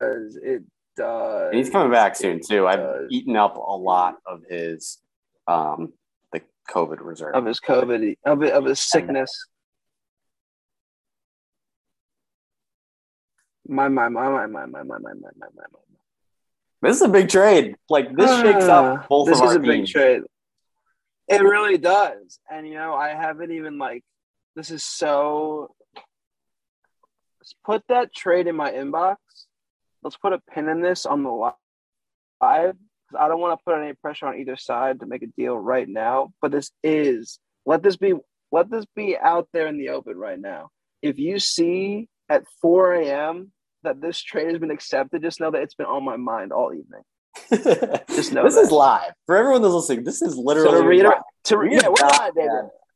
[0.00, 0.62] It
[0.96, 1.48] does.
[1.48, 2.66] And he's coming back soon too.
[2.66, 4.98] I've eaten up a lot of his
[5.46, 5.92] um
[6.32, 9.30] the COVID reserve of his COVID of of his sickness.
[13.66, 16.88] My my my my my my my my my my my my.
[16.88, 17.76] This is a big trade.
[17.90, 20.22] Like this shakes up both this of our This is a big trade.
[21.28, 24.04] It really does, and you know I haven't even like.
[24.56, 25.74] This is so
[27.48, 29.16] Let's put that trade in my inbox.
[30.02, 31.54] Let's put a pin in this on the live.
[32.40, 32.74] Because
[33.18, 35.88] I don't want to put any pressure on either side to make a deal right
[35.88, 36.34] now.
[36.42, 38.12] But this is let this be
[38.52, 40.68] let this be out there in the open right now.
[41.00, 43.50] If you see at 4 a.m.
[43.82, 46.74] that this trade has been accepted, just know that it's been on my mind all
[46.74, 47.02] evening.
[48.10, 48.60] just know this that.
[48.60, 50.04] is live for everyone that's listening.
[50.04, 51.06] This is literally so to read,
[51.44, 52.48] to read, yeah, we're live, baby.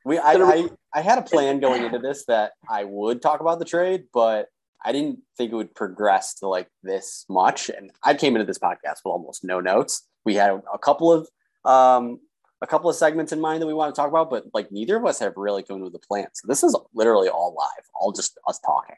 [0.05, 3.59] We I, I I had a plan going into this that I would talk about
[3.59, 4.49] the trade, but
[4.85, 7.69] I didn't think it would progress to like this much.
[7.69, 10.07] And I came into this podcast with almost no notes.
[10.25, 11.29] We had a couple of
[11.65, 12.19] um,
[12.61, 14.97] a couple of segments in mind that we want to talk about, but like neither
[14.97, 16.27] of us have really come with a plan.
[16.33, 18.97] So this is literally all live, all just us talking.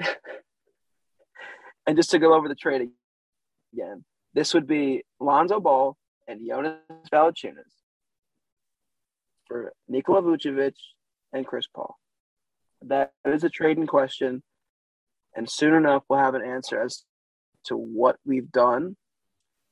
[1.86, 2.88] and just to go over the trade
[3.72, 4.04] again,
[4.34, 5.96] this would be Lonzo Ball
[6.28, 6.78] and Jonas
[7.12, 7.81] Valanciunas
[9.52, 10.74] for Nikola Vucevic
[11.32, 11.96] and Chris Paul.
[12.82, 14.42] That is a trading question,
[15.36, 17.04] and soon enough we'll have an answer as
[17.66, 18.96] to what we've done.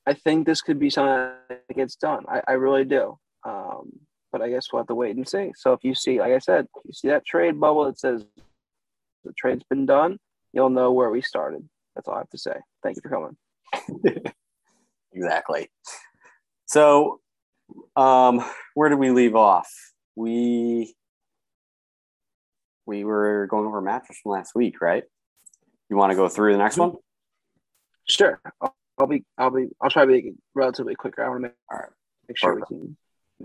[0.07, 2.25] I think this could be something that gets done.
[2.29, 3.19] I, I really do.
[3.45, 3.91] Um,
[4.33, 5.51] but I guess we'll have to wait and see.
[5.57, 8.25] So if you see, like I said, you see that trade bubble that says
[9.25, 10.19] the trade's been done,
[10.53, 11.69] you'll know where we started.
[11.95, 12.55] That's all I have to say.
[12.83, 14.25] Thank you for coming.
[15.13, 15.69] exactly.
[16.67, 17.21] So
[17.97, 18.45] um,
[18.75, 19.71] where did we leave off?
[20.17, 20.95] We
[22.87, 25.05] we were going over mattress from last week, right?
[25.89, 26.95] You want to go through the next one?
[28.09, 28.41] Sure.
[28.61, 29.25] I'll, I'll be.
[29.39, 29.69] I'll be.
[29.81, 31.25] I'll try to be relatively quicker.
[31.25, 31.89] I want to make, All right.
[32.29, 32.71] make sure Perfect.
[32.71, 32.97] we can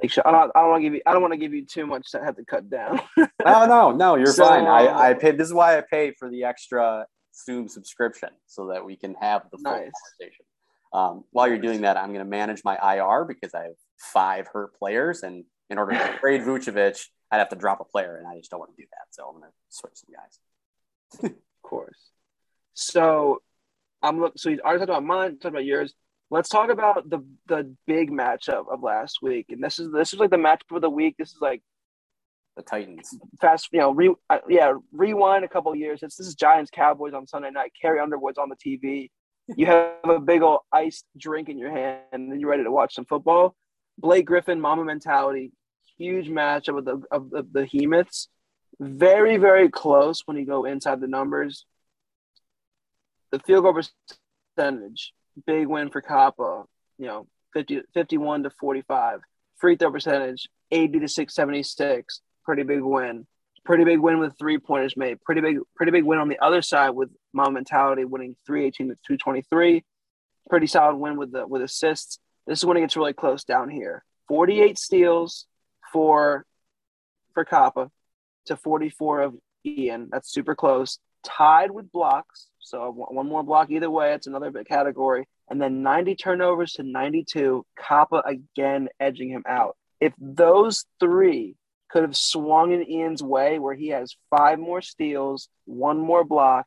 [0.01, 0.27] make sure.
[0.27, 0.51] I don't.
[0.55, 1.01] I don't want to give you.
[1.05, 2.99] I don't want to give you too much to have to cut down.
[3.17, 4.15] no, no, no.
[4.15, 4.65] You're so, fine.
[4.65, 5.37] I, I paid.
[5.37, 7.05] This is why I paid for the extra
[7.45, 9.91] Zoom subscription so that we can have the full Nice.
[10.19, 10.45] conversation.
[10.93, 14.47] Um, while you're doing that, I'm going to manage my IR because I have five
[14.47, 18.27] hurt players, and in order to trade Vucevic, I'd have to drop a player, and
[18.27, 19.07] I just don't want to do that.
[19.11, 21.31] So I'm going to switch some guys.
[21.65, 22.11] Of course.
[22.75, 23.41] So
[24.03, 24.33] I'm look.
[24.37, 25.31] So you already talked about mine.
[25.39, 25.95] Talked about yours.
[26.29, 29.47] Let's talk about the the big matchup of last week.
[29.49, 31.15] And this is this is like the matchup of the week.
[31.17, 31.63] This is like
[32.55, 33.17] The Titans.
[33.41, 33.69] fast.
[33.71, 34.73] You know, re, uh, yeah.
[34.91, 36.03] Rewind a couple of years.
[36.03, 37.71] It's, this is Giants Cowboys on Sunday night.
[37.81, 39.09] Carrie Underwood's on the TV.
[39.55, 42.71] You have a big old iced drink in your hand, and then you're ready to
[42.71, 43.55] watch some football.
[43.97, 45.51] Blake Griffin, Mama mentality.
[45.97, 48.27] Huge matchup of the of the behemoths.
[48.79, 51.65] Very very close when you go inside the numbers.
[53.31, 53.81] The field goal
[54.57, 55.13] percentage,
[55.45, 56.63] big win for Kappa.
[56.97, 59.21] You know, 50, 51 to 45.
[59.57, 62.21] Free throw percentage, 80 to 676.
[62.43, 63.25] Pretty big win.
[63.63, 65.21] Pretty big win with three pointers made.
[65.23, 68.93] Pretty big, pretty big win on the other side with Mom Mentality winning 318 to
[69.07, 69.83] 223.
[70.49, 72.19] Pretty solid win with the with assists.
[72.47, 74.03] This is when it gets really close down here.
[74.27, 75.45] 48 steals
[75.91, 76.45] for
[77.33, 77.91] for Kappa
[78.45, 79.35] to 44 of
[79.65, 80.09] Ian.
[80.11, 80.99] That's super close.
[81.23, 82.47] Tied with blocks.
[82.59, 84.13] So one more block either way.
[84.13, 85.27] It's another big category.
[85.49, 87.65] And then 90 turnovers to 92.
[87.77, 89.75] Kappa again edging him out.
[89.99, 91.55] If those three
[91.89, 96.65] could have swung in Ian's way, where he has five more steals, one more block,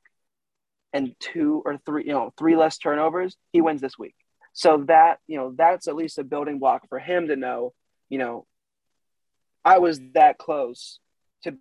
[0.93, 4.15] and two or three, you know, three less turnovers, he wins this week.
[4.59, 7.75] So that, you know, that's at least a building block for him to know,
[8.09, 8.45] you know,
[9.65, 10.99] I was that close
[11.45, 11.59] to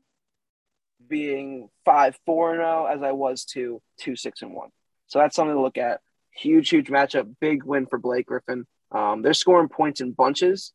[1.07, 4.69] being five four and zero as I was to two six and one.
[5.05, 6.01] So that's something to look at.
[6.31, 7.35] Huge, huge matchup.
[7.39, 8.65] Big win for Blake Griffin.
[8.91, 10.73] Um, they're scoring points in bunches.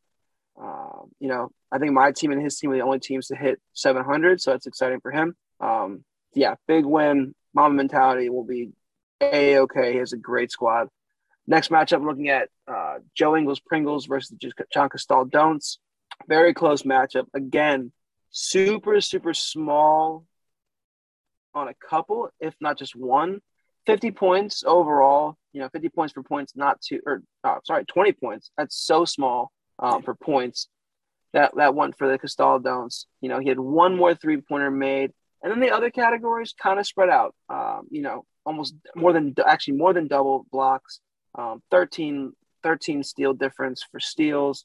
[0.57, 3.35] Um, you know, I think my team and his team are the only teams to
[3.35, 5.35] hit 700, so that's exciting for him.
[5.59, 6.05] Um,
[6.35, 7.35] yeah, big win.
[7.53, 8.70] Mama mentality will be
[9.20, 9.94] a okay.
[9.94, 10.86] He has a great squad.
[11.47, 14.36] Next matchup, I'm looking at uh, Joe Ingles Pringles versus
[14.73, 15.78] John Costal Don'ts.
[16.28, 17.27] Very close matchup.
[17.35, 17.93] Again,
[18.31, 20.24] super, super small
[21.55, 23.40] on a couple, if not just one.
[23.86, 28.12] 50 points overall, you know, 50 points for points, not two, or oh, sorry, 20
[28.12, 28.51] points.
[28.56, 29.51] That's so small
[29.81, 30.69] um, for points.
[31.32, 33.06] That that one for the Costal Don'ts.
[33.20, 35.12] You know, he had one more three pointer made.
[35.43, 37.35] And then the other categories kind of spread out.
[37.48, 41.01] Um, you know, almost more than actually more than double blocks.
[41.36, 42.32] Um, 13,
[42.62, 44.64] 13 steal difference for steals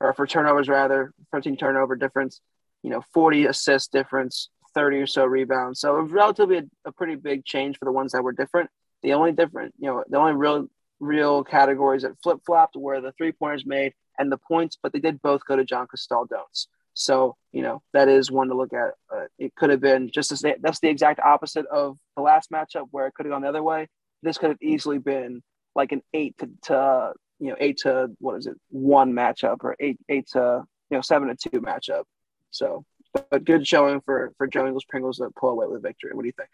[0.00, 2.40] or for turnovers rather, 13 turnover difference.
[2.82, 5.80] You know, 40 assist difference, 30 or so rebounds.
[5.80, 8.70] So relatively a, a pretty big change for the ones that were different.
[9.02, 10.68] The only different, you know, the only real
[11.00, 14.98] real categories that flip flopped were the three pointers made and the points, but they
[14.98, 16.68] did both go to John Costal Don'ts.
[16.94, 18.92] So, you know, that is one to look at.
[19.14, 22.86] Uh, it could have been just as that's the exact opposite of the last matchup
[22.90, 23.88] where it could have gone the other way.
[24.22, 25.42] This could have easily been
[25.76, 29.76] like an eight to, to you know, eight to what is it, one matchup or
[29.78, 32.04] eight, eight to, you know, seven to two matchup.
[32.50, 32.84] So,
[33.30, 36.10] but, good showing for, for Joe Ingles Pringles to pull away with victory.
[36.14, 36.48] What do you think?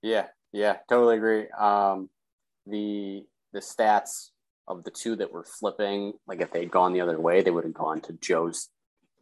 [0.00, 1.46] Yeah, yeah, totally agree.
[1.50, 2.08] Um,
[2.66, 4.30] the the stats
[4.66, 7.64] of the two that were flipping, like if they'd gone the other way, they would
[7.64, 8.68] have gone to Joe's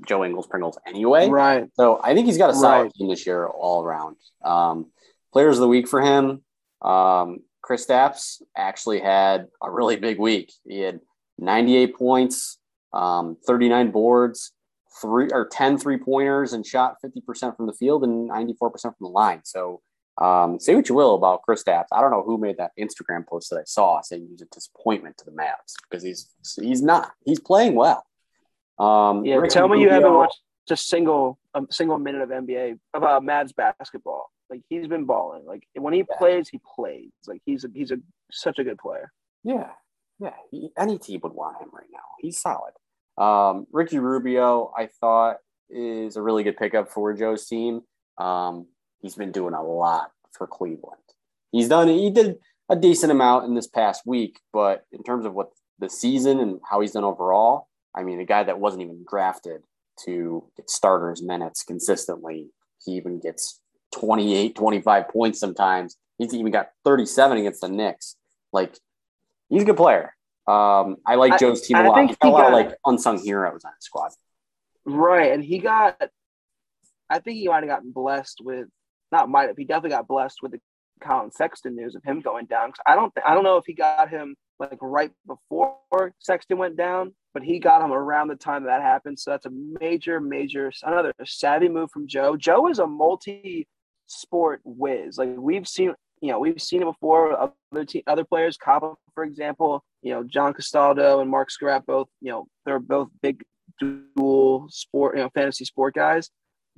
[0.07, 1.28] Joe Ingles Pringles anyway.
[1.28, 1.66] Right.
[1.74, 2.93] So I think he's got a solid Right.
[2.95, 4.16] team this year all around.
[4.43, 4.87] Um,
[5.32, 6.43] players of the week for him.
[6.81, 10.53] Um, Kristaps actually had a really big week.
[10.66, 11.01] He had
[11.39, 12.59] 98 points,
[12.93, 14.53] um, 39 boards,
[15.01, 19.09] three or 10 three pointers, and shot 50% from the field and 94% from the
[19.09, 19.41] line.
[19.45, 19.81] So
[20.20, 21.87] um, say what you will about Kristaps.
[21.93, 24.47] I don't know who made that Instagram post that I saw saying he was a
[24.47, 26.28] disappointment to the Mavs because he's
[26.61, 27.12] he's not.
[27.24, 28.05] He's playing well.
[28.78, 29.41] Um, Yeah.
[29.49, 33.55] Tell me you haven't watched a single a single minute of NBA about uh, Mavs
[33.55, 34.31] basketball.
[34.51, 35.44] Like he's been balling.
[35.47, 36.16] Like when he Yeah.
[36.18, 37.10] plays, he plays.
[37.27, 37.98] Like he's a, he's a
[38.32, 39.12] such a good player.
[39.44, 39.70] Yeah,
[40.18, 40.35] yeah.
[40.51, 42.01] He, any team would want him right now.
[42.18, 42.72] He's solid.
[43.16, 45.36] Um, Ricky Rubio, I thought,
[45.68, 47.82] is a really good pickup for Joe's team.
[48.18, 48.66] Um,
[49.01, 51.01] he's been doing a lot for Cleveland.
[51.52, 51.89] He's done.
[51.89, 55.89] He did a decent amount in this past week, but in terms of what the
[55.89, 59.62] season and how he's done overall, I mean, a guy that wasn't even drafted
[60.05, 62.51] to get starters minutes consistently,
[62.85, 63.60] he even gets
[63.93, 65.97] 28, 25 points sometimes.
[66.19, 68.17] He's even got 37 against the Knicks.
[68.53, 68.77] Like,
[69.49, 70.15] he's a good player.
[70.47, 72.07] Um, I like Joe's team I a lot.
[72.07, 74.11] He's got a he lot of like unsung heroes on his squad.
[74.85, 76.01] Right, and he got.
[77.09, 78.69] I think he might have gotten blessed with,
[79.12, 79.57] not might have.
[79.57, 80.61] He definitely got blessed with the
[81.01, 82.73] Collin Sexton news of him going down.
[82.87, 83.15] I don't.
[83.15, 87.43] Th- I don't know if he got him like right before Sexton went down, but
[87.43, 89.19] he got him around the time that happened.
[89.19, 92.37] So that's a major, major, another savvy move from Joe.
[92.37, 92.87] Joe is a
[94.11, 95.19] multi-sport whiz.
[95.19, 97.32] Like we've seen you know, we've seen it before.
[97.73, 102.09] Other te- other players, Kaba, for example, you know, John Castaldo and Mark Scrap, both,
[102.20, 103.43] you know, they're both big
[103.78, 106.28] dual sport, you know, fantasy sport guys.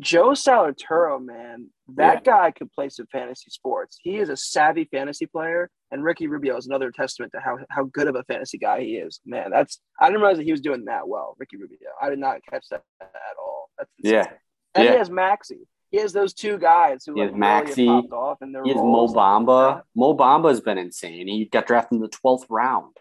[0.01, 2.33] Joe Salaturo, man, that yeah.
[2.33, 3.99] guy could play some fantasy sports.
[4.01, 7.85] He is a savvy fantasy player, and Ricky Rubio is another testament to how how
[7.85, 9.21] good of a fantasy guy he is.
[9.27, 11.91] Man, that's I didn't realize that he was doing that well, Ricky Rubio.
[12.01, 13.09] I did not catch that at
[13.41, 13.71] all.
[13.77, 14.29] That's yeah,
[14.75, 14.93] and yeah.
[14.93, 17.87] he has Maxey he has those two guys who he like Maxey.
[17.87, 19.83] Really popped off and he has Mo Bamba.
[19.95, 21.29] Mo Bamba has been insane.
[21.29, 22.97] He got drafted in the twelfth round.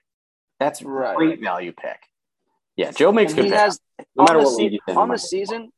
[0.59, 1.15] That's right.
[1.15, 1.99] great value pick.
[2.75, 3.45] Yeah, Joe makes and good.
[3.45, 3.79] He has
[4.15, 5.71] no matter what se- on the season.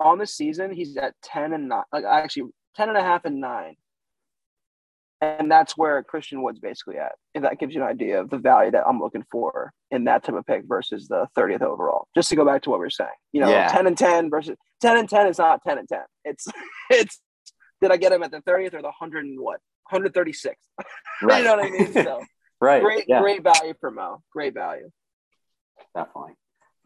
[0.00, 1.84] On the season, he's at ten and nine.
[1.92, 3.76] Like actually, ten and a half and nine
[5.24, 7.12] and that's where Christian Wood's basically at.
[7.34, 10.24] If that gives you an idea of the value that I'm looking for in that
[10.24, 12.08] type of pick versus the 30th overall.
[12.14, 13.68] Just to go back to what we are saying, you know, yeah.
[13.68, 16.00] 10 and 10 versus 10 and 10 is not 10 and 10.
[16.24, 16.46] It's
[16.90, 17.20] it's
[17.80, 19.60] did I get him at the 30th or the 100 and what
[19.90, 20.56] 136?
[21.22, 21.38] Right.
[21.38, 21.92] you know what I mean?
[21.92, 22.22] So
[22.60, 22.82] right.
[22.82, 23.20] Great, yeah.
[23.20, 24.20] great value for Mo.
[24.32, 24.90] Great value.
[25.94, 26.32] Definitely.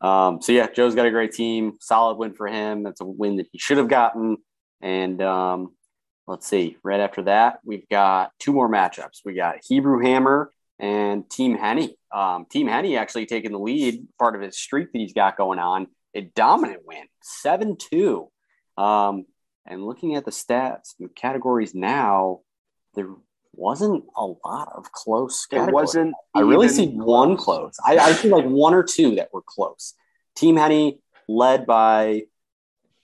[0.02, 1.78] Um, so yeah, Joe's got a great team.
[1.80, 2.82] Solid win for him.
[2.82, 4.36] That's a win that he should have gotten.
[4.82, 5.74] And um,
[6.28, 9.22] let's see, right after that, we've got two more matchups.
[9.24, 11.96] We got Hebrew Hammer and Team Henny.
[12.14, 15.58] Um, Team Henny actually taking the lead, part of his streak that he's got going
[15.58, 15.88] on.
[16.14, 18.30] A dominant win, 7 2.
[18.76, 19.24] Um,
[19.66, 22.40] and looking at the stats and categories now,
[22.94, 23.08] there
[23.54, 25.46] wasn't a lot of close.
[25.46, 25.68] Categories.
[25.68, 26.14] It wasn't.
[26.34, 27.74] I really see one close.
[27.84, 29.94] I, I see like one or two that were close.
[30.36, 32.22] Team Henny led by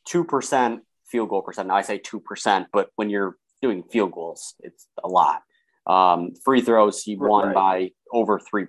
[0.05, 0.83] two percent
[1.15, 1.69] field goal percent.
[1.69, 5.43] Now I say 2%, but when you're doing field goals, it's a lot.
[5.87, 7.55] Um, free throws, he won right.
[7.55, 8.67] by over 3%.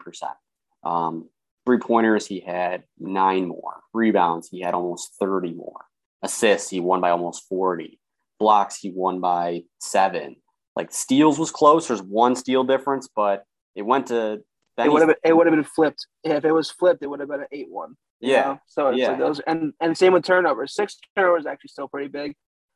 [0.84, 1.28] Um,
[1.66, 3.82] three pointers, he had nine more.
[3.96, 5.86] Rebounds, he had almost 30 more.
[6.22, 8.00] Assists, he won by almost 40.
[8.40, 10.36] Blocks, he won by seven.
[10.76, 11.88] Like steals was close.
[11.88, 13.44] There's one steal difference, but
[13.74, 14.44] it went to.
[14.78, 16.06] It would have been, it would have been flipped.
[16.24, 17.96] If it was flipped, it would have been an eight one.
[18.26, 18.42] Yeah.
[18.42, 18.60] Know?
[18.68, 19.10] So yeah.
[19.10, 20.74] Like those and and same with turnovers.
[20.76, 22.36] Six turnovers actually still pretty big.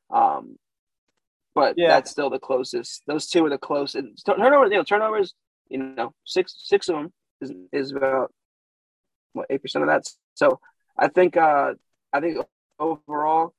[0.10, 0.58] Um,
[1.56, 1.90] but yeah.
[1.90, 3.04] that's still the closest.
[3.08, 4.26] Those two are the closest.
[4.26, 5.34] Turnovers, you know, turnovers.
[5.70, 8.34] You know, six six of them is is about
[9.34, 10.06] what eight percent of that.
[10.36, 10.60] So
[10.98, 11.74] I think uh
[12.12, 12.38] I think
[12.80, 13.54] overall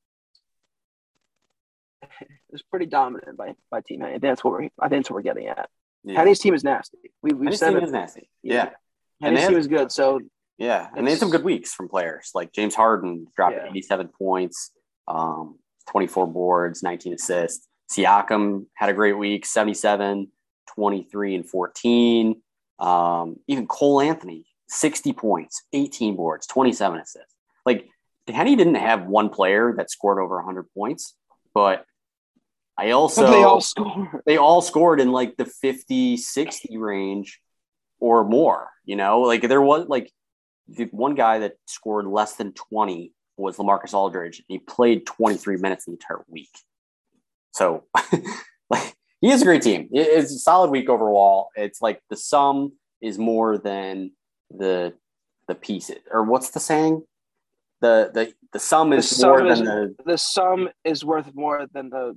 [2.50, 4.02] it's pretty dominant by by team.
[4.02, 5.68] I think that's what we're I think that's what we're getting at.
[6.04, 6.18] Yeah.
[6.18, 6.98] Henny's team is nasty.
[7.22, 7.84] We we've said team it.
[7.84, 8.30] is nasty.
[8.42, 8.70] Yeah.
[9.20, 9.92] Henny's team is good.
[9.92, 10.20] So
[10.60, 13.70] yeah, and they had some good weeks from players like James Harden dropped yeah.
[13.70, 14.70] 87 points,
[15.08, 15.58] um,
[15.88, 17.66] 24 boards, 19 assists.
[17.90, 20.30] Siakam had a great week, 77,
[20.74, 22.42] 23, and 14.
[22.78, 27.34] Um, even Cole Anthony, 60 points, 18 boards, 27 assists.
[27.64, 27.88] Like
[28.28, 31.14] Henny didn't have one player that scored over 100 points,
[31.54, 31.86] but
[32.76, 34.08] I also but they all scored.
[34.26, 37.40] They all scored in like the 50, 60 range
[37.98, 38.68] or more.
[38.84, 40.12] You know, like there was like
[40.70, 44.38] the one guy that scored less than 20 was LaMarcus Aldridge.
[44.38, 46.50] and He played 23 minutes the entire week.
[47.52, 47.84] So
[48.70, 49.88] like he is a great team.
[49.92, 51.48] It's a solid week overall.
[51.56, 54.12] It's like the sum is more than
[54.50, 54.94] the
[55.48, 55.98] the pieces.
[56.10, 57.02] Or what's the saying?
[57.80, 61.34] The the the sum is the sum more is, than the the sum is worth
[61.34, 62.16] more than the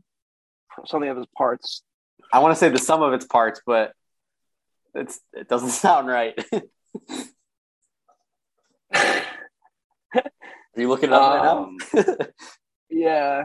[0.85, 1.83] something of its parts.
[2.31, 3.93] I want to say the sum of its parts, but
[4.93, 6.37] it's it doesn't sound right.
[10.75, 12.15] Are you looking it up um, right now?
[12.89, 13.43] yeah.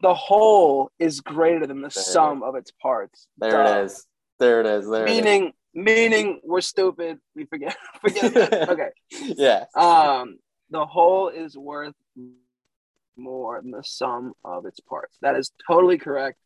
[0.00, 3.26] The whole is greater than the there sum of its parts.
[3.38, 3.80] There Duh.
[3.80, 4.06] it is.
[4.38, 4.88] There it is.
[4.88, 5.52] There meaning, is.
[5.74, 7.18] meaning we're stupid.
[7.34, 7.76] We forget.
[8.00, 8.70] Forget that.
[8.70, 8.88] Okay.
[9.12, 9.64] yeah.
[9.74, 10.38] Um,
[10.70, 11.94] the whole is worth
[13.16, 15.18] more than the sum of its parts.
[15.20, 16.38] That is totally correct.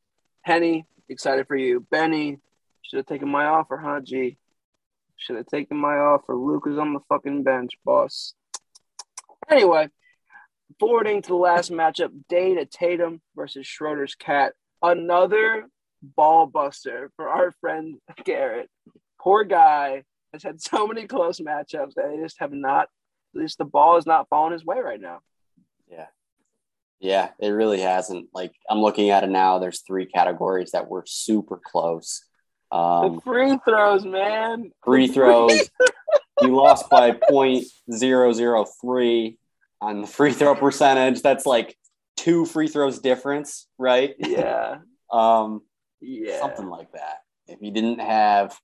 [0.42, 1.86] Henny, excited for you.
[1.90, 2.38] Benny,
[2.82, 4.00] should have taken my offer, huh?
[4.02, 4.36] G.
[5.16, 6.34] Should have taken my offer.
[6.34, 8.34] Luke is on the fucking bench, boss.
[9.50, 9.88] Anyway,
[10.78, 14.52] forwarding to the last matchup, Data Tatum versus Schroeder's cat.
[14.82, 15.66] Another
[16.02, 18.68] ball buster for our friend Garrett.
[19.20, 22.88] Poor guy has had so many close matchups that they just have not,
[23.34, 25.20] at least the ball is not falling his way right now.
[25.90, 26.06] Yeah.
[27.00, 28.28] Yeah, it really hasn't.
[28.32, 32.24] Like I'm looking at it now, there's three categories that were super close.
[32.70, 34.70] Um, the free throws, man.
[34.84, 35.70] Free throws.
[36.44, 39.38] you lost by point zero zero three
[39.80, 41.22] on the free throw percentage.
[41.22, 41.76] That's like
[42.16, 44.14] two free throws difference, right?
[44.18, 44.78] Yeah.
[45.12, 45.62] um,
[46.00, 46.40] yeah.
[46.40, 47.18] Something like that.
[47.46, 48.58] If you didn't have,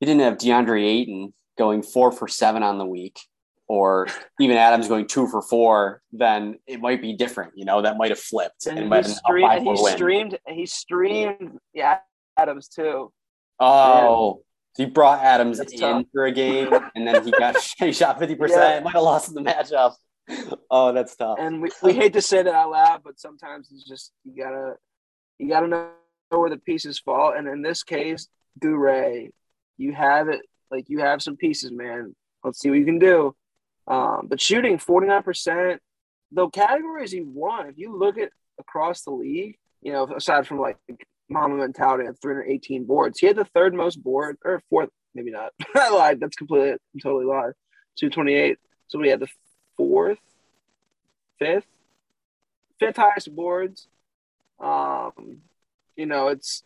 [0.00, 3.18] you didn't have Deandre Ayton going four for seven on the week,
[3.66, 4.08] or
[4.40, 7.52] even Adams going two for four, then it might be different.
[7.56, 9.58] You know, that might have flipped And, and, he, might have been a streamed, five
[9.58, 10.38] and he streamed.
[10.48, 11.58] He streamed.
[11.72, 11.98] Yeah,
[12.36, 13.12] Adams too.
[13.60, 14.42] Oh,
[14.76, 16.04] he brought Adams That's in tough.
[16.12, 18.38] for a game, and then he got he shot fifty Yeah.
[18.40, 18.84] percent.
[18.84, 19.94] Might have lost in the matchup.
[20.70, 21.38] Oh, that's tough.
[21.38, 24.74] And we, we hate to say that out loud, but sometimes it's just you gotta
[25.38, 25.90] you gotta know
[26.30, 27.32] where the pieces fall.
[27.36, 28.28] And in this case,
[28.58, 29.30] Gouray,
[29.76, 30.40] you have it.
[30.70, 32.16] Like you have some pieces, man.
[32.42, 33.34] Let's see what you can do.
[33.86, 35.80] Um, but shooting forty nine percent,
[36.32, 37.68] the categories he won.
[37.68, 40.78] If you look at across the league, you know, aside from like
[41.28, 45.52] Mama mentality at 318 boards, he had the third most board or fourth, maybe not.
[45.74, 46.20] I lied.
[46.20, 47.52] That's completely, I totally lied.
[47.98, 48.58] 228.
[48.88, 49.28] So we had the
[49.76, 50.18] fourth,
[51.38, 51.66] fifth,
[52.78, 53.88] fifth highest boards.
[54.60, 55.38] Um,
[55.96, 56.62] you know, it's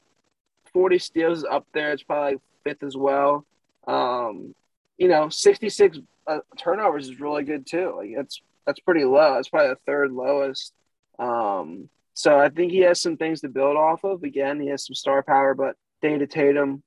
[0.73, 1.93] 40 steals up there.
[1.93, 3.45] It's probably like fifth as well.
[3.87, 4.55] Um,
[4.97, 7.95] you know, 66 uh, turnovers is really good too.
[7.97, 9.39] Like that's that's pretty low.
[9.39, 10.75] It's probably the third lowest.
[11.19, 11.89] Um,
[12.19, 14.25] so I think he has some things to build off of.
[14.25, 16.83] Again, he has some star power, but Data Tatum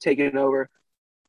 [0.00, 0.68] taking over.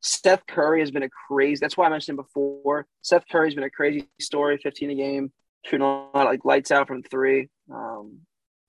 [0.00, 1.60] Steph Curry has been a crazy.
[1.60, 2.88] That's why I mentioned him before.
[3.02, 4.58] Steph Curry's been a crazy story.
[4.58, 5.32] 15 a game,
[5.64, 7.48] shooting a lot like lights out from three.
[7.72, 8.22] Um,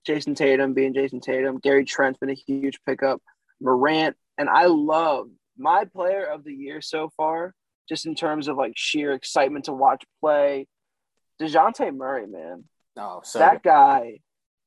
[0.08, 1.58] Jayson Tatum being Jayson Tatum.
[1.58, 3.24] Gary Trent's been a huge pickup.
[3.60, 7.56] Morant and I love my player of the year so far,
[7.90, 10.68] just in terms of like sheer excitement to watch play.
[11.42, 12.66] Dejounte Murray, man,
[12.98, 14.20] Oh, so that guy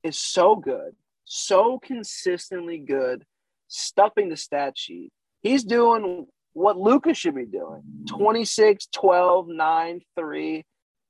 [0.02, 0.94] is so good,
[1.24, 3.24] so consistently good,
[3.68, 5.10] stuffing the stat sheet.
[5.40, 10.64] He's doing what Lucas should be doing 26, 12, 9, 3,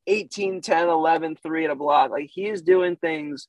[0.07, 2.11] 18, 10, 11, 3 at a block.
[2.11, 3.49] Like he is doing things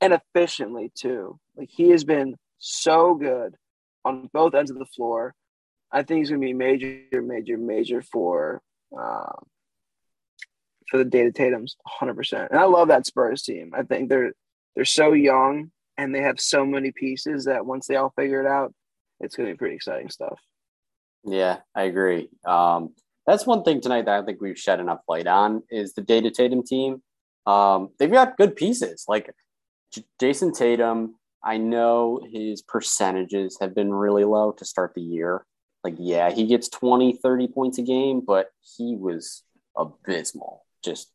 [0.00, 1.38] and efficiently too.
[1.56, 3.56] Like he has been so good
[4.04, 5.34] on both ends of the floor.
[5.90, 8.60] I think he's going to be major, major, major for
[8.96, 9.46] um,
[10.88, 12.50] for the Data Tatum's 100%.
[12.50, 13.72] And I love that Spurs team.
[13.74, 14.32] I think they're
[14.74, 18.46] they're so young and they have so many pieces that once they all figure it
[18.46, 18.74] out,
[19.20, 20.40] it's going to be pretty exciting stuff.
[21.24, 22.28] Yeah, I agree.
[22.44, 22.94] Um,
[23.26, 26.30] that's one thing tonight that I think we've shed enough light on is the Data
[26.30, 27.02] Tatum team.
[27.46, 29.30] Um, they've got good pieces like
[29.92, 31.14] J- Jayson Tatum.
[31.42, 35.46] I know his percentages have been really low to start the year.
[35.82, 39.42] Like, yeah, he gets 20, 30 points a game, but he was
[39.76, 41.10] abysmal just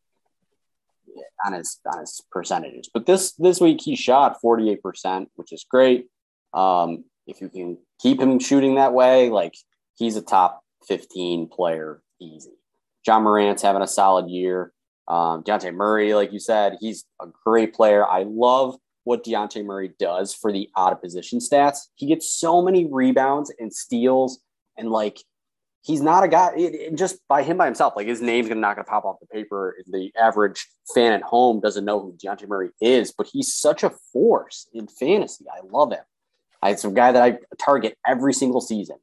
[1.45, 2.89] on his on his percentages.
[2.93, 6.07] But this this week he shot 48%, which is great.
[6.53, 9.53] Um, if you can keep him shooting that way, like
[9.95, 12.51] he's a top 15 player easy.
[13.05, 14.73] Ja Morant's having a solid year.
[15.07, 18.05] Um, Dejounte Murray, like you said, he's a great player.
[18.05, 21.87] I love what Dejounte Murray does for the out of position stats.
[21.95, 24.39] He gets so many rebounds and steals,
[24.77, 25.23] and like
[25.81, 27.93] he's not a guy it, it just by him by himself.
[27.95, 29.77] Like his name's not gonna pop off the paper.
[29.87, 33.91] The average fan at home doesn't know who Dejounte Murray is, but he's such a
[34.11, 35.45] force in fantasy.
[35.51, 36.03] I love him.
[36.61, 38.97] I, it's a guy that I target every single season.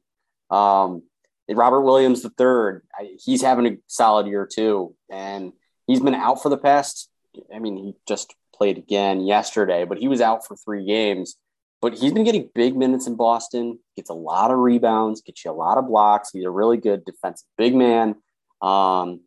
[0.51, 1.03] Um,
[1.49, 2.83] Robert Williams the third,
[3.19, 5.53] he's having a solid year too, and
[5.87, 7.09] he's been out for the past.
[7.55, 11.37] I mean, he just played again yesterday, but he was out for three games.
[11.83, 13.79] But he's been getting big minutes in Boston.
[13.97, 16.31] Gets a lot of rebounds, gets you a lot of blocks.
[16.33, 18.17] He's a really good defensive big man.
[18.63, 19.21] Um,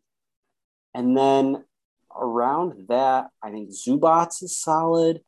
[0.94, 1.64] and then
[2.14, 5.20] around that, I think Zubac is solid.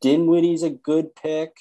[0.00, 1.56] Dinwiddie's a good pick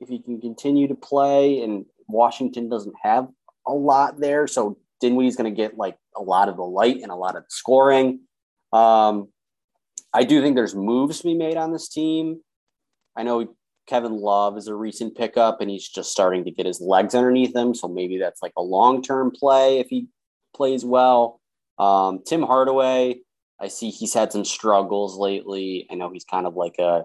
[0.00, 1.62] if he can continue to play.
[1.62, 3.28] And Washington doesn't have
[3.66, 7.12] a lot there, so Dinwiddie's going to get like a lot of the light and
[7.12, 8.20] a lot of scoring.
[8.72, 9.28] Um,
[10.12, 12.40] I do think there's moves to be made on this team.
[13.16, 13.54] I know
[13.88, 17.56] Kevin Love is a recent pickup, and he's just starting to get his legs underneath
[17.56, 17.74] him.
[17.74, 20.08] So maybe that's like a long term play if he
[20.54, 21.40] plays well.
[21.78, 23.20] Um, Tim Hardaway,
[23.60, 25.86] I see he's had some struggles lately.
[25.90, 27.04] I know he's kind of like a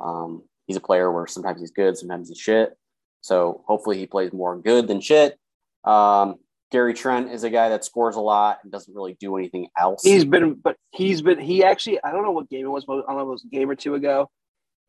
[0.00, 2.76] um, he's a player where sometimes he's good, sometimes he's shit.
[3.20, 5.38] So hopefully he plays more good than shit.
[5.84, 6.36] Um,
[6.72, 10.02] Gary Trent is a guy that scores a lot and doesn't really do anything else.
[10.02, 13.04] He's been, but he's been, he actually, I don't know what game it was, but
[13.06, 14.30] I don't know it was a game or two ago.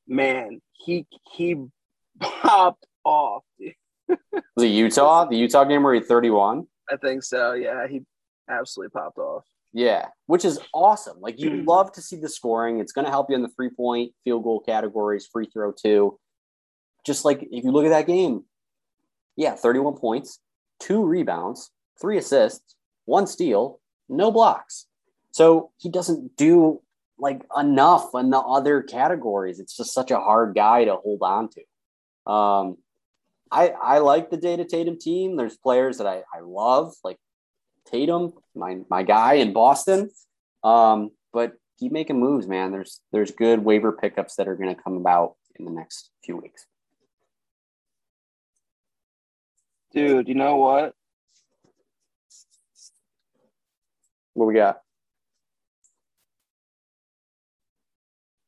[0.07, 1.55] Man, he he
[2.19, 3.43] popped off.
[4.07, 4.17] was
[4.57, 5.25] it Utah?
[5.25, 6.67] The Utah game where he 31?
[6.91, 7.53] I think so.
[7.53, 8.01] Yeah, he
[8.49, 9.45] absolutely popped off.
[9.73, 11.19] Yeah, which is awesome.
[11.19, 11.67] Like you mm.
[11.67, 12.79] love to see the scoring.
[12.79, 16.19] It's going to help you in the three point, field goal categories, free throw too.
[17.05, 18.43] Just like if you look at that game,
[19.35, 20.39] yeah, 31 points,
[20.79, 22.75] two rebounds, three assists,
[23.05, 24.85] one steal, no blocks.
[25.31, 26.81] So he doesn't do
[27.23, 29.59] like enough in the other categories.
[29.61, 32.31] It's just such a hard guy to hold on to.
[32.31, 32.77] Um,
[33.49, 35.37] I I like the Data Tatum team.
[35.37, 37.17] There's players that I, I love, like
[37.89, 40.11] Tatum, my my guy in Boston.
[40.65, 42.71] Um, but keep making moves, man.
[42.71, 46.35] There's there's good waiver pickups that are going to come about in the next few
[46.35, 46.65] weeks.
[49.93, 50.93] Dude, you know what?
[54.33, 54.79] What we got?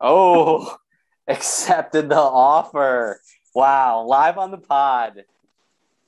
[0.08, 0.78] Oh,
[1.28, 3.20] accepted the offer.
[3.56, 5.24] Wow, live on the pod.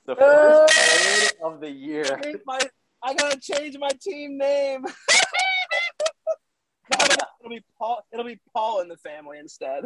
[0.06, 2.22] The first trade of the year.
[2.46, 2.60] My,
[3.02, 4.86] I gotta change my team name.
[6.94, 8.06] it'll be Paul.
[8.14, 9.86] It'll be Paul in the family instead.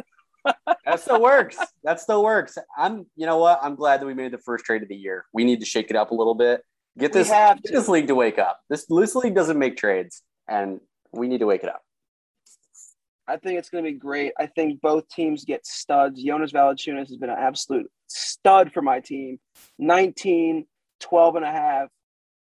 [0.84, 1.56] that still works.
[1.82, 2.58] That still works.
[2.76, 3.06] I'm.
[3.16, 3.60] You know what?
[3.62, 5.24] I'm glad that we made the first trade of the year.
[5.32, 6.60] We need to shake it up a little bit.
[6.98, 7.30] Get this.
[7.30, 8.60] Get this league to wake up.
[8.68, 10.80] This this league doesn't make trades, and
[11.12, 11.82] we need to wake it up.
[13.28, 14.32] I think it's going to be great.
[14.38, 16.22] I think both teams get studs.
[16.22, 19.38] Jonas Valanciunas has been an absolute stud for my team.
[19.78, 20.66] 19,
[21.00, 21.88] 12 and a half,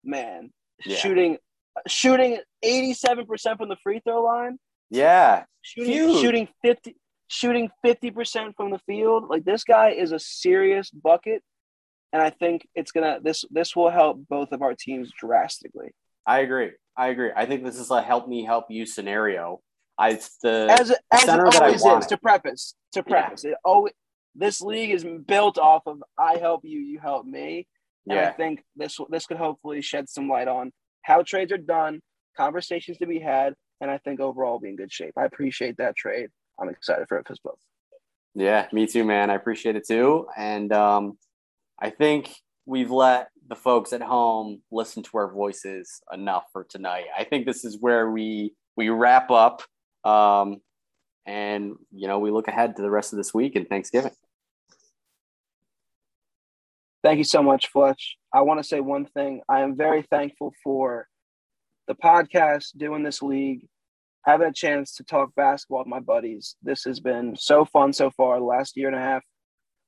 [0.03, 0.51] man.
[0.85, 0.97] Yeah.
[0.97, 1.37] Shooting
[1.87, 4.57] shooting 87% from the free throw line.
[4.89, 5.43] Yeah.
[5.61, 6.21] Shooting Huge.
[6.21, 6.95] shooting 50
[7.27, 9.25] shooting 50% from the field.
[9.29, 11.43] Like this guy is a serious bucket
[12.11, 15.89] and I think it's going to this this will help both of our teams drastically.
[16.25, 16.71] I agree.
[16.97, 17.31] I agree.
[17.35, 19.61] I think this is a help me help you scenario
[19.99, 22.07] I the as, as it always is.
[22.07, 23.51] To preface, to preface, yeah.
[23.51, 23.93] it always
[24.33, 27.67] this league is built off of I help you, you help me.
[28.07, 28.29] And yeah.
[28.29, 30.71] I think this this could hopefully shed some light on
[31.01, 32.01] how trades are done,
[32.37, 35.13] conversations to be had, and I think overall be in good shape.
[35.17, 36.29] I appreciate that trade.
[36.59, 37.59] I'm excited for it for both.
[38.35, 39.29] Yeah, me too, man.
[39.29, 41.17] I appreciate it too, and um,
[41.77, 42.33] I think
[42.65, 47.05] we've let the folks at home listen to our voices enough for tonight.
[47.17, 49.63] I think this is where we we wrap up
[50.03, 50.61] um,
[51.25, 54.13] and, you know, we look ahead to the rest of this week and Thanksgiving.
[57.03, 58.17] Thank you so much, Fletch.
[58.33, 59.41] I want to say one thing.
[59.47, 61.07] I am very thankful for
[61.87, 63.67] the podcast, doing this league,
[64.25, 66.55] having a chance to talk basketball with my buddies.
[66.61, 69.23] This has been so fun so far, the last year and a half.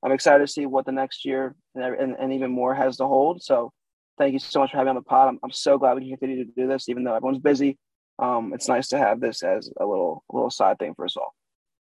[0.04, 3.06] I'm excited to see what the next year and, and, and even more has to
[3.06, 3.44] hold.
[3.44, 3.72] So,
[4.18, 5.30] thank you so much for having me on the pod.
[5.30, 7.78] I'm, I'm so glad we can continue to do this, even though everyone's busy
[8.22, 11.34] um, it's nice to have this as a little little side thing for us all.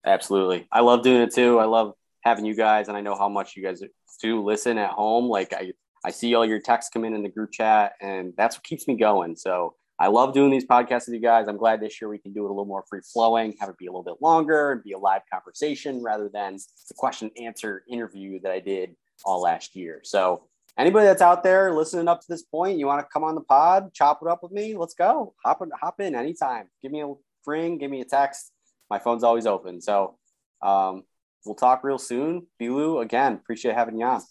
[0.05, 1.59] Absolutely, I love doing it too.
[1.59, 3.83] I love having you guys, and I know how much you guys
[4.23, 5.29] do listen at home.
[5.29, 5.73] Like I,
[6.05, 8.89] I see all your texts come in in the group chat, and that's what keeps
[8.89, 9.37] me going.
[9.37, 11.47] So I love doing these podcasts with you guys.
[11.47, 13.77] I'm glad this year we can do it a little more free flowing, have it
[13.77, 16.57] be a little bit longer, and be a live conversation rather than
[16.89, 18.97] the question answer interview that I did
[19.27, 20.01] all last year.
[20.03, 20.45] So
[20.81, 23.41] anybody that's out there listening up to this point, you want to come on the
[23.43, 25.35] pod, chop it up with me, let's go.
[25.45, 26.69] Hop in, hop in anytime.
[26.83, 27.13] Give me a
[27.47, 28.53] ring, give me a text.
[28.89, 29.81] My phone's always open.
[29.81, 30.17] So
[30.63, 31.05] um,
[31.45, 32.47] we'll talk real soon.
[32.61, 34.23] Bilu, again, appreciate having you on.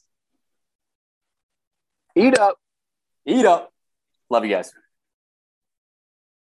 [2.16, 2.58] Eat up.
[3.26, 3.72] Eat up.
[4.30, 4.74] Love you guys.